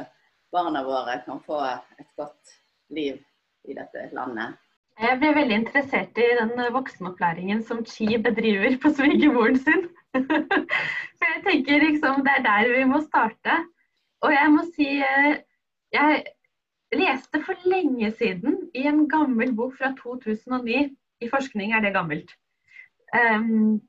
barna 0.52 0.82
våre 0.86 1.20
kan 1.26 1.44
få 1.44 1.60
et 2.00 2.08
godt 2.16 2.56
liv 2.96 3.20
i 3.68 3.76
dette 3.76 4.08
landet? 4.16 4.56
Jeg 5.00 5.16
ble 5.20 5.30
veldig 5.32 5.56
interessert 5.62 6.18
i 6.20 6.26
den 6.36 6.50
voksenopplæringen 6.74 7.62
som 7.64 7.80
Chi 7.88 8.18
bedriver 8.20 8.76
på 8.82 8.90
svigermoren 8.92 9.56
sin. 9.56 9.86
For 11.16 11.28
jeg 11.28 11.44
tenker 11.46 11.86
liksom 11.86 12.24
det 12.26 12.34
er 12.36 12.44
der 12.44 12.72
vi 12.74 12.82
må 12.90 13.00
starte. 13.06 13.62
Og 14.20 14.34
jeg 14.34 14.52
må 14.52 14.64
si 14.74 14.88
eh, 15.00 15.38
jeg 15.94 16.24
leste 16.92 17.40
for 17.46 17.68
lenge 17.70 18.10
siden 18.18 18.58
i 18.74 18.84
en 18.90 19.06
gammel 19.08 19.54
bok 19.56 19.76
fra 19.78 19.92
2009, 19.98 20.90
i 21.20 21.28
forskning 21.30 21.72
er 21.76 21.84
det 21.84 21.94
gammelt, 21.94 22.34
um, 23.14 23.80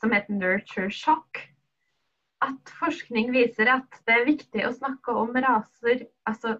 som 0.00 0.12
heter 0.12 0.34
'Nurture 0.34 0.90
Shock', 0.90 1.42
at 2.42 2.72
forskning 2.78 3.32
viser 3.32 3.70
at 3.72 4.00
det 4.06 4.14
er 4.14 4.30
viktig 4.30 4.66
å 4.66 4.74
snakke 4.74 5.12
om 5.12 5.34
raser 5.34 6.06
altså, 6.26 6.58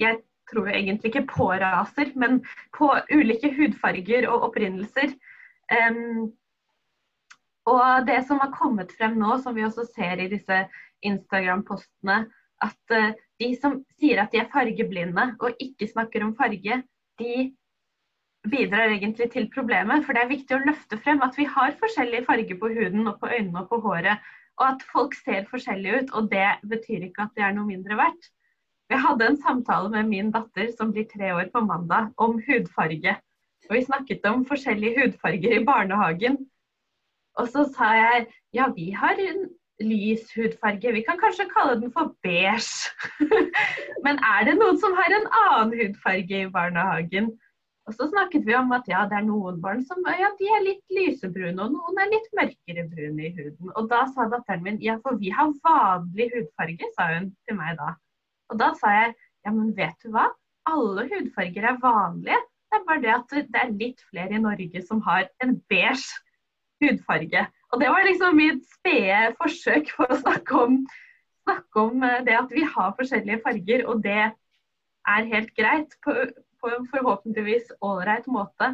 Jeg 0.00 0.18
tror 0.50 0.70
egentlig 0.70 1.12
ikke 1.12 1.26
på 1.30 1.48
raser, 1.62 2.12
men 2.18 2.40
på 2.76 2.90
ulike 3.12 3.52
hudfarger 3.56 4.28
og 4.30 4.48
opprinnelser. 4.50 5.14
Um, 5.72 6.32
og 7.70 8.06
det 8.08 8.20
som 8.28 8.42
har 8.42 8.52
kommet 8.52 8.92
frem 8.98 9.16
nå, 9.20 9.38
som 9.42 9.56
vi 9.56 9.64
også 9.64 9.86
ser 9.94 10.20
i 10.20 10.30
disse 10.32 10.64
Instagram-postene, 11.04 12.24
at 12.64 12.96
uh, 12.96 13.12
de 13.42 13.50
som 13.58 13.80
sier 13.98 14.22
at 14.22 14.32
de 14.32 14.42
er 14.42 14.50
fargeblinde 14.52 15.30
og 15.40 15.62
ikke 15.62 15.88
snakker 15.90 16.26
om 16.26 16.34
farge, 16.38 16.82
de 17.20 17.34
bidrar 18.50 18.92
egentlig 18.92 19.30
til 19.32 19.48
problemet. 19.54 20.04
For 20.04 20.16
det 20.16 20.24
er 20.24 20.32
viktig 20.32 20.56
å 20.56 20.64
løfte 20.66 21.00
frem 21.00 21.22
at 21.24 21.36
vi 21.40 21.48
har 21.48 21.76
forskjellige 21.80 22.26
farger 22.28 22.60
på 22.60 22.72
huden 22.76 23.08
og 23.08 23.20
på 23.20 23.30
øynene 23.32 23.64
og 23.64 23.70
på 23.72 23.80
håret. 23.86 24.32
Og 24.60 24.66
at 24.68 24.84
folk 24.92 25.16
ser 25.18 25.48
forskjellige 25.50 26.02
ut, 26.02 26.10
og 26.14 26.30
det 26.30 26.46
betyr 26.70 27.08
ikke 27.08 27.24
at 27.26 27.32
de 27.34 27.42
er 27.42 27.54
noe 27.56 27.66
mindre 27.66 27.96
verdt. 27.98 28.28
Jeg 28.94 29.02
hadde 29.02 29.26
en 29.26 29.40
samtale 29.42 29.88
med 29.90 30.06
min 30.06 30.28
datter 30.30 30.68
som 30.78 30.92
blir 30.94 31.06
tre 31.10 31.32
år 31.34 31.48
på 31.54 31.64
mandag, 31.66 32.12
om 32.16 32.36
hudfarge. 32.46 33.14
Og 33.66 33.72
vi 33.74 33.80
snakket 33.82 34.26
om 34.30 34.44
forskjellige 34.46 35.00
hudfarger 35.00 35.56
i 35.56 35.64
barnehagen. 35.66 36.36
Og 37.42 37.48
så 37.50 37.64
sa 37.74 37.88
jeg 37.98 38.26
ja, 38.54 38.68
vi 38.76 38.92
har 38.94 39.18
en 39.18 39.48
lys 39.82 40.28
hudfarge. 40.36 40.92
Vi 40.94 41.02
kan 41.08 41.18
kanskje 41.18 41.48
kalle 41.50 41.80
den 41.80 41.90
for 41.96 42.12
beige. 42.22 42.92
Men 44.06 44.22
er 44.22 44.46
det 44.46 44.54
noen 44.60 44.78
som 44.78 44.94
har 45.00 45.16
en 45.16 45.26
annen 45.40 45.74
hudfarge 45.80 46.44
i 46.44 46.52
barnehagen? 46.54 47.32
Og 47.90 47.98
så 47.98 48.06
snakket 48.12 48.46
vi 48.46 48.54
om 48.54 48.70
at 48.78 48.86
ja, 48.88 49.02
det 49.10 49.18
er 49.18 49.26
noen 49.26 49.58
barn 49.64 49.82
som 49.90 50.06
ja, 50.06 50.30
de 50.38 50.54
er 50.54 50.64
litt 50.68 50.94
lysebrune, 51.00 51.58
og 51.66 51.74
noen 51.74 51.98
er 52.00 52.14
litt 52.14 52.30
mørkere 52.38 52.86
brune 52.94 53.26
i 53.26 53.34
huden. 53.34 53.74
Og 53.74 53.90
da 53.90 54.06
sa 54.14 54.30
datteren 54.30 54.62
min 54.64 54.80
ja, 54.86 55.00
for 55.02 55.18
vi 55.18 55.34
har 55.34 55.50
vanlig 55.66 56.30
hudfarge, 56.38 56.94
sa 56.94 57.10
hun 57.16 57.32
til 57.42 57.58
meg 57.58 57.74
da. 57.82 57.90
Og 58.52 58.58
da 58.60 58.72
sa 58.78 58.92
jeg 58.92 59.14
ja, 59.44 59.52
men 59.52 59.72
vet 59.76 59.96
du 60.04 60.10
hva? 60.14 60.28
Alle 60.68 61.06
hudfarger 61.10 61.66
er 61.68 61.80
vanlige. 61.82 62.40
Det 62.70 62.78
er 62.78 62.86
bare 62.88 63.02
det 63.02 63.12
at 63.14 63.34
det 63.52 63.60
er 63.60 63.74
litt 63.76 64.00
flere 64.10 64.34
i 64.34 64.42
Norge 64.42 64.82
som 64.86 65.02
har 65.04 65.28
en 65.44 65.58
beige 65.70 66.16
hudfarge. 66.82 67.44
Og 67.72 67.80
det 67.80 67.90
var 67.90 68.06
liksom 68.06 68.38
mitt 68.38 68.64
spede 68.78 69.34
forsøk 69.40 69.92
på 69.96 70.08
å 70.08 70.20
snakke 70.22 70.62
om, 70.66 70.80
snakke 71.44 71.84
om 71.84 72.02
eh, 72.06 72.22
det 72.26 72.36
at 72.38 72.54
vi 72.54 72.64
har 72.64 72.96
forskjellige 72.98 73.42
farger, 73.44 73.84
og 73.90 74.02
det 74.04 74.20
er 74.24 75.30
helt 75.32 75.52
greit. 75.58 75.96
På, 76.04 76.16
på 76.64 76.70
en 76.72 76.86
forhåpentligvis 76.88 77.74
ålreit 77.84 78.26
måte 78.32 78.70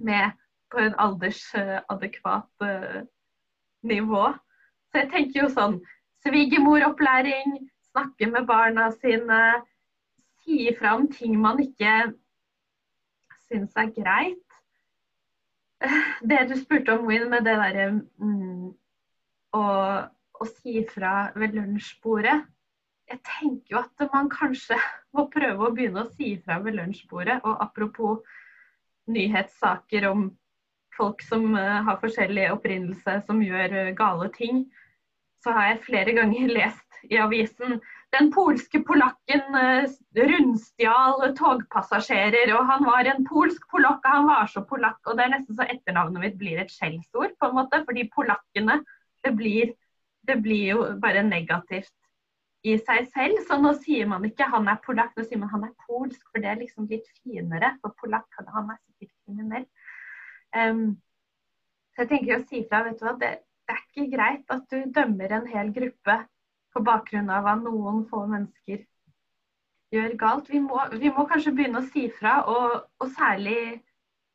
med 0.00 0.32
på 0.72 0.80
en 0.80 0.94
aldersadekvat 0.96 2.64
uh, 2.64 3.02
nivå. 3.84 4.30
Så 4.88 5.02
jeg 5.02 5.10
tenker 5.12 5.42
jo 5.42 5.50
sånn 5.52 5.76
svigermoropplæring, 6.24 7.58
snakke 7.92 8.28
med 8.32 8.48
barna 8.48 8.90
sine, 8.96 9.42
si 10.42 10.66
ifra 10.72 10.96
om 10.98 11.06
ting 11.12 11.36
man 11.40 11.60
ikke 11.62 12.12
syns 13.46 13.76
er 13.78 13.92
greit. 13.94 14.58
Det 16.22 16.40
du 16.48 16.56
spurte 16.58 16.96
om, 16.96 17.06
Win, 17.06 17.28
med 17.30 17.46
det 17.46 17.56
derre 17.58 17.86
mm, 17.92 18.72
å, 19.58 19.62
å 20.40 20.50
si 20.56 20.78
ifra 20.82 21.30
ved 21.36 21.56
lunsjbordet 21.58 22.40
jeg 23.12 23.20
tenker 23.26 23.74
jo 23.74 23.80
at 23.82 24.04
man 24.12 24.30
kanskje 24.32 24.78
må 25.16 25.26
prøve 25.32 25.66
å 25.66 25.74
begynne 25.74 26.04
å 26.04 26.12
si 26.16 26.34
fra 26.44 26.60
ved 26.64 26.78
lunsjbordet. 26.78 27.40
Og 27.44 27.58
apropos 27.64 28.22
nyhetssaker 29.12 30.08
om 30.10 30.30
folk 30.96 31.24
som 31.24 31.54
uh, 31.56 31.82
har 31.86 32.00
forskjellig 32.02 32.50
opprinnelse, 32.52 33.18
som 33.26 33.42
gjør 33.44 33.76
uh, 33.78 33.94
gale 33.98 34.28
ting, 34.36 34.64
så 35.42 35.54
har 35.56 35.72
jeg 35.72 35.84
flere 35.88 36.14
ganger 36.16 36.54
lest 36.58 37.02
i 37.10 37.18
avisen 37.18 37.80
den 38.12 38.28
polske 38.32 38.82
polakken 38.84 39.56
uh, 39.56 39.86
rundstjal 40.16 41.22
togpassasjerer, 41.38 42.52
og 42.56 42.66
han 42.68 42.84
var 42.84 43.08
en 43.08 43.24
polsk 43.28 43.64
polakk, 43.72 44.04
og 44.04 44.16
han 44.18 44.28
var 44.28 44.50
så 44.52 44.62
polakk. 44.68 45.00
Og 45.06 45.16
det 45.16 45.24
er 45.24 45.32
nesten 45.32 45.56
så 45.56 45.68
etternavnet 45.72 46.20
mitt 46.20 46.36
blir 46.40 46.60
et 46.60 46.72
skjellsord, 46.72 47.32
på 47.40 47.48
en 47.48 47.56
måte, 47.56 47.80
fordi 47.88 48.04
polakkene, 48.12 48.82
det 49.24 49.32
blir, 49.38 49.72
det 50.28 50.38
blir 50.44 50.66
jo 50.74 50.86
bare 51.00 51.24
negativt 51.24 51.94
i 52.68 52.76
seg 52.78 53.08
selv. 53.14 53.40
Så 53.48 53.56
nå 53.62 53.72
sier 53.80 54.10
man 54.10 54.26
ikke 54.28 54.50
'han 54.50 54.68
er 54.68 54.82
polakk', 54.84 55.16
nå 55.16 55.24
sier 55.24 55.40
man 55.40 55.48
'han 55.48 55.64
er 55.70 55.78
polsk', 55.86 56.28
for 56.28 56.44
det 56.44 56.50
er 56.50 56.60
liksom 56.60 56.90
litt 56.90 57.08
finere. 57.22 57.78
For 57.80 57.96
polakk, 58.02 58.28
han 58.36 58.70
er 58.70 58.78
sikkert 58.84 59.16
kriminell. 59.24 59.66
Um, 60.52 61.00
så 61.94 62.04
jeg 62.04 62.12
tenker 62.12 62.36
å 62.36 62.44
si 62.44 62.66
fra, 62.68 62.84
vet 62.84 63.00
du 63.00 63.06
hva, 63.06 63.16
det, 63.20 63.32
det, 63.72 63.78
er 63.78 63.84
ikke 63.88 64.16
greit 64.16 64.52
at 64.52 64.64
du 64.70 64.90
dømmer 64.92 65.32
en 65.32 65.46
hel 65.48 65.72
gruppe 65.72 66.16
på 66.72 66.82
bakgrunn 66.84 67.30
av 67.32 67.44
hva 67.46 67.54
noen 67.60 68.02
få 68.08 68.24
mennesker 68.28 68.82
gjør 69.92 70.16
galt. 70.20 70.50
Vi 70.52 70.60
må, 70.60 70.84
vi 70.96 71.12
må 71.12 71.24
kanskje 71.28 71.54
begynne 71.56 71.82
å 71.82 71.88
si 71.88 72.06
fra, 72.12 72.42
og, 72.48 72.82
og 73.00 73.10
særlig 73.16 73.80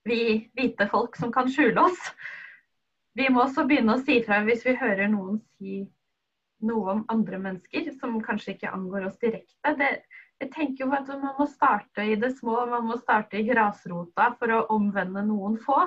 vi 0.07 0.19
hvite 0.55 0.87
folk 0.89 1.17
som 1.19 1.33
kan 1.33 1.49
skjule 1.51 1.87
oss. 1.89 2.11
Vi 3.17 3.27
må 3.33 3.43
også 3.43 3.65
begynne 3.67 3.97
å 3.97 4.01
si 4.01 4.19
fra 4.25 4.43
hvis 4.45 4.63
vi 4.65 4.77
hører 4.77 5.09
noen 5.11 5.39
si 5.57 5.81
noe 6.65 6.93
om 6.95 7.03
andre 7.13 7.37
mennesker 7.41 7.91
som 7.99 8.15
kanskje 8.23 8.55
ikke 8.55 8.73
angår 8.73 9.07
oss 9.09 9.17
direkte. 9.21 9.73
Det, 9.77 9.89
jeg 10.41 10.51
tenker 10.53 10.85
jo 10.85 10.93
at 10.93 11.09
Man 11.09 11.35
må 11.37 11.45
starte 11.49 12.05
i 12.05 12.15
det 12.17 12.31
små, 12.37 12.63
man 12.69 12.85
må 12.89 12.97
starte 12.97 13.37
i 13.37 13.45
grasrota 13.45 14.31
for 14.39 14.53
å 14.53 14.65
omvende 14.73 15.25
noen 15.25 15.57
få. 15.61 15.83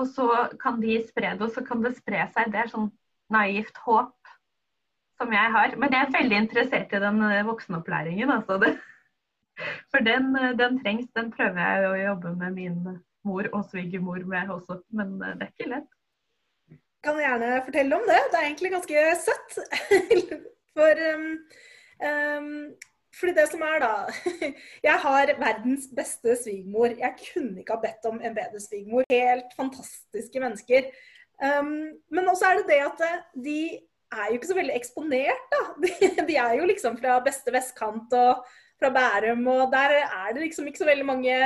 Og 0.00 0.08
så 0.08 0.26
kan 0.62 0.80
de 0.80 0.96
spre 1.04 1.34
det, 1.34 1.44
og 1.44 1.52
så 1.54 1.64
kan 1.66 1.82
det 1.84 1.94
spre 1.98 2.26
seg. 2.32 2.52
Det 2.52 2.62
er 2.62 2.72
sånn 2.72 2.90
naivt 3.32 3.76
håp 3.84 4.16
som 5.20 5.32
jeg 5.34 5.54
har. 5.56 5.76
Men 5.78 5.94
jeg 5.94 6.06
er 6.06 6.16
veldig 6.16 6.40
interessert 6.44 6.94
i 6.96 7.02
den 7.02 7.22
eh, 7.28 7.44
voksenopplæringen. 7.48 8.32
Altså 8.32 8.58
det. 8.62 8.74
For 9.92 10.04
den, 10.04 10.32
eh, 10.38 10.54
den, 10.58 10.78
trengs. 10.80 11.10
Den 11.16 11.32
prøver 11.34 11.60
jeg 11.60 11.88
å 11.90 11.98
jobbe 12.06 12.36
med 12.40 12.56
min 12.56 12.78
mor 13.26 13.50
og 13.52 13.66
svigermor 13.68 14.24
med 14.28 14.54
også. 14.56 14.80
Men 14.96 15.18
eh, 15.20 15.36
det 15.36 15.48
er 15.48 15.52
ikke 15.56 15.74
lett 15.76 15.90
kan 17.02 17.18
gjerne 17.18 17.62
fortelle 17.66 17.98
om 17.98 18.06
det. 18.06 18.20
Det 18.30 18.38
er 18.38 18.46
egentlig 18.46 18.72
ganske 18.76 19.04
søtt. 19.24 19.56
For 20.76 21.00
um, 21.12 21.24
um, 22.08 22.50
fordi 23.12 23.34
det 23.36 23.46
som 23.50 23.62
er, 23.66 23.78
da 23.82 23.92
Jeg 24.88 24.98
har 25.04 25.32
verdens 25.38 25.88
beste 25.96 26.36
svigermor. 26.42 26.94
Jeg 26.98 27.14
kunne 27.20 27.60
ikke 27.60 27.76
ha 27.76 27.82
bedt 27.82 28.08
om 28.08 28.20
en 28.20 28.36
bedre 28.36 28.60
svigermor. 28.60 29.04
Helt 29.10 29.52
fantastiske 29.56 30.40
mennesker. 30.40 30.88
Um, 31.42 31.92
men 32.10 32.28
også 32.30 32.48
er 32.48 32.60
det 32.60 32.68
det 32.70 32.80
at 32.86 33.04
eh, 33.06 33.20
de 33.44 33.58
er 34.12 34.26
jo 34.28 34.38
ikke 34.38 34.50
så 34.50 34.56
veldig 34.56 34.74
eksponert, 34.76 35.46
da. 35.52 35.62
De, 35.82 36.26
de 36.28 36.36
er 36.36 36.56
jo 36.60 36.68
liksom 36.68 36.98
fra 37.00 37.18
beste 37.24 37.52
vestkant 37.52 38.12
og 38.14 38.44
fra 38.80 38.90
Bærum, 38.94 39.46
og 39.46 39.72
der 39.72 39.96
er 40.02 40.32
det 40.32 40.42
liksom 40.46 40.66
ikke 40.66 40.82
så 40.82 40.88
veldig 40.88 41.06
mange 41.06 41.36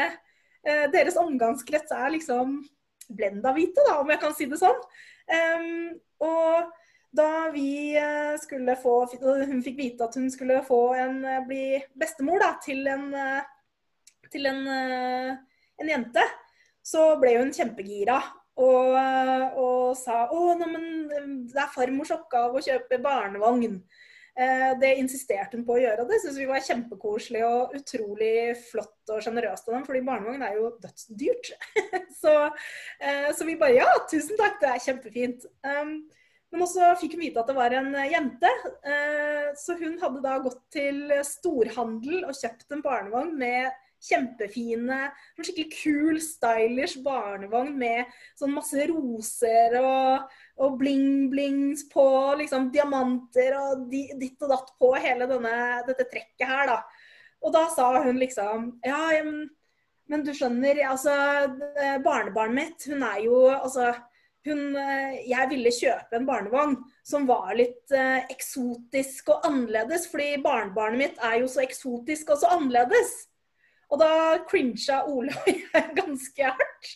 uh, 0.69 0.87
Deres 0.93 1.17
omgangskrets 1.21 1.95
er 1.95 2.13
liksom 2.15 2.59
blenda 3.17 3.53
hvite, 3.55 3.85
da, 3.87 4.01
om 4.03 4.11
jeg 4.11 4.21
kan 4.23 4.35
si 4.35 4.49
det 4.51 4.59
sånn. 4.61 4.83
Um, 5.31 5.95
og 6.27 6.75
da 7.17 7.51
vi 7.55 7.97
eh, 7.97 8.37
skulle 8.41 8.77
få 8.81 8.97
Hun 9.23 9.63
fikk 9.65 9.79
vite 9.81 10.07
at 10.07 10.17
hun 10.19 10.31
skulle 10.33 10.63
få 10.67 10.81
en, 10.99 11.21
eh, 11.25 11.45
bli 11.47 11.67
bestemor 11.99 12.43
da, 12.43 12.55
til 12.63 12.87
en, 12.91 13.13
eh, 13.15 13.45
til 14.33 14.49
en, 14.51 14.67
en 14.67 15.93
jente, 15.93 16.25
så 16.83 17.15
ble 17.21 17.37
hun 17.39 17.55
kjempegira. 17.55 18.19
Og, 18.57 18.95
og 19.61 19.91
sa 20.01 20.23
å, 20.33 20.55
det 20.57 21.61
er 21.61 21.73
farmors 21.75 22.13
oppgave 22.15 22.57
å 22.57 22.65
kjøpe 22.65 22.97
barnevogn. 23.05 23.75
Det 24.81 24.95
insisterte 24.97 25.59
hun 25.59 25.67
på 25.69 25.75
å 25.77 25.83
gjøre, 25.83 26.07
og 26.07 26.09
det 26.09 26.23
syntes 26.23 26.39
vi 26.41 26.49
var 26.49 26.65
kjempekoselig 26.65 27.43
og 27.45 27.77
utrolig 27.77 28.57
flott 28.71 29.13
og 29.13 29.21
sjenerøst 29.25 29.69
av 29.69 29.77
dem, 29.77 29.85
fordi 29.85 30.03
barnevogn 30.09 30.45
er 30.49 30.57
jo 30.57 30.73
dødsdyrt. 30.81 31.53
så, 32.23 32.35
så, 32.97 33.49
vi 33.49 33.61
bare 33.61 33.77
ja, 33.77 33.91
tusen 34.09 34.41
takk, 34.41 34.57
det 34.65 34.73
er 34.73 34.85
kjempefint. 34.89 35.47
Men 36.53 36.63
også 36.63 36.93
fikk 37.01 37.17
hun 37.17 37.25
vite 37.25 37.43
at 37.43 37.49
det 37.51 37.57
var 37.57 37.75
en 37.75 37.91
jente, 38.07 38.51
så 39.59 39.75
hun 39.81 39.97
hadde 39.99 40.23
da 40.23 40.37
gått 40.45 40.61
til 40.73 41.11
storhandel 41.27 42.23
og 42.29 42.39
kjøpt 42.39 42.77
en 42.77 42.85
barnevogn 42.85 43.33
med 43.41 43.73
kjempefine, 44.07 44.99
sånn 45.35 45.47
skikkelig 45.49 45.69
kul, 45.73 46.19
stylish 46.23 47.01
barnevogn 47.05 47.73
med 47.81 48.13
sånn 48.39 48.55
masse 48.55 48.87
roser 48.91 49.77
og, 49.81 50.27
og 50.63 50.79
bling-blings 50.81 51.87
på, 51.93 52.07
liksom 52.43 52.71
diamanter 52.75 53.57
og 53.59 53.87
di, 53.91 54.07
ditt 54.21 54.43
og 54.45 54.53
datt 54.53 54.73
på 54.81 54.93
hele 55.01 55.29
denne, 55.31 55.57
dette 55.89 56.09
trekket 56.13 56.47
her, 56.47 56.75
da. 56.75 56.81
Og 57.45 57.53
da 57.55 57.67
sa 57.71 57.91
hun 58.03 58.17
liksom 58.19 58.71
Ja, 58.87 59.01
men, 59.23 59.49
men 60.11 60.23
du 60.25 60.33
skjønner, 60.35 60.79
altså 60.89 61.13
Barnebarnet 62.05 62.57
mitt, 62.57 62.87
hun 62.91 63.05
er 63.07 63.21
jo 63.27 63.43
altså 63.53 63.91
hun, 64.49 64.77
eh, 64.79 65.23
jeg 65.29 65.51
ville 65.51 65.73
kjøpe 65.75 66.19
en 66.19 66.27
barnevogn 66.29 66.77
som 67.07 67.27
var 67.29 67.55
litt 67.59 67.95
eh, 67.95 68.27
eksotisk 68.33 69.33
og 69.35 69.47
annerledes, 69.49 70.09
fordi 70.13 70.37
barnebarnet 70.45 71.03
mitt 71.03 71.25
er 71.25 71.41
jo 71.43 71.51
så 71.51 71.63
eksotisk 71.65 72.35
og 72.35 72.43
så 72.43 72.53
annerledes. 72.57 73.15
Og 73.93 74.01
da 74.03 74.11
crincha 74.51 75.05
Ole 75.07 75.35
og 75.37 75.51
jeg 75.51 75.93
ganske 76.01 76.51
hardt. 76.51 76.91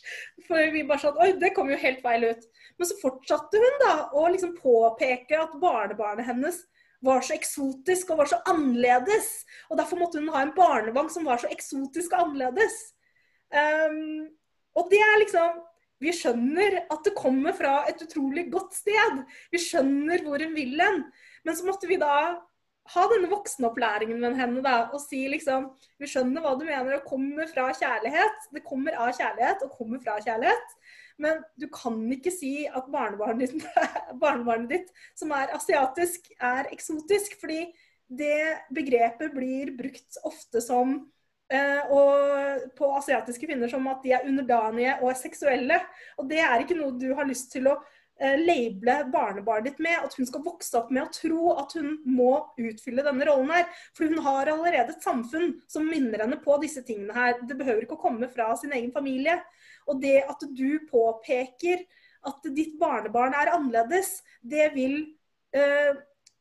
For 0.48 0.72
vi 0.74 0.82
bare 0.88 1.04
sånn 1.04 1.20
Oi, 1.22 1.30
det 1.38 1.52
kom 1.54 1.70
jo 1.70 1.78
helt 1.78 2.02
feil 2.02 2.26
ut. 2.32 2.48
Men 2.78 2.88
så 2.90 2.98
fortsatte 3.02 3.60
hun 3.62 3.78
da 3.84 3.94
å 4.16 4.26
liksom 4.32 4.56
påpeke 4.58 5.38
at 5.38 5.54
barnebarnet 5.62 6.26
hennes 6.26 6.64
var 7.04 7.22
så 7.24 7.36
eksotisk 7.36 8.10
og 8.12 8.22
var 8.22 8.30
så 8.32 8.40
annerledes. 8.50 9.30
Og 9.70 9.78
derfor 9.78 10.00
måtte 10.00 10.20
hun 10.20 10.32
ha 10.34 10.42
en 10.44 10.54
barnevogn 10.56 11.10
som 11.12 11.28
var 11.28 11.40
så 11.40 11.50
eksotisk 11.52 12.12
og 12.12 12.26
annerledes. 12.26 12.78
Um, 13.50 14.28
og 14.78 14.90
det 14.92 15.00
er 15.02 15.22
liksom 15.22 15.62
vi 16.00 16.12
skjønner 16.16 16.78
at 16.90 17.02
det 17.04 17.16
kommer 17.16 17.54
fra 17.56 17.82
et 17.90 18.00
utrolig 18.04 18.46
godt 18.52 18.76
sted. 18.78 19.20
Vi 19.52 19.60
skjønner 19.60 20.24
hvor 20.24 20.40
hun 20.40 20.54
vil 20.56 20.78
hen. 20.80 21.02
Men 21.44 21.56
så 21.56 21.66
måtte 21.66 21.88
vi 21.90 22.00
da 22.00 22.14
ha 22.90 23.02
denne 23.12 23.28
voksenopplæringen 23.30 24.18
med 24.22 24.38
henne 24.38 24.62
da, 24.64 24.88
og 24.90 25.02
si 25.02 25.22
liksom 25.30 25.68
Vi 26.00 26.08
skjønner 26.10 26.42
hva 26.42 26.56
du 26.56 26.64
mener, 26.64 26.96
det 26.96 27.06
kommer 27.08 27.50
fra 27.50 27.68
kjærlighet. 27.76 28.48
Det 28.54 28.64
kommer 28.66 28.96
av 28.96 29.12
kjærlighet 29.18 29.66
og 29.66 29.76
kommer 29.76 30.00
fra 30.02 30.16
kjærlighet. 30.24 30.74
Men 31.20 31.44
du 31.60 31.68
kan 31.72 32.00
ikke 32.16 32.32
si 32.32 32.64
at 32.64 32.88
barnebarnet 32.90 33.52
ditt, 33.52 33.68
barnebarnet 34.22 34.72
ditt 34.72 34.92
som 35.18 35.36
er 35.36 35.52
asiatisk, 35.56 36.32
er 36.40 36.72
eksotisk. 36.72 37.36
Fordi 37.42 37.66
det 38.10 38.64
begrepet 38.74 39.36
blir 39.36 39.76
brukt 39.76 40.16
ofte 40.26 40.64
som 40.64 41.02
og 41.90 42.74
på 42.78 42.90
asiatiske 42.94 43.48
kvinner 43.48 43.70
som 43.70 43.86
at 43.90 44.04
de 44.04 44.12
er 44.14 44.26
underdanige 44.28 44.98
og 45.00 45.10
er 45.10 45.18
seksuelle. 45.18 45.80
Og 46.20 46.28
det 46.30 46.42
er 46.44 46.62
ikke 46.62 46.78
noe 46.78 46.94
du 46.98 47.08
har 47.18 47.26
lyst 47.28 47.50
til 47.54 47.66
å 47.70 47.76
eh, 48.20 48.36
label 48.38 49.08
barnebarnet 49.10 49.72
ditt 49.72 49.82
med. 49.82 49.98
At 50.06 50.14
hun 50.18 50.28
skal 50.28 50.44
vokse 50.44 50.76
opp 50.78 50.92
med 50.94 51.04
å 51.04 51.12
tro 51.14 51.54
at 51.58 51.74
hun 51.78 51.96
må 52.06 52.32
utfylle 52.60 53.06
denne 53.06 53.26
rollen 53.28 53.50
her. 53.54 53.66
For 53.96 54.10
hun 54.10 54.22
har 54.26 54.52
allerede 54.52 54.94
et 54.94 55.06
samfunn 55.06 55.56
som 55.70 55.88
minner 55.88 56.22
henne 56.24 56.38
på 56.44 56.58
disse 56.62 56.84
tingene 56.86 57.16
her. 57.16 57.40
Det 57.42 57.58
behøver 57.58 57.86
ikke 57.86 57.98
å 57.98 58.04
komme 58.04 58.30
fra 58.30 58.52
sin 58.60 58.74
egen 58.76 58.94
familie. 58.94 59.40
Og 59.90 59.98
det 60.02 60.20
at 60.30 60.46
du 60.54 60.84
påpeker 60.90 61.82
at 62.28 62.50
ditt 62.52 62.76
barnebarn 62.80 63.34
er 63.34 63.54
annerledes, 63.54 64.18
det 64.44 64.70
vil 64.74 64.98
eh, 65.56 65.94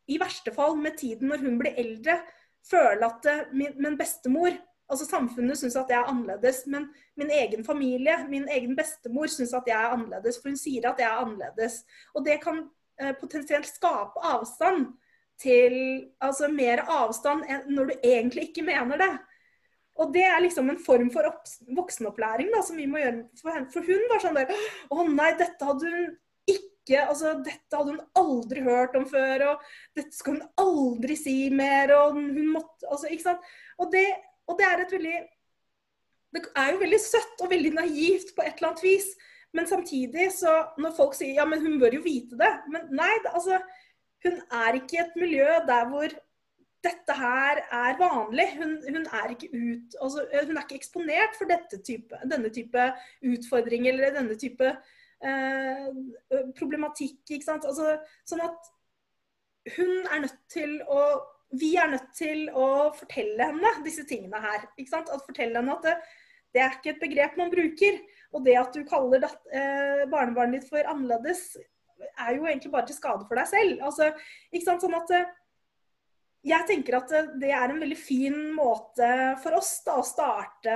i 0.10 0.18
verste 0.20 0.52
fall 0.52 0.76
med 0.78 0.98
tiden 1.00 1.32
når 1.32 1.46
hun 1.46 1.60
blir 1.62 1.78
eldre, 1.80 2.20
føle 2.68 3.08
at 3.08 3.30
eh, 3.30 3.46
min, 3.56 3.78
min 3.80 3.96
bestemor 4.00 4.58
Altså 4.90 5.06
Samfunnet 5.06 5.60
syns 5.60 5.78
at 5.78 5.92
jeg 5.92 6.00
er 6.00 6.10
annerledes, 6.10 6.64
men 6.68 6.88
min 7.20 7.30
egen 7.32 7.66
familie, 7.66 8.16
min 8.30 8.48
egen 8.50 8.76
bestemor, 8.78 9.30
syns 9.30 9.54
at 9.54 9.68
jeg 9.70 9.78
er 9.78 9.94
annerledes. 9.94 10.40
For 10.42 10.50
hun 10.50 10.58
sier 10.58 10.90
at 10.90 11.02
jeg 11.02 11.10
er 11.10 11.26
annerledes. 11.26 11.84
Og 12.16 12.26
det 12.26 12.40
kan 12.42 12.64
eh, 13.02 13.14
potensielt 13.20 13.70
skape 13.70 14.24
avstand 14.34 14.90
til 15.40 15.76
Altså 16.20 16.50
mer 16.52 16.82
avstand 16.92 17.46
når 17.72 17.86
du 17.92 17.94
egentlig 18.04 18.50
ikke 18.50 18.66
mener 18.68 19.00
det. 19.00 19.14
Og 20.00 20.14
det 20.16 20.24
er 20.24 20.42
liksom 20.44 20.70
en 20.72 20.80
form 20.80 21.12
for 21.12 21.28
voksenopplæring 21.76 22.52
da, 22.54 22.64
som 22.64 22.80
vi 22.80 22.88
må 22.88 23.02
gjøre 23.02 23.26
for 23.42 23.56
henne. 23.56 23.70
For 23.74 23.86
hun 23.86 24.10
var 24.12 24.24
sånn 24.24 24.38
der 24.38 24.52
Å 24.92 25.06
nei, 25.08 25.30
dette 25.40 25.68
hadde 25.68 25.92
hun 25.92 26.10
ikke 26.50 27.04
altså 27.04 27.36
Dette 27.46 27.78
hadde 27.78 27.94
hun 27.94 28.06
aldri 28.18 28.64
hørt 28.66 28.96
om 28.98 29.06
før, 29.10 29.44
og 29.52 29.66
dette 29.98 30.16
skal 30.16 30.40
hun 30.40 30.48
aldri 30.64 31.18
si 31.20 31.36
mer, 31.54 31.94
og 32.00 32.18
hun 32.18 32.56
måtte 32.56 32.88
Altså, 32.90 33.12
ikke 33.12 33.28
sant. 33.28 33.52
Og 33.80 33.92
det 33.94 34.08
og 34.50 34.58
det 34.60 34.66
er 34.68 34.84
et 34.84 34.96
veldig 34.98 35.18
Det 36.36 36.42
er 36.62 36.72
jo 36.74 36.80
veldig 36.84 37.00
søtt 37.02 37.42
og 37.42 37.50
veldig 37.50 37.74
naivt 37.74 38.34
på 38.36 38.46
et 38.46 38.58
eller 38.60 38.70
annet 38.70 38.84
vis. 38.86 39.08
Men 39.54 39.66
samtidig, 39.68 40.28
så 40.32 40.52
når 40.78 40.92
folk 40.94 41.16
sier 41.18 41.40
ja, 41.40 41.46
men 41.50 41.62
hun 41.64 41.80
bør 41.82 41.96
jo 41.98 42.04
vite 42.06 42.38
det. 42.38 42.52
Men 42.70 42.90
nei, 42.94 43.14
altså 43.34 43.62
Hun 44.20 44.36
er 44.52 44.76
ikke 44.76 44.98
i 44.98 45.00
et 45.00 45.14
miljø 45.16 45.48
der 45.68 45.86
hvor 45.88 46.12
dette 46.84 47.14
her 47.16 47.62
er 47.72 47.98
vanlig. 48.00 48.48
Hun, 48.60 48.74
hun, 48.84 49.06
er 49.06 49.30
ikke 49.32 49.48
ut, 49.54 49.96
altså, 50.02 50.26
hun 50.48 50.58
er 50.58 50.66
ikke 50.66 50.76
eksponert 50.76 51.38
for 51.38 51.80
type, 51.88 52.20
denne 52.32 52.50
type 52.50 52.88
utfordringer 53.24 53.94
eller 53.94 54.18
denne 54.18 54.36
type 54.36 54.74
eh, 55.24 55.88
problematikk. 56.60 57.32
Altså, 57.48 57.96
sånn 58.28 58.44
at 58.44 58.70
hun 59.78 59.96
er 60.12 60.24
nødt 60.26 60.40
til 60.52 60.82
å 60.84 61.02
vi 61.58 61.74
er 61.82 61.90
nødt 61.90 62.12
til 62.18 62.46
å 62.54 62.92
fortelle 62.98 63.50
henne 63.52 63.74
disse 63.86 64.06
tingene 64.10 64.42
her. 64.44 64.68
Ikke 64.78 64.94
sant? 64.94 65.10
At 65.14 65.26
fortelle 65.26 65.58
henne 65.58 65.76
at 65.76 65.88
det, 65.88 65.96
det, 66.54 66.62
er 66.62 66.78
ikke 66.78 66.94
et 66.94 67.04
begrep 67.04 67.40
man 67.40 67.54
bruker. 67.54 68.00
Og 68.36 68.46
det 68.46 68.56
at 68.60 68.76
du 68.76 68.84
kaller 68.86 69.24
det, 69.24 69.32
eh, 69.58 70.06
barnebarnet 70.12 70.60
ditt 70.60 70.70
for 70.70 70.92
annerledes, 70.92 71.58
er 72.00 72.36
jo 72.38 72.46
egentlig 72.48 72.72
bare 72.72 72.88
til 72.88 72.98
skade 72.98 73.26
for 73.28 73.40
deg 73.40 73.50
selv. 73.50 73.82
Altså, 73.88 74.12
ikke 74.54 74.68
sant? 74.68 74.86
Sånn 74.86 74.98
at 75.00 75.14
eh, 75.18 75.32
jeg 76.48 76.68
tenker 76.70 77.00
at 77.00 77.12
eh, 77.16 77.32
det 77.42 77.52
er 77.52 77.72
en 77.72 77.82
veldig 77.82 77.98
fin 78.00 78.38
måte 78.56 79.10
for 79.44 79.58
oss 79.60 79.74
da, 79.88 79.98
å 80.00 80.06
starte 80.08 80.76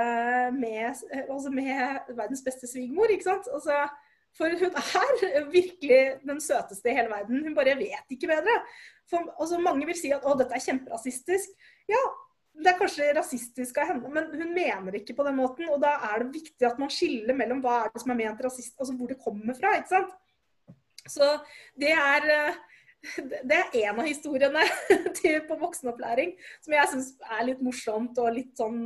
med, 0.56 1.04
eh, 1.14 1.28
altså 1.30 1.54
med 1.54 2.12
verdens 2.12 2.44
beste 2.46 2.70
svigermor. 2.70 3.14
ikke 3.14 3.30
sant? 3.30 3.48
Altså, 3.54 3.86
for 4.38 4.50
hun 4.60 4.74
er 4.74 5.46
virkelig 5.52 6.02
den 6.26 6.42
søteste 6.42 6.90
i 6.90 6.98
hele 6.98 7.12
verden. 7.12 7.44
Hun 7.46 7.56
bare 7.58 7.78
vet 7.78 8.16
ikke 8.16 8.32
bedre. 8.32 8.58
For, 9.10 9.30
altså, 9.38 9.60
mange 9.62 9.86
vil 9.90 9.98
si 10.00 10.12
at 10.16 10.26
å, 10.26 10.36
dette 10.40 10.58
er 10.58 10.64
kjemperasistisk. 10.64 11.54
Ja, 11.92 12.02
det 12.54 12.72
er 12.72 12.80
kanskje 12.80 13.14
rasistisk 13.18 13.78
av 13.82 13.92
henne, 13.92 14.10
men 14.14 14.30
hun 14.34 14.52
mener 14.54 14.98
ikke 14.98 15.16
på 15.18 15.26
den 15.28 15.38
måten. 15.38 15.70
Og 15.74 15.82
da 15.84 15.96
er 16.10 16.24
det 16.24 16.34
viktig 16.40 16.70
at 16.70 16.82
man 16.82 16.92
skiller 16.94 17.38
mellom 17.38 17.62
hva 17.64 17.84
er 17.84 17.94
det 17.94 18.04
som 18.04 18.14
er 18.14 18.22
ment 18.24 18.44
rasist, 18.46 18.76
altså 18.80 18.98
hvor 18.98 19.14
det 19.14 19.22
kommer 19.22 19.58
fra. 19.58 19.76
ikke 19.78 19.94
sant? 19.96 20.14
Så 21.10 21.30
det 21.78 21.92
er 21.94 22.30
eh, 22.32 22.62
det 23.44 23.58
er 23.58 23.74
en 23.90 24.00
av 24.00 24.08
historiene 24.08 24.64
til, 25.20 25.42
på 25.48 25.58
voksenopplæring 25.60 26.36
som 26.64 26.76
jeg 26.76 26.92
syns 26.92 27.10
er 27.28 27.50
litt 27.50 27.64
morsomt 27.66 28.20
og 28.22 28.32
litt 28.36 28.54
sånn. 28.60 28.86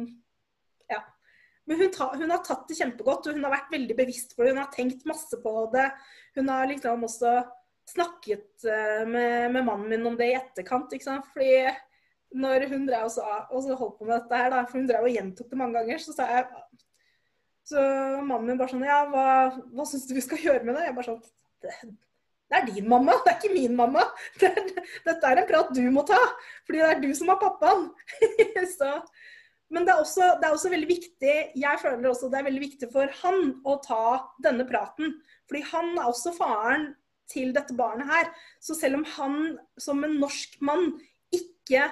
Men 1.67 1.81
hun, 1.81 1.91
ta, 1.91 2.07
hun, 2.15 2.31
har 2.31 2.43
tatt 2.45 2.67
det 2.69 2.77
kjempegodt, 2.79 3.27
og 3.27 3.35
hun 3.35 3.43
har 3.43 3.53
vært 3.57 3.73
veldig 3.73 3.95
bevisst 3.97 4.35
på 4.35 4.43
det. 4.45 4.53
Hun 4.53 4.61
har 4.61 4.69
tenkt 4.71 5.03
masse 5.09 5.39
på 5.43 5.53
det. 5.73 5.89
Hun 6.37 6.51
har 6.51 6.69
liksom 6.69 7.03
også 7.03 7.33
snakket 7.91 8.67
uh, 8.67 9.03
med, 9.07 9.51
med, 9.51 9.65
mannen 9.67 9.91
min 9.91 10.07
om 10.07 10.15
det 10.19 10.31
i 10.31 10.37
etterkant. 10.39 10.95
ikke 10.95 11.09
sant? 11.09 11.27
Fordi 11.33 11.67
når 12.39 12.67
hun 12.71 12.87
drev 12.87 13.07
og, 13.09 13.13
sa, 13.13 13.43
og 13.51 13.67
holdt 13.67 13.99
på 13.99 14.07
med 14.07 14.15
dette 14.15 14.41
her, 14.41 14.49
da, 14.53 14.63
for 14.67 14.79
hun 14.79 14.87
drev 14.87 15.07
og 15.07 15.15
gjentok 15.15 15.51
det 15.51 15.59
mange 15.59 15.79
ganger, 15.79 16.03
så 16.03 16.15
sa 16.15 16.31
jeg 16.31 16.47
Så 17.67 17.83
mannen 18.23 18.47
min 18.47 18.59
bare 18.59 18.71
sånn 18.71 18.83
Ja, 18.87 19.01
hva, 19.11 19.23
hva 19.75 19.85
syns 19.87 20.07
du 20.07 20.13
vi 20.15 20.23
skal 20.23 20.39
gjøre 20.43 20.63
med 20.67 20.77
det? 20.77 20.87
Jeg 20.87 20.95
bare 20.95 21.09
sånn 21.09 21.23
det, 21.63 21.73
det 22.47 22.59
er 22.61 22.67
din 22.69 22.87
mamma, 22.87 23.15
det 23.25 23.33
er 23.33 23.39
ikke 23.41 23.55
min 23.55 23.75
mamma. 23.75 24.03
Det, 24.39 24.51
dette 25.03 25.31
er 25.31 25.41
en 25.41 25.47
prat 25.49 25.71
du 25.75 25.81
må 25.91 26.03
ta, 26.07 26.19
fordi 26.67 26.79
det 26.79 26.91
er 26.93 27.01
du 27.03 27.09
som 27.17 27.31
er 27.33 27.41
pappaen. 27.41 27.89
så 28.77 28.93
men 29.73 29.83
det 29.83 29.91
er, 29.91 29.99
også, 29.99 30.27
det 30.39 30.47
er, 30.47 30.53
også, 30.55 30.71
veldig 30.71 30.87
viktig 30.89 31.33
jeg 31.59 31.81
føler 31.81 32.07
også 32.07 32.29
det 32.31 32.39
er 32.39 32.47
veldig 32.47 32.63
viktig 32.63 32.87
for 32.93 33.11
han 33.21 33.49
å 33.67 33.75
ta 33.83 34.03
denne 34.43 34.63
praten. 34.69 35.17
Fordi 35.49 35.63
han 35.73 35.93
er 35.97 36.07
også 36.07 36.31
faren 36.37 36.89
til 37.27 37.51
dette 37.55 37.75
barnet 37.75 38.07
her. 38.07 38.29
Så 38.63 38.77
selv 38.79 39.01
om 39.01 39.07
han 39.17 39.39
som 39.81 40.03
en 40.07 40.15
norsk 40.21 40.55
mann 40.63 40.93
ikke 41.35 41.89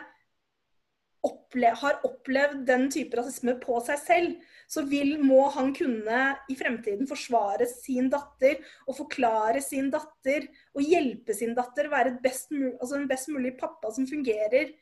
opple 1.26 1.72
har 1.82 2.04
opplevd 2.06 2.64
den 2.68 2.88
type 2.94 3.18
rasisme 3.18 3.56
på 3.60 3.80
seg 3.84 4.00
selv, 4.00 4.36
så 4.72 4.86
vil, 4.90 5.16
må 5.22 5.48
han 5.54 5.72
kunne 5.76 6.22
i 6.52 6.56
fremtiden 6.58 7.10
forsvare 7.10 7.68
sin 7.70 8.08
datter 8.14 8.62
og 8.86 8.98
forklare 9.02 9.62
sin 9.64 9.92
datter 9.94 10.48
og 10.76 10.86
hjelpe 10.86 11.36
sin 11.38 11.56
datter, 11.58 11.90
være 11.92 12.16
best, 12.24 12.54
altså 12.54 13.00
en 13.00 13.10
best 13.10 13.32
mulig 13.34 13.56
pappa 13.60 13.92
som 13.94 14.08
fungerer 14.10 14.74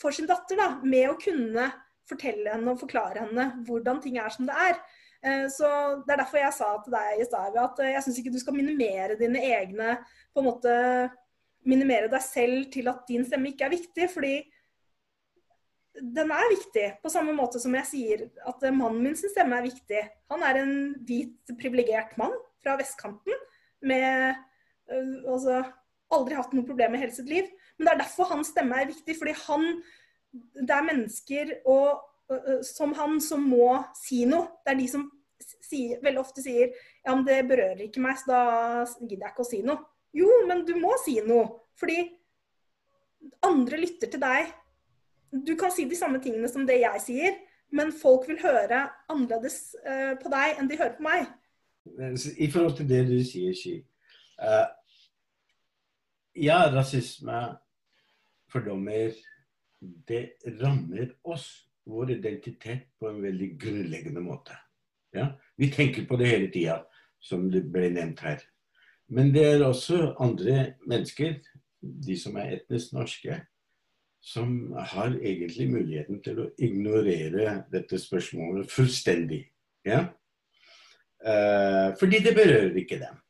for 0.00 0.12
sin 0.12 0.26
datter 0.28 0.58
da, 0.60 0.66
med 0.84 1.08
å 1.08 1.16
kunne 1.16 1.70
fortelle 2.08 2.52
henne 2.52 2.72
og 2.74 2.82
forklare 2.82 3.24
henne 3.24 3.46
hvordan 3.66 4.00
ting 4.04 4.18
er 4.20 4.32
som 4.34 4.48
det 4.48 4.56
er. 4.68 4.80
Eh, 5.24 5.46
så 5.48 5.68
Det 6.04 6.12
er 6.12 6.20
derfor 6.20 6.40
jeg 6.40 6.56
sa 6.56 6.70
til 6.84 6.94
deg 6.94 7.20
i 7.20 7.28
stad 7.28 7.54
at 7.60 7.78
eh, 7.80 7.94
jeg 7.94 8.04
syns 8.04 8.18
ikke 8.20 8.32
du 8.34 8.40
skal 8.42 8.56
minimere 8.56 9.16
dine 9.20 9.40
egne 9.40 9.98
på 10.32 10.42
en 10.42 10.50
måte 10.52 10.74
Minimere 11.64 12.10
deg 12.12 12.20
selv 12.20 12.66
til 12.68 12.90
at 12.90 13.06
din 13.08 13.22
stemme 13.24 13.48
ikke 13.48 13.64
er 13.64 13.72
viktig. 13.72 14.08
fordi 14.12 14.34
den 15.96 16.28
er 16.34 16.50
viktig, 16.50 16.98
på 17.00 17.08
samme 17.08 17.32
måte 17.32 17.56
som 17.62 17.72
jeg 17.78 17.88
sier 17.88 18.24
at 18.44 18.66
mannen 18.74 18.98
min 19.00 19.16
sin 19.16 19.32
stemme 19.32 19.56
er 19.56 19.64
viktig. 19.64 20.02
Han 20.28 20.44
er 20.44 20.58
en 20.60 20.74
hvit, 21.08 21.38
privilegert 21.56 22.12
mann 22.20 22.36
fra 22.60 22.74
vestkanten 22.76 23.32
med 23.80 24.36
altså, 25.24 25.62
aldri 26.12 26.36
hatt 26.36 26.52
noe 26.52 26.68
problem 26.68 26.92
med 26.92 27.00
hele 27.06 27.16
sitt 27.16 27.32
liv. 27.32 27.48
Men 27.78 27.88
det 27.88 27.92
er 27.94 28.02
derfor 28.04 28.30
hans 28.30 28.52
stemme 28.54 28.80
er 28.80 28.90
viktig. 28.92 29.16
Fordi 29.18 29.36
han 29.46 29.70
Det 30.34 30.74
er 30.74 30.82
mennesker 30.82 31.50
og 31.70 32.00
som 32.64 32.94
han 32.96 33.20
som 33.20 33.42
må 33.46 33.84
si 33.94 34.24
noe. 34.26 34.48
Det 34.64 34.72
er 34.72 34.78
de 34.80 34.86
som 34.88 35.04
sier, 35.44 36.00
veldig 36.02 36.20
ofte 36.22 36.42
sier 36.42 36.72
ja, 37.04 37.12
men 37.12 37.24
det 37.26 37.42
berører 37.48 37.84
ikke 37.86 38.02
meg, 38.02 38.16
så 38.18 38.30
da 38.30 38.42
gidder 39.02 39.26
jeg 39.26 39.34
ikke 39.34 39.44
å 39.44 39.48
si 39.48 39.60
noe. 39.66 39.84
Jo, 40.14 40.28
men 40.48 40.62
du 40.66 40.74
må 40.80 40.94
si 41.02 41.18
noe. 41.26 41.48
Fordi 41.78 41.98
andre 43.44 43.80
lytter 43.82 44.12
til 44.12 44.22
deg. 44.22 44.52
Du 45.44 45.54
kan 45.58 45.72
si 45.74 45.88
de 45.90 45.98
samme 45.98 46.20
tingene 46.22 46.48
som 46.50 46.66
det 46.68 46.78
jeg 46.80 47.02
sier, 47.02 47.40
men 47.74 47.90
folk 47.92 48.28
vil 48.28 48.38
høre 48.42 48.84
annerledes 49.10 49.74
uh, 49.82 50.14
på 50.20 50.30
deg 50.32 50.60
enn 50.60 50.70
de 50.70 50.78
hører 50.78 50.94
på 50.98 51.06
meg. 51.06 51.26
I 52.38 52.48
forhold 52.52 52.78
til 52.78 52.88
det 52.88 53.02
du 53.10 53.18
sier, 53.26 53.56
Ski. 53.58 53.80
Uh, 54.38 54.68
ja, 56.38 56.62
rasisme, 56.72 57.42
fordommer, 58.54 59.14
det 60.08 60.38
rammer 60.62 61.10
oss, 61.28 61.48
vår 61.84 62.14
identitet, 62.16 62.86
på 63.00 63.10
en 63.10 63.20
veldig 63.22 63.50
grunnleggende 63.60 64.22
måte. 64.24 64.56
Ja? 65.12 65.32
Vi 65.60 65.68
tenker 65.72 66.06
på 66.08 66.16
det 66.16 66.30
hele 66.30 66.50
tida, 66.54 66.78
som 67.20 67.50
det 67.52 67.66
ble 67.72 67.90
nevnt 67.92 68.22
her. 68.24 68.40
Men 69.12 69.34
det 69.34 69.44
er 69.44 69.66
også 69.66 70.14
andre 70.22 70.74
mennesker, 70.88 71.36
de 71.80 72.16
som 72.16 72.38
er 72.40 72.56
etnisk 72.56 72.94
norske, 72.96 73.42
som 74.24 74.72
har 74.72 75.12
egentlig 75.20 75.66
muligheten 75.68 76.22
til 76.24 76.40
å 76.40 76.50
ignorere 76.56 77.58
dette 77.72 78.00
spørsmålet 78.00 78.70
fullstendig. 78.72 79.42
Ja? 79.84 80.06
Eh, 81.24 81.90
fordi 82.00 82.22
det 82.24 82.32
berører 82.36 82.78
ikke 82.80 83.02
dem. 83.02 83.20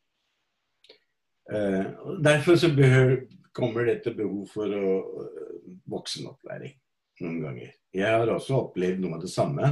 Eh, 1.50 1.84
derfor 2.22 2.56
så 2.56 2.70
behøver, 2.76 3.24
kommer 3.54 3.86
dette 3.88 4.12
behov 4.16 4.48
for 4.52 4.70
å, 4.74 4.94
uh, 5.24 5.74
voksenopplæring 5.90 6.74
noen 7.22 7.40
ganger. 7.44 7.74
Jeg 7.94 8.10
har 8.10 8.30
også 8.32 8.58
opplevd 8.58 9.02
noe 9.02 9.18
av 9.18 9.24
det 9.24 9.30
samme 9.30 9.70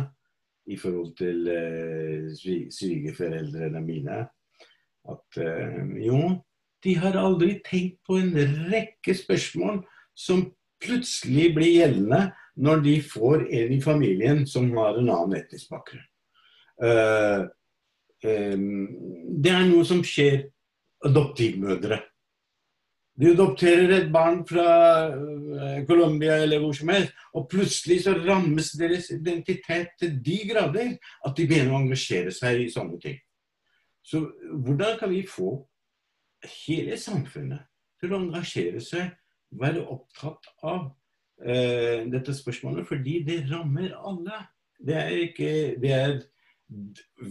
i 0.71 0.77
forhold 0.79 1.15
til 1.19 1.49
eh, 1.51 2.29
svigerforeldrene 2.71 3.81
mine. 3.83 4.19
At 5.11 5.41
eh, 5.43 5.81
jo, 6.05 6.21
de 6.85 6.95
har 7.03 7.19
aldri 7.19 7.57
tenkt 7.67 7.99
på 8.07 8.21
en 8.21 8.31
rekke 8.71 9.15
spørsmål 9.19 9.83
som 10.15 10.47
plutselig 10.83 11.51
blir 11.57 11.75
gjeldende 11.81 12.23
når 12.63 12.85
de 12.87 12.95
får 13.07 13.47
en 13.49 13.75
i 13.75 13.81
familien 13.83 14.47
som 14.47 14.71
har 14.77 14.99
en 15.01 15.11
annen 15.11 15.39
etnisk 15.39 15.71
bakgrunn. 15.73 16.09
Uh, 16.83 17.47
um, 18.27 18.89
det 19.41 19.53
er 19.55 19.69
noe 19.69 19.87
som 19.87 20.01
skjer 20.05 20.49
adoptivmødre. 21.07 22.01
Du 23.21 23.27
adopterer 23.29 23.91
et 23.93 24.13
barn 24.13 24.41
fra 24.49 24.69
uh, 25.13 25.83
Colombia 25.89 26.39
eller 26.43 26.63
hvor 26.63 26.73
som 26.73 26.89
helst, 26.89 27.13
og 27.37 27.49
plutselig 27.53 28.01
så 28.07 28.15
rammes 28.17 28.71
deres 28.81 29.11
identitet 29.13 29.93
til 30.01 30.17
de 30.25 30.39
grader 30.49 30.95
at 30.97 31.37
de 31.37 31.47
begynner 31.47 31.75
å 31.77 31.83
engasjere 31.83 32.33
seg 32.33 32.63
i 32.65 32.71
sånne 32.73 32.97
ting. 33.03 33.19
Så 34.03 34.25
hvordan 34.65 34.97
kan 34.99 35.13
vi 35.13 35.27
få 35.29 35.55
hele 36.65 36.97
samfunnet 36.99 37.69
til 38.01 38.15
å 38.15 38.23
engasjere 38.25 38.81
seg, 38.83 39.13
være 39.61 39.85
opptatt 39.93 40.49
av 40.65 40.89
uh, 40.89 41.99
dette 42.09 42.35
spørsmålet, 42.35 42.89
fordi 42.89 43.21
det 43.29 43.43
rammer 43.53 43.93
alle. 44.01 44.41
Det 44.83 44.97
er 44.99 45.19
ikke 45.29 45.53
det 45.83 45.93
er 45.95 46.15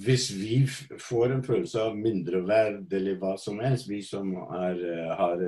hvis 0.03 0.29
vi 0.37 0.59
får 0.99 1.31
en 1.31 1.43
følelse 1.43 1.81
av 1.81 1.97
mindreverd 1.97 2.93
eller 2.93 3.17
hva 3.21 3.35
som 3.39 3.59
helst, 3.63 3.89
vi 3.89 4.01
som 4.05 4.33
er, 4.41 4.81
eh, 4.91 5.15
har, 5.17 5.45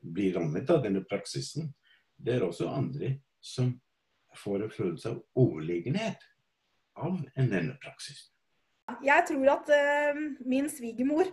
blir 0.00 0.34
rammet 0.38 0.70
av 0.70 0.82
denne 0.84 1.04
praksisen, 1.04 1.70
det 2.16 2.36
er 2.36 2.46
også 2.46 2.68
andre 2.68 3.14
som 3.40 3.72
får 4.36 4.64
en 4.64 4.74
følelse 4.74 5.14
av 5.14 5.22
overlegenhet 5.40 6.26
av 7.00 7.22
denne 7.36 7.76
praksisen. 7.82 8.30
Jeg 9.06 9.26
tror 9.28 9.52
at 9.52 9.70
uh, 9.70 10.20
min 10.50 10.66
svigermor 10.70 11.28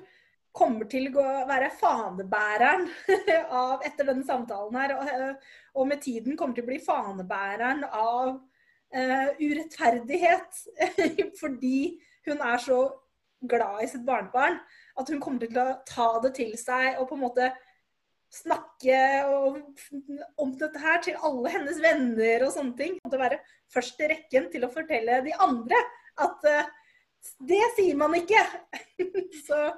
kommer 0.57 0.87
til 0.89 1.09
å 1.17 1.25
være 1.49 1.69
fanebæreren 1.77 2.87
av, 3.61 3.83
etter 3.85 4.07
denne 4.09 4.25
samtalen 4.25 4.77
her, 4.79 4.93
og, 4.97 5.49
og, 5.75 5.87
med 5.89 6.01
tiden 6.01 6.37
kommer 6.37 6.57
til 6.57 6.65
å 6.65 6.69
bli 6.71 6.79
fanebæreren 6.83 7.83
av 7.89 8.37
urettferdighet. 8.93 10.61
fordi 11.41 11.99
hun 12.27 12.43
er 12.43 12.61
så 12.63 12.81
glad 13.47 13.83
i 13.83 13.87
sitt 13.91 14.05
barnebarn 14.07 14.57
at 14.97 15.09
hun 15.11 15.21
kommer 15.21 15.45
til 15.45 15.59
å 15.61 15.77
ta 15.87 16.07
det 16.23 16.33
til 16.39 16.53
seg 16.59 16.97
og 16.97 17.09
på 17.09 17.17
en 17.17 17.25
måte 17.27 17.51
snakke 18.33 18.97
om 20.41 20.55
dette 20.59 20.81
her 20.81 20.99
til 21.03 21.19
alle 21.23 21.53
hennes 21.53 21.79
venner 21.81 22.43
og 22.45 22.53
sånne 22.55 22.75
ting. 22.79 22.97
Å 23.05 23.13
være 23.13 23.39
først 23.73 24.01
i 24.03 24.11
rekken 24.11 24.49
til 24.53 24.65
å 24.67 24.73
fortelle 24.73 25.21
de 25.25 25.35
andre 25.43 25.79
at 26.23 26.47
uh, 26.49 26.67
det 27.47 27.63
sier 27.77 27.97
man 27.99 28.15
ikke. 28.17 28.41
så, 29.47 29.71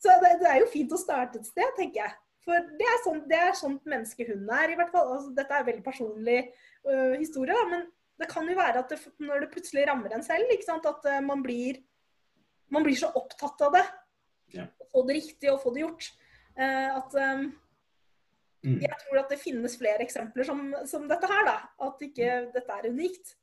så 0.00 0.18
det, 0.22 0.36
det, 0.42 0.50
er 0.50 0.60
jo 0.62 0.72
fint 0.72 0.94
å 0.94 1.00
starte 1.00 1.40
et 1.40 1.50
sted, 1.50 1.70
tenker 1.78 2.02
jeg. 2.04 2.16
For 2.44 2.66
det 2.76 2.86
er, 2.90 2.98
sånn, 3.06 3.22
det 3.28 3.38
er 3.40 3.54
sånt 3.56 3.86
menneske 3.88 4.26
hun 4.28 4.50
er, 4.52 4.72
i 4.72 4.78
hvert 4.78 4.92
fall. 4.92 5.14
Altså, 5.14 5.30
dette 5.36 5.54
er 5.56 5.68
veldig 5.68 5.84
personlig 5.86 6.40
uh, 6.88 7.14
historie, 7.16 7.54
da, 7.54 7.68
men 7.70 7.86
det 8.20 8.30
kan 8.30 8.46
jo 8.48 8.56
være 8.58 8.84
at 8.84 8.92
det, 8.92 9.00
når 9.22 9.44
det 9.44 9.50
plutselig 9.54 9.86
rammer 9.88 10.14
en 10.14 10.24
selv, 10.24 10.50
at 10.74 11.06
uh, 11.10 11.20
man, 11.24 11.42
blir, 11.42 11.80
man, 12.70 12.86
blir, 12.86 12.96
så 12.98 13.10
opptatt 13.14 13.66
av 13.66 13.74
det. 13.74 13.84
Ja. 14.54 14.66
Få 14.92 15.02
det 15.08 15.18
riktig 15.18 15.50
og 15.52 15.62
få 15.64 15.74
det 15.74 15.84
gjort. 15.84 16.10
Uh, 16.54 17.00
at 17.00 17.16
um, 17.18 17.46
mm. 18.62 18.80
Jeg 18.84 19.00
tror 19.02 19.22
at 19.24 19.32
det 19.34 19.40
finnes 19.42 19.78
flere 19.80 20.04
eksempler 20.06 20.46
som, 20.46 20.68
som 20.86 21.08
dette 21.10 21.30
her, 21.30 21.48
da. 21.48 21.56
At 21.88 22.04
ikke 22.06 22.36
dette 22.54 22.78
er 22.78 22.90
unikt. 22.90 23.34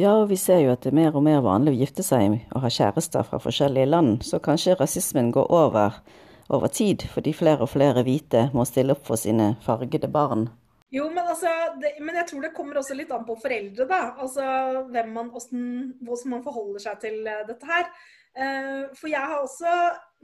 Ja, 0.00 0.16
og 0.16 0.30
vi 0.32 0.40
ser 0.40 0.64
jo 0.64 0.72
at 0.72 0.82
det 0.82 0.90
er 0.90 0.98
mer 0.98 1.14
og 1.14 1.22
mer 1.22 1.44
vanlig 1.44 1.76
å 1.76 1.82
gifte 1.84 2.02
seg 2.02 2.40
og 2.50 2.64
ha 2.64 2.70
kjærester 2.72 3.22
fra 3.28 3.38
forskjellige 3.38 3.92
land, 3.92 4.24
så 4.26 4.40
kanskje 4.42 4.74
rasismen 4.80 5.30
går 5.34 5.52
over 5.54 6.00
over 6.48 6.66
tid, 6.66 7.02
fordi 7.08 7.32
flere 7.32 7.64
og 7.64 7.70
flere 7.72 8.02
hvite 8.04 8.48
må 8.54 8.66
stille 8.68 8.94
opp 8.94 9.06
for 9.06 9.20
sine 9.20 9.54
fargede 9.64 10.10
barn. 10.12 10.48
Jo, 10.92 11.08
men, 11.10 11.24
altså, 11.26 11.50
det, 11.80 11.94
men 12.04 12.18
jeg 12.20 12.28
tror 12.30 12.44
det 12.44 12.52
kommer 12.54 12.78
også 12.78 12.94
litt 12.94 13.12
an 13.14 13.24
på 13.26 13.36
foreldre, 13.40 13.86
da. 13.90 14.02
Altså 14.22 14.44
hvem 14.92 15.14
man, 15.16 15.30
hvordan 15.32 16.34
man 16.36 16.44
forholder 16.44 16.84
seg 16.84 17.00
til 17.02 17.22
uh, 17.26 17.40
dette 17.48 17.70
her. 17.70 17.88
Uh, 18.34 18.92
for 18.98 19.10
jeg 19.10 19.32
har 19.32 19.40
også 19.40 19.72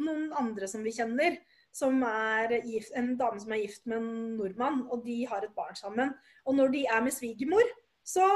noen 0.05 0.29
andre 0.39 0.69
som 0.71 0.85
vi 0.87 0.95
kjenner, 0.95 1.41
som 1.75 2.03
er 2.07 2.57
gift, 2.67 2.95
en 2.99 3.13
dame 3.19 3.43
som 3.43 3.55
er 3.55 3.65
gift 3.65 3.87
med 3.91 4.01
en 4.01 4.39
nordmann, 4.39 4.83
og 4.91 5.05
de 5.07 5.23
har 5.31 5.47
et 5.47 5.55
barn 5.57 5.79
sammen. 5.79 6.15
Og 6.47 6.59
når 6.59 6.75
de 6.75 6.85
er 6.91 7.05
med 7.05 7.15
svigermor, 7.15 7.67
så 8.11 8.27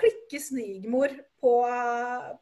klikker 0.00 0.42
svigermor 0.42 1.12
på, 1.40 1.52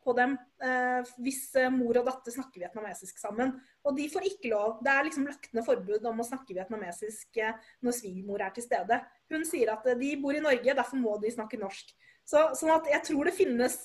på, 0.05 0.15
dem 0.17 0.37
eh, 0.65 1.11
hvis 1.23 1.43
eh, 1.59 1.73
mor 1.75 1.99
og 2.01 2.07
datter 2.07 2.33
snakker 2.35 2.63
vietnamesisk 2.63 3.19
sammen. 3.21 3.53
Og 3.85 3.97
de 3.99 4.07
får 4.13 4.29
ikke 4.31 4.53
lov. 4.55 4.79
Det 4.85 4.93
er 4.93 5.09
liksom 5.09 5.27
lagt 5.29 5.53
ned 5.55 5.67
forbud 5.67 6.07
om 6.09 6.23
å 6.23 6.27
snakke 6.27 6.57
vietnamesisk 6.57 7.41
eh, 7.43 7.59
når 7.85 7.99
svigermor 7.99 8.47
er 8.47 8.55
til 8.57 8.65
stede. 8.65 9.01
Hun 9.33 9.45
sier 9.49 9.73
at 9.73 9.87
eh, 9.89 9.99
de 9.99 10.15
bor 10.23 10.37
i 10.37 10.43
Norge, 10.45 10.77
derfor 10.77 11.01
må 11.01 11.17
de 11.23 11.33
snakke 11.33 11.61
norsk. 11.61 11.93
Så, 12.29 12.51
sånn 12.59 12.75
at 12.75 12.89
jeg 12.91 13.05
tror 13.09 13.29
det 13.29 13.37
finnes 13.37 13.77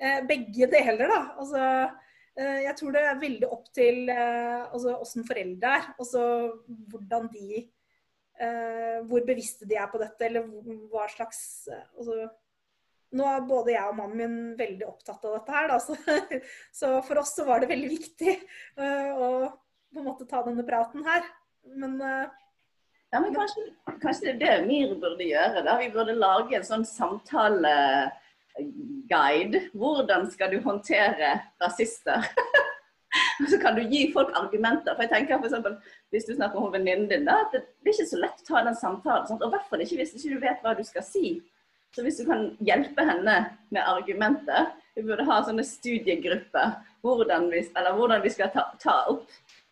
eh, 0.00 0.20
begge 0.28 0.68
deler, 0.72 1.06
da. 1.10 1.20
Altså, 1.40 1.64
eh, 2.36 2.62
jeg 2.66 2.76
tror 2.80 2.96
det 2.96 3.04
er 3.06 3.22
veldig 3.24 3.50
opp 3.52 3.68
til 3.76 4.12
altså, 4.12 4.96
åssen 5.00 5.26
foreldre 5.28 5.76
er. 5.80 5.92
Altså 5.98 6.24
hvordan 6.92 7.28
de 7.34 7.66
Hvor 9.04 9.24
bevisste 9.28 9.66
de 9.68 9.76
er 9.76 9.88
på 9.92 9.98
dette, 10.00 10.24
eller 10.24 10.46
hva 10.88 11.02
slags 11.12 11.68
altså, 11.68 12.30
nå 13.12 13.26
er 13.28 13.42
både 13.44 13.74
jeg 13.74 13.90
og 13.90 13.98
mannen 13.98 14.16
min 14.16 14.54
veldig 14.56 14.86
opptatt 14.86 15.26
av 15.28 15.34
dette 15.34 15.52
her, 15.52 15.66
da, 15.68 15.76
så, 15.82 15.96
så, 16.78 16.92
for 17.04 17.20
oss 17.20 17.34
så 17.36 17.44
var 17.44 17.60
det 17.60 17.68
veldig 17.68 17.90
viktig 17.90 18.36
uh, 18.80 19.10
å 19.12 19.28
på 19.90 20.00
en 20.00 20.06
måte 20.06 20.24
ta 20.30 20.40
denne 20.46 20.64
praten 20.64 21.04
her. 21.04 21.26
Men, 21.76 21.98
ja, 23.12 23.20
men 23.20 23.34
kanskje, 23.34 23.62
kanskje, 24.02 24.26
det 24.26 24.32
er 24.32 24.38
det 24.60 24.66
MIR 24.66 24.94
burde 25.02 25.24
gjøre? 25.26 25.64
da? 25.66 25.78
Vi 25.80 25.90
burde 25.94 26.14
lage 26.14 26.56
en 26.56 26.64
sånn 26.66 26.84
samtaleguide. 26.86 29.60
Hvordan 29.74 30.30
skal 30.30 30.50
du 30.54 30.60
håndtere 30.62 31.40
rasister? 31.62 32.22
Og 33.42 33.48
så 33.50 33.58
kan 33.58 33.74
du 33.74 33.82
gi 33.90 34.12
folk 34.14 34.30
argumenter. 34.38 34.94
For 34.94 35.02
jeg 35.02 35.12
tenker 35.14 35.38
for 35.38 35.46
eksempel, 35.50 35.74
Hvis 36.10 36.26
du 36.28 36.34
snakker 36.34 36.58
om 36.58 36.72
venninnen 36.72 37.08
din, 37.10 37.24
da, 37.26 37.34
det, 37.52 37.60
det, 37.82 37.90
er 37.90 37.94
ikke 37.98 38.12
så 38.12 38.22
lett 38.22 38.42
å 38.42 38.46
ta 38.46 38.64
den 38.66 38.78
samtalen. 38.78 39.26
Sant? 39.26 39.42
Og 39.42 39.54
i 39.54 39.56
ikke 39.84 39.98
hvis 40.02 40.14
du 40.14 40.18
ikke 40.20 40.46
vet 40.46 40.62
hva 40.62 40.72
du 40.78 40.84
skal 40.86 41.04
si. 41.06 41.26
Så 41.94 42.00
hvis 42.06 42.18
du 42.22 42.24
kan 42.28 42.56
hjelpe 42.62 43.02
henne 43.02 43.36
med 43.74 43.82
argumenter 43.82 44.70
Vi 44.94 45.02
burde 45.06 45.24
ha 45.26 45.40
sånne 45.46 45.64
studiegrupper 45.66 46.68
hvordan 47.02 47.50
vi, 47.50 47.60
eller 47.78 47.92
hvordan 47.96 48.22
vi 48.22 48.30
skal 48.30 48.50
ta, 48.54 48.62
ta 48.82 48.96
opp 49.10 49.26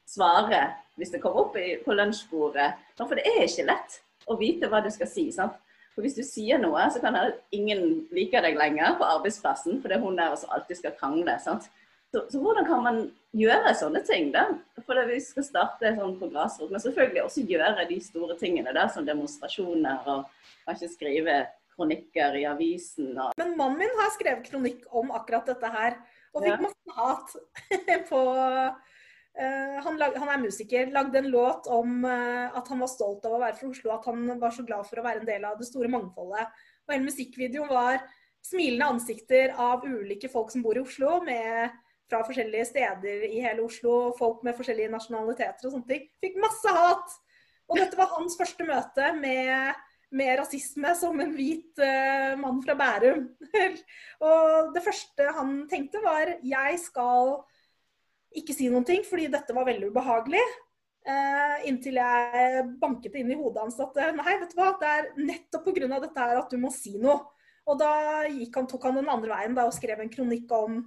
svaret 0.08 0.87
hvis 0.98 1.14
det 1.14 1.22
kommer 1.22 1.46
opp 1.46 1.56
på 1.56 1.96
lunsjbordet. 1.96 2.72
For 2.98 3.16
det 3.16 3.24
er 3.26 3.46
ikke 3.46 3.66
lett 3.70 3.98
å 4.28 4.36
vite 4.38 4.68
hva 4.70 4.82
du 4.84 4.90
skal 4.92 5.10
si. 5.10 5.28
sant? 5.32 5.56
For 5.94 6.06
Hvis 6.06 6.14
du 6.14 6.22
sier 6.22 6.60
noe, 6.62 6.84
så 6.94 7.00
kan 7.02 7.16
ingen 7.50 8.04
like 8.14 8.38
deg 8.44 8.58
lenger 8.58 8.98
på 9.00 9.06
arbeidsplassen, 9.06 9.80
for 9.82 9.90
det 9.90 9.98
er 9.98 10.04
hun 10.04 10.18
der 10.18 10.36
som 10.38 10.52
alltid 10.54 10.78
skal 10.78 10.94
krangle. 10.98 11.38
sant? 11.42 11.66
Så, 12.14 12.22
så, 12.30 12.38
hvordan 12.40 12.64
kan 12.64 12.84
man 12.84 13.00
gjøre 13.36 13.74
sånne 13.76 14.00
ting? 14.06 14.30
da? 14.32 14.46
For 14.86 15.00
Vi 15.10 15.18
skal 15.20 15.44
starte 15.44 15.90
sånn 15.96 16.14
på 16.20 16.30
grasrot, 16.32 16.70
men 16.72 16.80
selvfølgelig 16.80 17.24
også 17.24 17.44
gjøre 17.50 17.88
de 17.90 17.98
store 18.04 18.36
tingene 18.40 18.72
der, 18.72 18.88
som 18.94 19.04
demonstrasjoner 19.08 20.06
og 20.08 20.30
kanskje 20.68 20.92
skrive 20.94 21.34
kronikker 21.74 22.38
i 22.40 22.46
avisen. 22.48 23.12
Og... 23.18 23.34
Men 23.38 23.56
mannen 23.58 23.82
min 23.82 23.98
har 24.00 24.14
skrevet 24.14 24.46
kronikk 24.48 24.86
om 24.96 25.12
akkurat 25.18 25.50
dette 25.50 25.72
her, 25.74 25.98
og 26.32 26.44
fikk 26.46 26.54
Ja. 26.54 26.62
masse 26.64 26.96
hat 26.96 27.36
på 28.10 28.22
han, 29.38 29.98
lag, 30.00 30.16
han 30.18 30.30
er 30.32 30.40
musiker, 30.42 30.88
lagde 30.90 31.20
en 31.20 31.28
låt 31.30 31.68
om 31.70 32.04
eh, 32.04 32.56
at 32.58 32.70
han 32.72 32.80
var 32.82 32.90
stolt 32.90 33.26
av 33.28 33.36
å 33.36 33.42
være 33.42 33.58
fra 33.60 33.68
Oslo, 33.70 33.92
at 33.94 34.08
han 34.10 34.24
var 34.40 34.54
så 34.54 34.64
glad 34.66 34.88
for 34.88 34.98
å 34.98 35.04
være 35.04 35.22
en 35.22 35.28
del 35.28 35.44
av 35.46 35.58
det 35.60 35.68
store 35.68 35.90
mangfoldet. 35.92 36.48
Og 36.86 36.94
hele 36.94 37.06
musikkvideoen 37.06 37.70
var 37.70 38.00
smilende 38.44 38.88
ansikter 38.94 39.52
av 39.60 39.84
ulike 39.86 40.30
folk 40.32 40.50
som 40.50 40.64
bor 40.64 40.78
i 40.78 40.82
Oslo, 40.82 41.20
med, 41.26 41.76
fra 42.08 42.22
forskjellige 42.26 42.70
steder 42.70 43.26
i 43.28 43.42
hele 43.44 43.62
Oslo, 43.66 44.14
folk 44.18 44.42
med 44.46 44.56
forskjellige 44.58 44.90
nasjonaliteter 44.94 45.68
og 45.68 45.76
sånne 45.76 45.90
ting. 45.90 46.08
Fikk 46.24 46.40
masse 46.42 46.72
hat! 46.74 47.18
Og 47.68 47.76
dette 47.76 47.98
var 47.98 48.14
hans 48.14 48.34
første 48.40 48.64
møte 48.64 49.10
med, 49.20 49.84
med 50.16 50.38
rasisme 50.40 50.94
som 50.96 51.20
en 51.20 51.34
hvit 51.36 51.82
uh, 51.84 52.32
mann 52.40 52.62
fra 52.64 52.74
Bærum. 52.78 53.26
og 54.30 54.72
det 54.72 54.82
første 54.86 55.30
han 55.36 55.60
tenkte 55.68 56.00
var 56.02 56.32
jeg 56.40 56.80
skal 56.80 57.36
ikke 58.36 58.56
si 58.56 58.68
noen 58.68 58.86
ting, 58.86 59.04
fordi 59.06 59.28
dette 59.32 59.54
var 59.56 59.68
veldig 59.68 59.90
ubehagelig. 59.92 60.42
Uh, 61.08 61.64
inntil 61.68 61.96
jeg 61.96 62.64
banket 62.82 63.14
inn 63.16 63.30
i 63.32 63.36
hodet 63.38 63.62
hans 63.62 63.78
at 63.80 63.96
eh, 63.96 64.10
nei, 64.12 64.34
vet 64.42 64.50
du 64.52 64.58
hva, 64.58 64.74
det 64.76 64.88
er 64.92 65.06
nettopp 65.16 65.70
pga. 65.70 65.86
dette 66.02 66.20
her 66.20 66.40
at 66.42 66.50
du 66.52 66.58
må 66.60 66.72
si 66.74 66.98
noe. 67.00 67.22
Og 67.68 67.78
da 67.80 67.90
han, 68.24 68.68
tok 68.68 68.84
han 68.88 68.98
den 68.98 69.10
andre 69.12 69.32
veien 69.32 69.56
da, 69.56 69.66
og 69.68 69.76
skrev 69.76 70.00
en 70.02 70.12
kronikk 70.12 70.52
om 70.56 70.82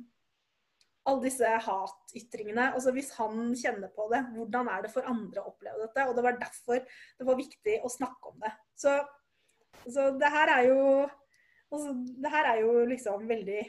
alle 1.10 1.24
disse 1.26 1.48
hatytringene. 1.66 2.72
Altså 2.76 2.94
Hvis 2.94 3.12
han 3.18 3.54
kjenner 3.58 3.90
på 3.96 4.08
det, 4.12 4.22
hvordan 4.36 4.70
er 4.70 4.86
det 4.86 4.94
for 4.94 5.08
andre 5.10 5.42
å 5.42 5.52
oppleve 5.54 5.86
dette? 5.86 6.06
Og 6.08 6.16
det 6.18 6.26
var 6.26 6.40
derfor 6.42 6.82
det 6.82 7.28
var 7.28 7.40
viktig 7.40 7.78
å 7.82 7.92
snakke 7.92 8.34
om 8.34 8.42
det. 8.42 8.54
Så, 8.78 8.96
så 9.88 10.10
det 10.18 10.32
her 10.34 10.54
er 10.58 10.68
jo 10.70 10.82
altså, 11.72 11.94
Det 11.96 12.34
her 12.34 12.50
er 12.54 12.62
jo 12.62 12.74
liksom 12.90 13.30
veldig 13.30 13.62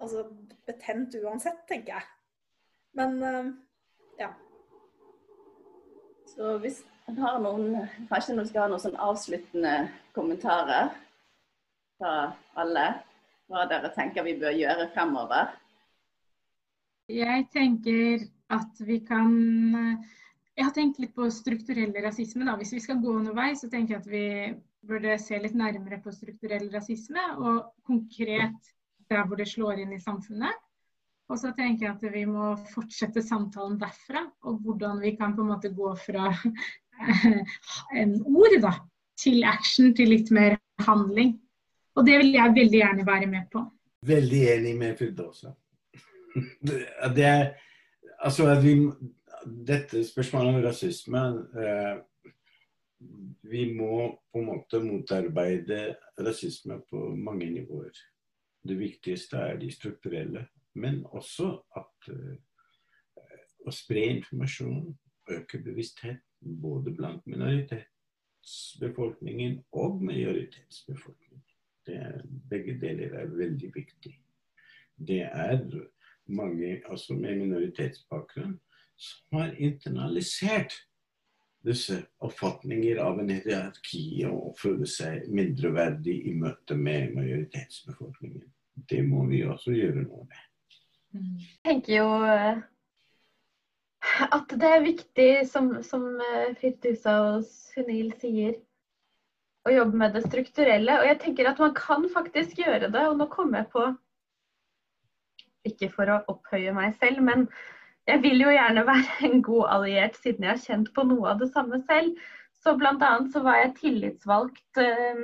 altså, 0.00 0.24
betent 0.68 1.16
uansett, 1.22 1.60
tenker 1.68 1.98
jeg. 1.98 2.08
Men 2.98 3.20
eh, 3.22 3.50
ja. 4.20 4.32
Så 6.30 6.56
hvis 6.62 6.82
en 7.10 7.18
har 7.18 7.38
noen, 7.42 7.76
kanskje 8.10 8.38
du 8.38 8.44
skal 8.46 8.64
ha 8.64 8.72
noen 8.72 8.82
sånn 8.82 8.98
avsluttende 9.00 9.74
kommentarer 10.16 10.92
fra 12.00 12.14
alle, 12.60 12.86
hva 13.50 13.66
dere 13.70 13.90
tenker 13.96 14.26
vi 14.26 14.36
bør 14.38 14.54
gjøre 14.54 14.90
fremover? 14.94 15.50
Jeg 17.10 17.48
tenker 17.50 18.28
at 18.54 18.82
vi 18.86 19.00
kan 19.02 19.32
Jeg 20.54 20.66
har 20.66 20.74
tenkt 20.74 20.98
litt 21.00 21.14
på 21.16 21.26
strukturell 21.32 21.94
rasisme. 22.04 22.44
Da. 22.44 22.52
Hvis 22.58 22.74
vi 22.74 22.82
skal 22.84 22.98
gå 23.00 23.14
noen 23.16 23.34
vei, 23.34 23.54
så 23.56 23.70
tenker 23.72 23.96
jeg 23.96 24.02
at 24.02 24.10
vi 24.10 24.26
burde 24.86 25.14
se 25.22 25.38
litt 25.40 25.56
nærmere 25.56 26.00
på 26.04 26.12
strukturell 26.12 26.66
rasisme, 26.72 27.22
og 27.40 27.70
konkret 27.86 28.70
der 29.10 29.26
hvor 29.26 29.40
det 29.40 29.48
slår 29.50 29.82
inn 29.82 29.94
i 29.94 30.02
samfunnet. 30.02 30.54
Og 31.30 31.38
så 31.38 31.52
tenker 31.54 31.86
jeg 31.86 31.94
at 31.94 32.14
vi 32.14 32.24
må 32.26 32.54
fortsette 32.72 33.22
samtalen 33.22 33.78
derfra, 33.78 34.24
og 34.46 34.58
hvordan 34.64 34.98
vi 35.02 35.14
kan 35.18 35.36
på 35.36 35.44
en 35.44 35.52
måte 35.52 35.70
gå 35.74 35.92
fra 36.02 36.32
en 38.00 38.16
ord 38.26 38.56
da, 38.62 38.74
til 39.20 39.44
action, 39.46 39.92
til 39.94 40.10
litt 40.10 40.32
mer 40.34 40.58
handling. 40.82 41.36
Og 41.94 42.06
det 42.06 42.18
vil 42.18 42.34
jeg 42.34 42.56
veldig 42.56 42.80
gjerne 42.82 43.06
være 43.06 43.30
med 43.30 43.46
på. 43.52 43.62
Veldig 44.06 44.42
enig 44.56 44.76
med 44.78 44.98
Firdosa. 44.98 45.54
Det 47.16 47.26
er 47.26 47.50
Altså 48.20 48.46
at 48.52 48.64
vi 48.64 48.74
Dette 49.66 50.02
spørsmålet 50.04 50.54
om 50.54 50.62
rasisme 50.62 51.20
eh, 51.64 51.94
Vi 53.50 53.62
må 53.72 54.10
på 54.32 54.42
en 54.42 54.46
måte 54.46 54.80
motarbeide 54.84 55.96
rasisme 56.20 56.76
på 56.90 57.14
mange 57.16 57.48
nivåer. 57.50 57.96
Det 58.68 58.78
viktigste 58.78 59.36
er 59.36 59.58
de 59.58 59.72
strukturelle, 59.72 60.46
men 60.74 61.06
også 61.06 61.62
at 61.76 62.12
uh, 62.12 62.34
å 63.66 63.70
spre 63.74 64.00
informasjon, 64.16 64.98
øke 65.30 65.58
bevissthet 65.62 66.18
både 66.40 66.94
blant 66.96 67.26
minoritetsbefolkningen 67.26 69.64
og 69.72 70.04
majoritetsbefolkningen. 70.04 71.42
Begge 72.50 72.80
deler 72.80 73.14
er 73.18 73.26
veldig 73.34 73.74
viktig. 73.74 74.22
Det 74.96 75.22
er 75.22 75.86
mange 76.30 76.82
altså 76.90 77.14
med 77.14 77.36
minoritetsbakgrunn 77.40 78.60
som 79.00 79.38
har 79.38 79.50
internalisert 79.58 80.72
disse 81.66 81.98
oppfatninger 82.24 83.00
av 83.04 83.20
en 83.20 83.30
hierarki 83.32 84.24
og 84.28 84.54
føle 84.58 84.88
seg 84.88 85.28
mindreverdig 85.34 86.16
i 86.30 86.34
møte 86.40 86.76
med 86.78 87.14
majoritetsbefolkningen. 87.18 88.46
Det 88.88 89.02
må 89.04 89.26
vi 89.28 89.42
også 89.44 89.74
gjøre 89.76 90.06
noe 90.06 90.24
med. 90.24 90.46
Jeg 91.12 91.60
tenker 91.66 91.94
jo 91.98 92.08
eh, 92.24 92.60
at 94.30 94.54
det 94.62 94.70
er 94.70 94.86
viktig, 94.86 95.30
som, 95.50 95.72
som 95.84 96.06
eh, 96.22 96.52
Firtusa 96.60 97.16
og 97.26 97.44
Sunil 97.48 98.14
sier, 98.22 98.54
å 99.68 99.74
jobbe 99.74 99.98
med 100.00 100.14
det 100.16 100.22
strukturelle. 100.24 101.00
Og 101.02 101.08
jeg 101.10 101.18
tenker 101.20 101.50
at 101.50 101.60
man 101.60 101.74
kan 101.76 102.06
faktisk 102.14 102.62
gjøre 102.62 102.88
det. 102.88 103.02
Og 103.10 103.18
nå 103.20 103.28
kommer 103.32 103.60
jeg 103.60 103.72
på 103.74 103.90
Ikke 105.68 105.90
for 105.92 106.08
å 106.08 106.22
opphøye 106.32 106.72
meg 106.72 106.94
selv, 107.02 107.20
men 107.20 107.44
jeg 108.10 108.22
vil 108.24 108.42
jo 108.42 108.52
gjerne 108.52 108.84
være 108.88 109.30
en 109.30 109.42
god 109.46 109.72
alliert 109.76 110.18
siden 110.18 110.46
jeg 110.46 110.54
har 110.54 110.62
kjent 110.64 110.92
på 110.96 111.06
noe 111.08 111.32
av 111.32 111.42
det 111.42 111.50
samme 111.54 111.80
selv. 111.88 112.14
Så 112.60 112.74
bl.a. 112.76 113.10
så 113.32 113.42
var 113.44 113.56
jeg 113.62 113.76
tillitsvalgt 113.78 114.80
eh, 114.82 115.20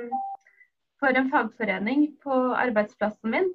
for 0.97 1.19
en 1.19 1.31
fagforening 1.33 2.07
på 2.23 2.37
arbeidsplassen 2.57 3.33
min. 3.33 3.49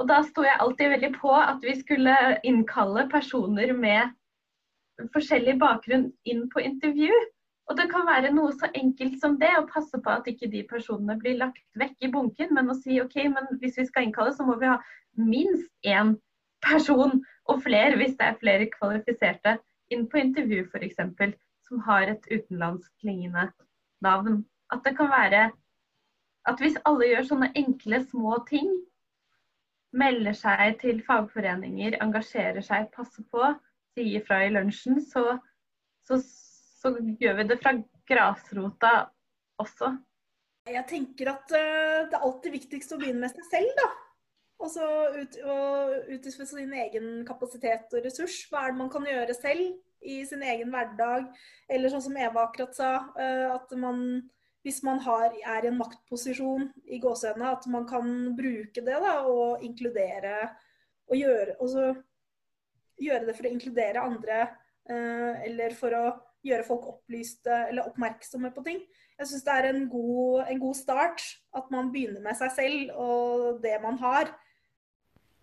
Og 0.00 0.08
da 0.08 0.22
sto 0.26 0.42
jeg 0.46 0.58
alltid 0.58 0.94
veldig 0.94 1.12
på 1.18 1.34
at 1.36 1.60
vi 1.62 1.76
skulle 1.78 2.16
innkalle 2.48 3.04
personer 3.12 3.74
med 3.76 4.16
forskjellig 5.14 5.58
bakgrunn 5.60 6.08
inn 6.28 6.46
på 6.52 6.64
intervju. 6.64 7.12
Og 7.70 7.76
det 7.78 7.86
kan 7.92 8.08
være 8.08 8.32
noe 8.34 8.50
så 8.56 8.66
enkelt 8.74 9.20
som 9.22 9.36
det, 9.38 9.52
å 9.54 9.68
passe 9.70 10.00
på 10.02 10.10
at 10.10 10.26
ikke 10.26 10.48
de 10.50 10.64
personene 10.66 11.14
blir 11.20 11.38
lagt 11.38 11.62
vekk 11.78 12.08
i 12.08 12.10
bunken, 12.10 12.50
men 12.56 12.72
å 12.72 12.74
si 12.80 12.98
OK, 13.02 13.14
men 13.30 13.46
hvis 13.60 13.78
vi 13.78 13.86
skal 13.86 14.08
innkalle, 14.08 14.32
så 14.34 14.46
må 14.48 14.56
vi 14.58 14.72
ha 14.72 14.80
minst 15.14 15.70
én 15.86 16.16
person, 16.64 17.20
og 17.50 17.62
flere 17.64 17.98
hvis 17.98 18.16
det 18.18 18.26
er 18.26 18.38
flere 18.40 18.68
kvalifiserte, 18.72 19.56
inn 19.90 20.06
på 20.10 20.20
intervju 20.22 20.66
f.eks. 20.70 21.00
som 21.66 21.82
har 21.86 22.12
et 22.12 22.28
utenlandsklingende 22.30 23.48
navn. 24.06 24.44
At 24.70 24.84
det 24.86 24.96
kan 24.98 25.10
være 25.10 25.48
at 26.48 26.62
hvis 26.62 26.78
alle 26.88 27.10
gjør 27.10 27.26
sånne 27.28 27.50
enkle, 27.58 28.00
små 28.10 28.38
ting, 28.48 28.70
melder 29.92 30.36
seg 30.38 30.78
til 30.80 31.00
fagforeninger, 31.06 31.98
engasjerer 32.02 32.62
seg, 32.64 32.86
passer 32.94 33.26
på, 33.32 33.42
sier 33.96 34.22
fra 34.26 34.44
i 34.46 34.52
lunsjen, 34.54 35.00
så, 35.02 35.24
så, 36.06 36.20
så 36.22 36.94
gjør 37.20 37.40
vi 37.40 37.48
det 37.50 37.58
fra 37.62 37.74
grasrota 38.10 38.92
også. 39.60 39.96
Jeg 40.70 40.86
tenker 40.88 41.32
at 41.32 41.52
eh, 41.56 42.06
det 42.06 42.16
er 42.16 42.22
alltid 42.22 42.54
viktigst 42.54 42.94
å 42.94 43.00
begynne 43.00 43.24
med 43.24 43.34
seg 43.34 43.46
selv, 43.50 43.74
da. 43.80 43.88
Og 44.60 44.68
så 44.68 44.86
ut, 45.16 46.26
ifra 46.28 46.46
sin 46.46 46.74
egen 46.82 47.22
kapasitet 47.28 47.94
og 47.96 48.04
ressurs. 48.04 48.42
Hva 48.50 48.66
er 48.66 48.74
det 48.74 48.80
man 48.82 48.90
kan 48.92 49.06
gjøre 49.08 49.36
selv 49.36 49.70
i 50.04 50.20
sin 50.28 50.44
egen 50.44 50.68
hverdag? 50.72 51.30
Eller 51.70 51.92
sånn 51.92 52.04
som 52.04 52.18
Eva 52.20 52.44
akkurat 52.44 52.76
sa, 52.76 52.92
eh, 53.16 53.46
at 53.54 53.72
man 53.80 54.28
hvis 54.60 54.82
man 54.84 54.98
har, 55.00 55.32
er 55.32 55.64
i 55.64 55.70
en 55.70 55.78
maktposisjon 55.80 56.66
i 56.92 56.98
gåsehendene, 57.00 57.54
at 57.56 57.66
man 57.72 57.86
kan 57.88 58.10
bruke 58.36 58.82
det 58.84 58.98
da, 59.00 59.14
og 59.24 59.62
inkludere 59.64 60.34
og 61.08 61.16
gjøre, 61.16 61.94
gjøre 63.00 63.28
det 63.28 63.36
for 63.38 63.48
å 63.48 63.52
inkludere 63.54 64.04
andre, 64.04 64.42
eh, 64.90 65.46
eller 65.48 65.76
for 65.78 65.96
å 65.96 66.04
gjøre 66.44 66.66
folk 66.68 66.86
opplyste 66.92 67.56
eller 67.70 67.88
oppmerksomme 67.88 68.52
på 68.52 68.64
ting. 68.64 68.84
Jeg 69.20 69.28
syns 69.28 69.44
det 69.44 69.56
er 69.56 69.68
en 69.70 69.82
god, 69.92 70.44
en 70.48 70.60
god 70.60 70.76
start 70.78 71.24
at 71.56 71.72
man 71.72 71.90
begynner 71.92 72.22
med 72.24 72.36
seg 72.38 72.52
selv 72.56 72.94
og 73.00 73.60
det 73.64 73.74
man 73.82 73.98
har. 74.00 74.30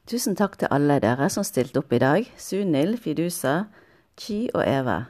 Tusen 0.08 0.38
takk 0.40 0.54
til 0.56 0.70
alle 0.72 1.02
dere 1.04 1.26
som 1.28 1.44
stilte 1.44 1.82
opp 1.82 1.92
i 1.92 1.98
dag. 2.00 2.28
Sunil, 2.40 2.94
Fidusa, 2.96 3.66
Chi 4.16 4.46
og 4.54 4.62
Eva. 4.64 5.10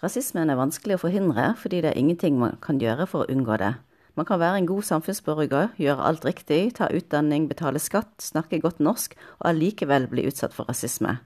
Rasismen 0.00 0.48
er 0.48 0.56
vanskelig 0.56 0.96
å 0.96 1.02
forhindre 1.02 1.50
fordi 1.60 1.82
det 1.84 1.90
er 1.90 2.00
ingenting 2.00 2.38
man 2.40 2.56
kan 2.64 2.80
gjøre 2.80 3.04
for 3.10 3.24
å 3.26 3.34
unngå 3.34 3.58
det. 3.60 3.74
Man 4.16 4.24
kan 4.24 4.40
være 4.40 4.62
en 4.62 4.70
god 4.70 4.86
samfunnsborger, 4.88 5.74
gjøre 5.76 6.06
alt 6.08 6.24
riktig, 6.24 6.72
ta 6.78 6.88
utdanning, 6.88 7.50
betale 7.50 7.82
skatt, 7.82 8.14
snakke 8.24 8.62
godt 8.64 8.80
norsk 8.80 9.12
og 9.42 9.50
allikevel 9.50 10.08
bli 10.08 10.24
utsatt 10.30 10.56
for 10.56 10.72
rasisme. 10.72 11.18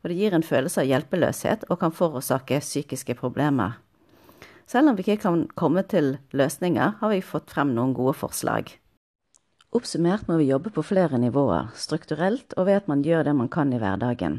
Og 0.00 0.08
det 0.08 0.16
gir 0.16 0.32
en 0.32 0.46
følelse 0.46 0.80
av 0.80 0.88
hjelpeløshet 0.88 1.68
og 1.68 1.82
kan 1.84 1.92
forårsake 1.92 2.62
psykiske 2.64 3.18
problemer. 3.20 3.76
Selv 4.64 4.94
om 4.94 4.96
vi 4.96 5.04
ikke 5.04 5.26
kan 5.28 5.44
komme 5.60 5.84
til 5.84 6.14
løsninger, 6.32 6.96
har 7.04 7.12
vi 7.12 7.20
fått 7.20 7.52
frem 7.52 7.76
noen 7.76 7.92
gode 7.92 8.16
forslag. 8.16 8.78
Oppsummert 9.76 10.24
må 10.24 10.38
vi 10.40 10.46
jobbe 10.48 10.70
på 10.72 10.80
flere 10.86 11.18
nivåer, 11.20 11.66
strukturelt 11.76 12.54
og 12.56 12.64
ved 12.68 12.78
at 12.78 12.86
man 12.88 13.02
gjør 13.04 13.26
det 13.26 13.34
man 13.36 13.50
kan 13.52 13.74
i 13.76 13.80
hverdagen. 13.82 14.38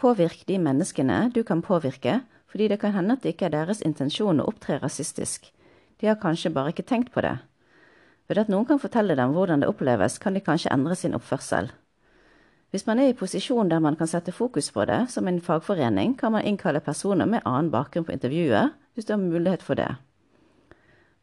Påvirk 0.00 0.46
de 0.48 0.56
menneskene 0.56 1.18
du 1.34 1.42
kan 1.44 1.60
påvirke, 1.60 2.22
fordi 2.48 2.70
det 2.72 2.78
kan 2.80 2.94
hende 2.94 3.18
at 3.18 3.24
det 3.24 3.34
ikke 3.34 3.50
er 3.50 3.52
deres 3.58 3.82
intensjon 3.84 4.40
å 4.40 4.46
opptre 4.48 4.78
rasistisk. 4.80 5.50
De 6.00 6.08
har 6.08 6.16
kanskje 6.22 6.54
bare 6.54 6.72
ikke 6.72 6.86
tenkt 6.88 7.12
på 7.12 7.20
det. 7.26 7.34
Ved 8.30 8.40
at 8.40 8.48
noen 8.48 8.64
kan 8.64 8.80
fortelle 8.80 9.18
dem 9.18 9.34
hvordan 9.36 9.60
det 9.60 9.68
oppleves, 9.68 10.16
kan 10.22 10.32
de 10.32 10.40
kanskje 10.40 10.72
endre 10.72 10.96
sin 10.96 11.18
oppførsel. 11.18 11.68
Hvis 12.72 12.86
man 12.88 13.02
er 13.02 13.12
i 13.12 13.18
posisjon 13.18 13.68
der 13.68 13.84
man 13.84 14.00
kan 14.00 14.08
sette 14.08 14.32
fokus 14.32 14.70
på 14.72 14.88
det, 14.88 15.02
som 15.12 15.28
en 15.28 15.44
fagforening, 15.44 16.16
kan 16.16 16.32
man 16.32 16.46
innkalle 16.48 16.80
personer 16.80 17.28
med 17.28 17.44
annen 17.44 17.68
bakgrunn 17.74 18.08
på 18.08 18.16
intervjuet, 18.16 18.72
hvis 18.94 19.04
du 19.04 19.12
har 19.12 19.20
mulighet 19.20 19.62
for 19.62 19.76
det. 19.76 19.92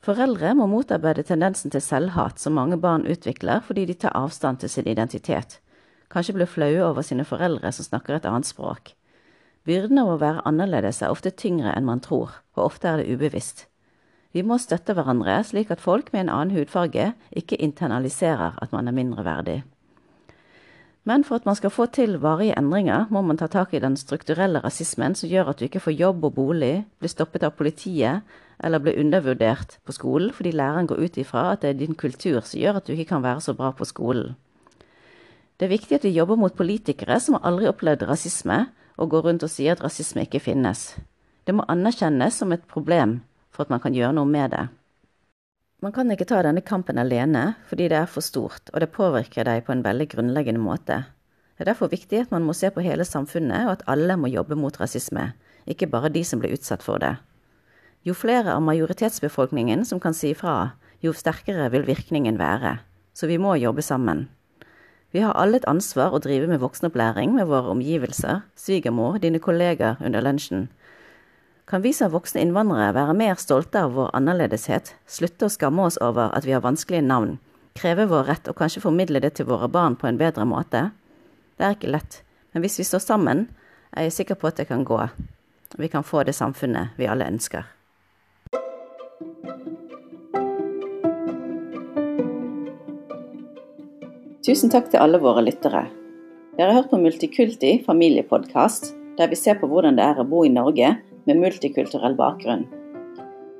Foreldre 0.01 0.55
må 0.57 0.65
motarbeide 0.65 1.21
tendensen 1.21 1.69
til 1.69 1.83
selvhat 1.85 2.41
som 2.41 2.55
mange 2.57 2.79
barn 2.81 3.03
utvikler 3.05 3.61
fordi 3.61 3.85
de 3.85 3.95
tar 4.01 4.15
avstand 4.17 4.57
til 4.63 4.71
sin 4.73 4.87
identitet, 4.89 5.59
kanskje 6.09 6.33
blir 6.39 6.49
flaue 6.49 6.81
over 6.87 7.05
sine 7.05 7.25
foreldre 7.27 7.69
som 7.69 7.85
snakker 7.85 8.17
et 8.17 8.25
annet 8.25 8.49
språk. 8.49 8.95
Byrden 9.69 10.01
av 10.01 10.09
å 10.09 10.21
være 10.23 10.41
annerledes 10.49 11.03
er 11.03 11.13
ofte 11.13 11.29
tyngre 11.29 11.75
enn 11.75 11.85
man 11.85 12.01
tror, 12.01 12.33
og 12.57 12.63
ofte 12.71 12.89
er 12.89 12.97
det 12.97 13.13
ubevisst. 13.13 13.67
Vi 14.33 14.41
må 14.41 14.57
støtte 14.57 14.95
hverandre, 14.97 15.37
slik 15.45 15.69
at 15.69 15.83
folk 15.83 16.09
med 16.13 16.25
en 16.25 16.33
annen 16.33 16.55
hudfarge 16.55 17.11
ikke 17.37 17.59
internaliserer 17.61 18.57
at 18.57 18.73
man 18.73 18.89
er 18.89 18.97
mindreverdig. 18.97 19.59
Men 21.03 21.23
for 21.25 21.41
at 21.41 21.47
man 21.49 21.57
skal 21.57 21.73
få 21.73 21.87
til 21.89 22.19
varige 22.21 22.53
endringer, 22.57 23.07
må 23.09 23.21
man 23.25 23.37
ta 23.37 23.47
tak 23.49 23.73
i 23.73 23.81
den 23.81 23.97
strukturelle 23.97 24.61
rasismen 24.61 25.15
som 25.17 25.29
gjør 25.29 25.49
at 25.49 25.59
du 25.59 25.65
ikke 25.65 25.81
får 25.81 25.97
jobb 25.97 26.25
og 26.29 26.35
bolig, 26.35 26.85
blir 26.99 27.09
stoppet 27.09 27.43
av 27.43 27.55
politiet 27.57 28.21
eller 28.61 28.79
blir 28.79 28.99
undervurdert 29.01 29.79
på 29.85 29.95
skolen 29.97 30.29
fordi 30.33 30.51
læreren 30.53 30.87
går 30.87 31.01
ut 31.01 31.17
ifra 31.17 31.47
at 31.51 31.63
det 31.63 31.69
er 31.69 31.79
din 31.79 31.97
kultur 31.97 32.41
som 32.45 32.59
gjør 32.61 32.77
at 32.77 32.87
du 32.87 32.93
ikke 32.93 33.09
kan 33.15 33.23
være 33.23 33.41
så 33.41 33.57
bra 33.57 33.71
på 33.73 33.87
skolen. 33.89 34.35
Det 35.57 35.65
er 35.65 35.73
viktig 35.73 35.95
at 35.97 36.05
vi 36.05 36.13
jobber 36.13 36.37
mot 36.41 36.53
politikere 36.57 37.19
som 37.19 37.37
har 37.37 37.49
aldri 37.49 37.67
opplevd 37.69 38.05
rasisme, 38.09 38.67
og 38.97 39.09
går 39.09 39.25
rundt 39.25 39.43
og 39.45 39.49
sier 39.49 39.73
at 39.73 39.83
rasisme 39.83 40.21
ikke 40.25 40.41
finnes. 40.41 40.95
Det 41.45 41.53
må 41.55 41.65
anerkjennes 41.69 42.37
som 42.37 42.51
et 42.53 42.63
problem 42.69 43.19
for 43.49 43.65
at 43.65 43.73
man 43.73 43.81
kan 43.81 43.93
gjøre 43.93 44.13
noe 44.13 44.29
med 44.29 44.53
det. 44.53 44.67
Man 45.82 45.93
kan 45.95 46.11
ikke 46.13 46.27
ta 46.29 46.43
denne 46.45 46.61
kampen 46.61 46.99
alene, 47.01 47.55
fordi 47.65 47.88
det 47.89 47.97
er 47.97 48.09
for 48.09 48.21
stort, 48.21 48.69
og 48.69 48.84
det 48.84 48.91
påvirker 48.93 49.47
deg 49.47 49.63
på 49.65 49.73
en 49.73 49.82
veldig 49.82 50.05
grunnleggende 50.11 50.61
måte. 50.61 50.97
Det 51.57 51.65
er 51.65 51.71
derfor 51.71 51.89
viktig 51.89 52.19
at 52.21 52.34
man 52.34 52.45
må 52.45 52.53
se 52.53 52.69
på 52.69 52.84
hele 52.86 53.01
samfunnet, 53.01 53.65
og 53.65 53.71
at 53.71 53.86
alle 53.89 54.13
må 54.13 54.29
jobbe 54.29 54.53
mot 54.53 54.77
rasisme, 54.77 55.32
ikke 55.65 55.89
bare 55.89 56.11
de 56.13 56.21
som 56.21 56.38
blir 56.38 56.53
utsatt 56.53 56.86
for 56.86 57.01
det. 57.01 57.15
Jo 58.05 58.13
flere 58.13 58.53
av 58.53 58.61
majoritetsbefolkningen 58.61 59.82
som 59.89 59.97
kan 60.03 60.13
si 60.13 60.36
ifra, 60.36 60.75
jo 61.01 61.15
sterkere 61.17 61.71
vil 61.73 61.88
virkningen 61.89 62.38
være. 62.38 62.75
Så 63.17 63.25
vi 63.25 63.41
må 63.41 63.55
jobbe 63.57 63.82
sammen. 63.82 64.27
Vi 65.11 65.25
har 65.25 65.34
alle 65.34 65.57
et 65.63 65.69
ansvar 65.69 66.13
å 66.13 66.21
drive 66.21 66.45
med 66.47 66.61
voksenopplæring 66.61 67.34
med 67.39 67.49
våre 67.49 67.73
omgivelser, 67.73 68.45
svigermor, 68.53 69.17
dine 69.17 69.41
kolleger 69.41 69.97
under 69.97 70.21
lunsjen, 70.21 70.69
kan 71.72 71.82
vi 71.82 71.93
som 71.93 72.11
voksne 72.11 72.41
innvandrere 72.43 72.91
være 72.91 73.13
mer 73.15 73.38
stolte 73.39 73.80
av 73.86 73.93
vår 73.95 74.09
annerledeshet, 74.17 74.89
slutte 75.07 75.47
å 75.47 75.51
skamme 75.53 75.86
oss 75.88 75.95
over 76.03 76.34
at 76.36 76.43
vi 76.43 76.51
har 76.51 76.63
vanskelige 76.65 77.05
navn, 77.05 77.38
kreve 77.80 78.09
vår 78.11 78.26
rett 78.28 78.47
og 78.51 78.57
kanskje 78.59 78.82
formidle 78.84 79.22
det 79.24 79.38
til 79.38 79.47
våre 79.47 79.69
barn 79.72 79.93
på 79.95 80.09
en 80.09 80.17
bedre 80.19 80.43
måte? 80.43 80.82
Det 81.55 81.63
er 81.63 81.78
ikke 81.78 81.93
lett, 81.93 82.17
men 82.51 82.65
hvis 82.65 82.76
vi 82.82 82.84
står 82.89 82.99
sammen, 83.05 83.45
er 83.95 84.03
jeg 84.03 84.15
sikker 84.17 84.36
på 84.41 84.49
at 84.49 84.59
det 84.59 84.65
kan 84.67 84.84
gå. 84.84 84.97
Vi 85.80 85.88
kan 85.88 86.03
få 86.03 86.26
det 86.28 86.34
samfunnet 86.36 86.97
vi 86.99 87.07
alle 87.07 87.30
ønsker. 87.32 87.63
Tusen 94.43 94.74
takk 94.74 94.91
til 94.91 94.99
alle 94.99 95.22
våre 95.24 95.45
lyttere. 95.45 95.86
Dere 96.57 96.74
har 96.74 96.82
hørt 96.82 96.91
på 96.91 96.99
Multikulti 96.99 97.78
familiepodkast, 97.88 98.91
der 99.15 99.32
vi 99.32 99.39
ser 99.39 99.55
på 99.61 99.72
hvordan 99.72 99.95
det 99.95 100.03
er 100.03 100.19
å 100.19 100.28
bo 100.28 100.43
i 100.43 100.51
Norge 100.51 100.91
med 101.26 101.39
multikulturell 101.41 102.15
bakgrunn. 102.19 102.67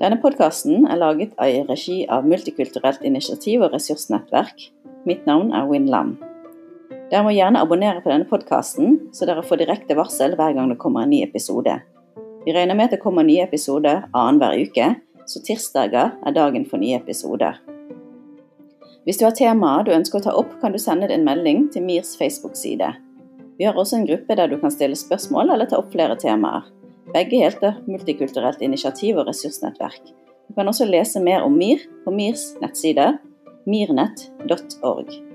Denne 0.02 0.18
podkasten 0.18 0.88
er 0.90 0.98
laget 0.98 1.36
i 1.46 1.62
regi 1.68 2.00
av 2.10 2.26
Multikulturelt 2.26 3.04
initiativ 3.06 3.62
og 3.62 3.76
ressursnettverk. 3.76 4.72
Mitt 5.06 5.28
navn 5.30 5.52
er 5.54 5.68
Win 5.70 5.86
Lam. 5.94 6.16
Dere 7.12 7.22
må 7.28 7.34
gjerne 7.36 7.62
abonnere 7.62 8.02
på 8.02 8.10
denne 8.10 8.26
podkasten, 8.26 8.98
så 9.14 9.28
dere 9.30 9.44
får 9.46 9.62
direkte 9.62 9.98
varsel 10.00 10.34
hver 10.40 10.56
gang 10.58 10.72
det 10.72 10.80
kommer 10.82 11.06
en 11.06 11.14
ny 11.14 11.22
episode. 11.26 11.76
Vi 12.46 12.56
regner 12.56 12.74
med 12.74 12.90
at 12.90 12.96
det 12.96 13.04
kommer 13.04 13.28
nye 13.28 13.46
episoder 13.46 14.08
annenhver 14.10 14.58
uke, 14.64 14.88
så 15.30 15.44
tirsdager 15.46 16.16
er 16.18 16.34
dagen 16.34 16.66
for 16.66 16.82
nye 16.82 16.98
episoder. 16.98 17.60
Hvis 19.06 19.22
du 19.22 19.28
har 19.28 19.38
temaer 19.38 19.86
du 19.86 19.94
ønsker 19.94 20.18
å 20.22 20.26
ta 20.26 20.34
opp, 20.38 20.58
kan 20.62 20.74
du 20.74 20.82
sende 20.82 21.10
en 21.14 21.26
melding 21.26 21.68
til 21.74 21.86
MIRs 21.86 22.16
Facebook-side. 22.18 22.90
Vi 23.58 23.70
har 23.70 23.78
også 23.78 24.00
en 24.00 24.08
gruppe 24.10 24.38
der 24.38 24.50
du 24.50 24.58
kan 24.62 24.74
stille 24.74 24.98
spørsmål 24.98 25.54
eller 25.54 25.70
ta 25.70 25.78
opp 25.78 25.94
flere 25.94 26.18
temaer. 26.18 26.66
Begge 27.12 27.42
heter 27.42 27.82
Multikulturelt 27.92 28.62
initiativ 28.64 29.18
og 29.20 29.28
ressursnettverk. 29.28 30.14
Du 30.48 30.56
kan 30.56 30.68
også 30.68 30.88
lese 30.88 31.20
mer 31.24 31.44
om 31.44 31.58
MIR 31.60 31.84
på 32.06 32.14
MIRs 32.16 32.54
nettside 32.64 33.10
mirnett.org. 33.68 35.31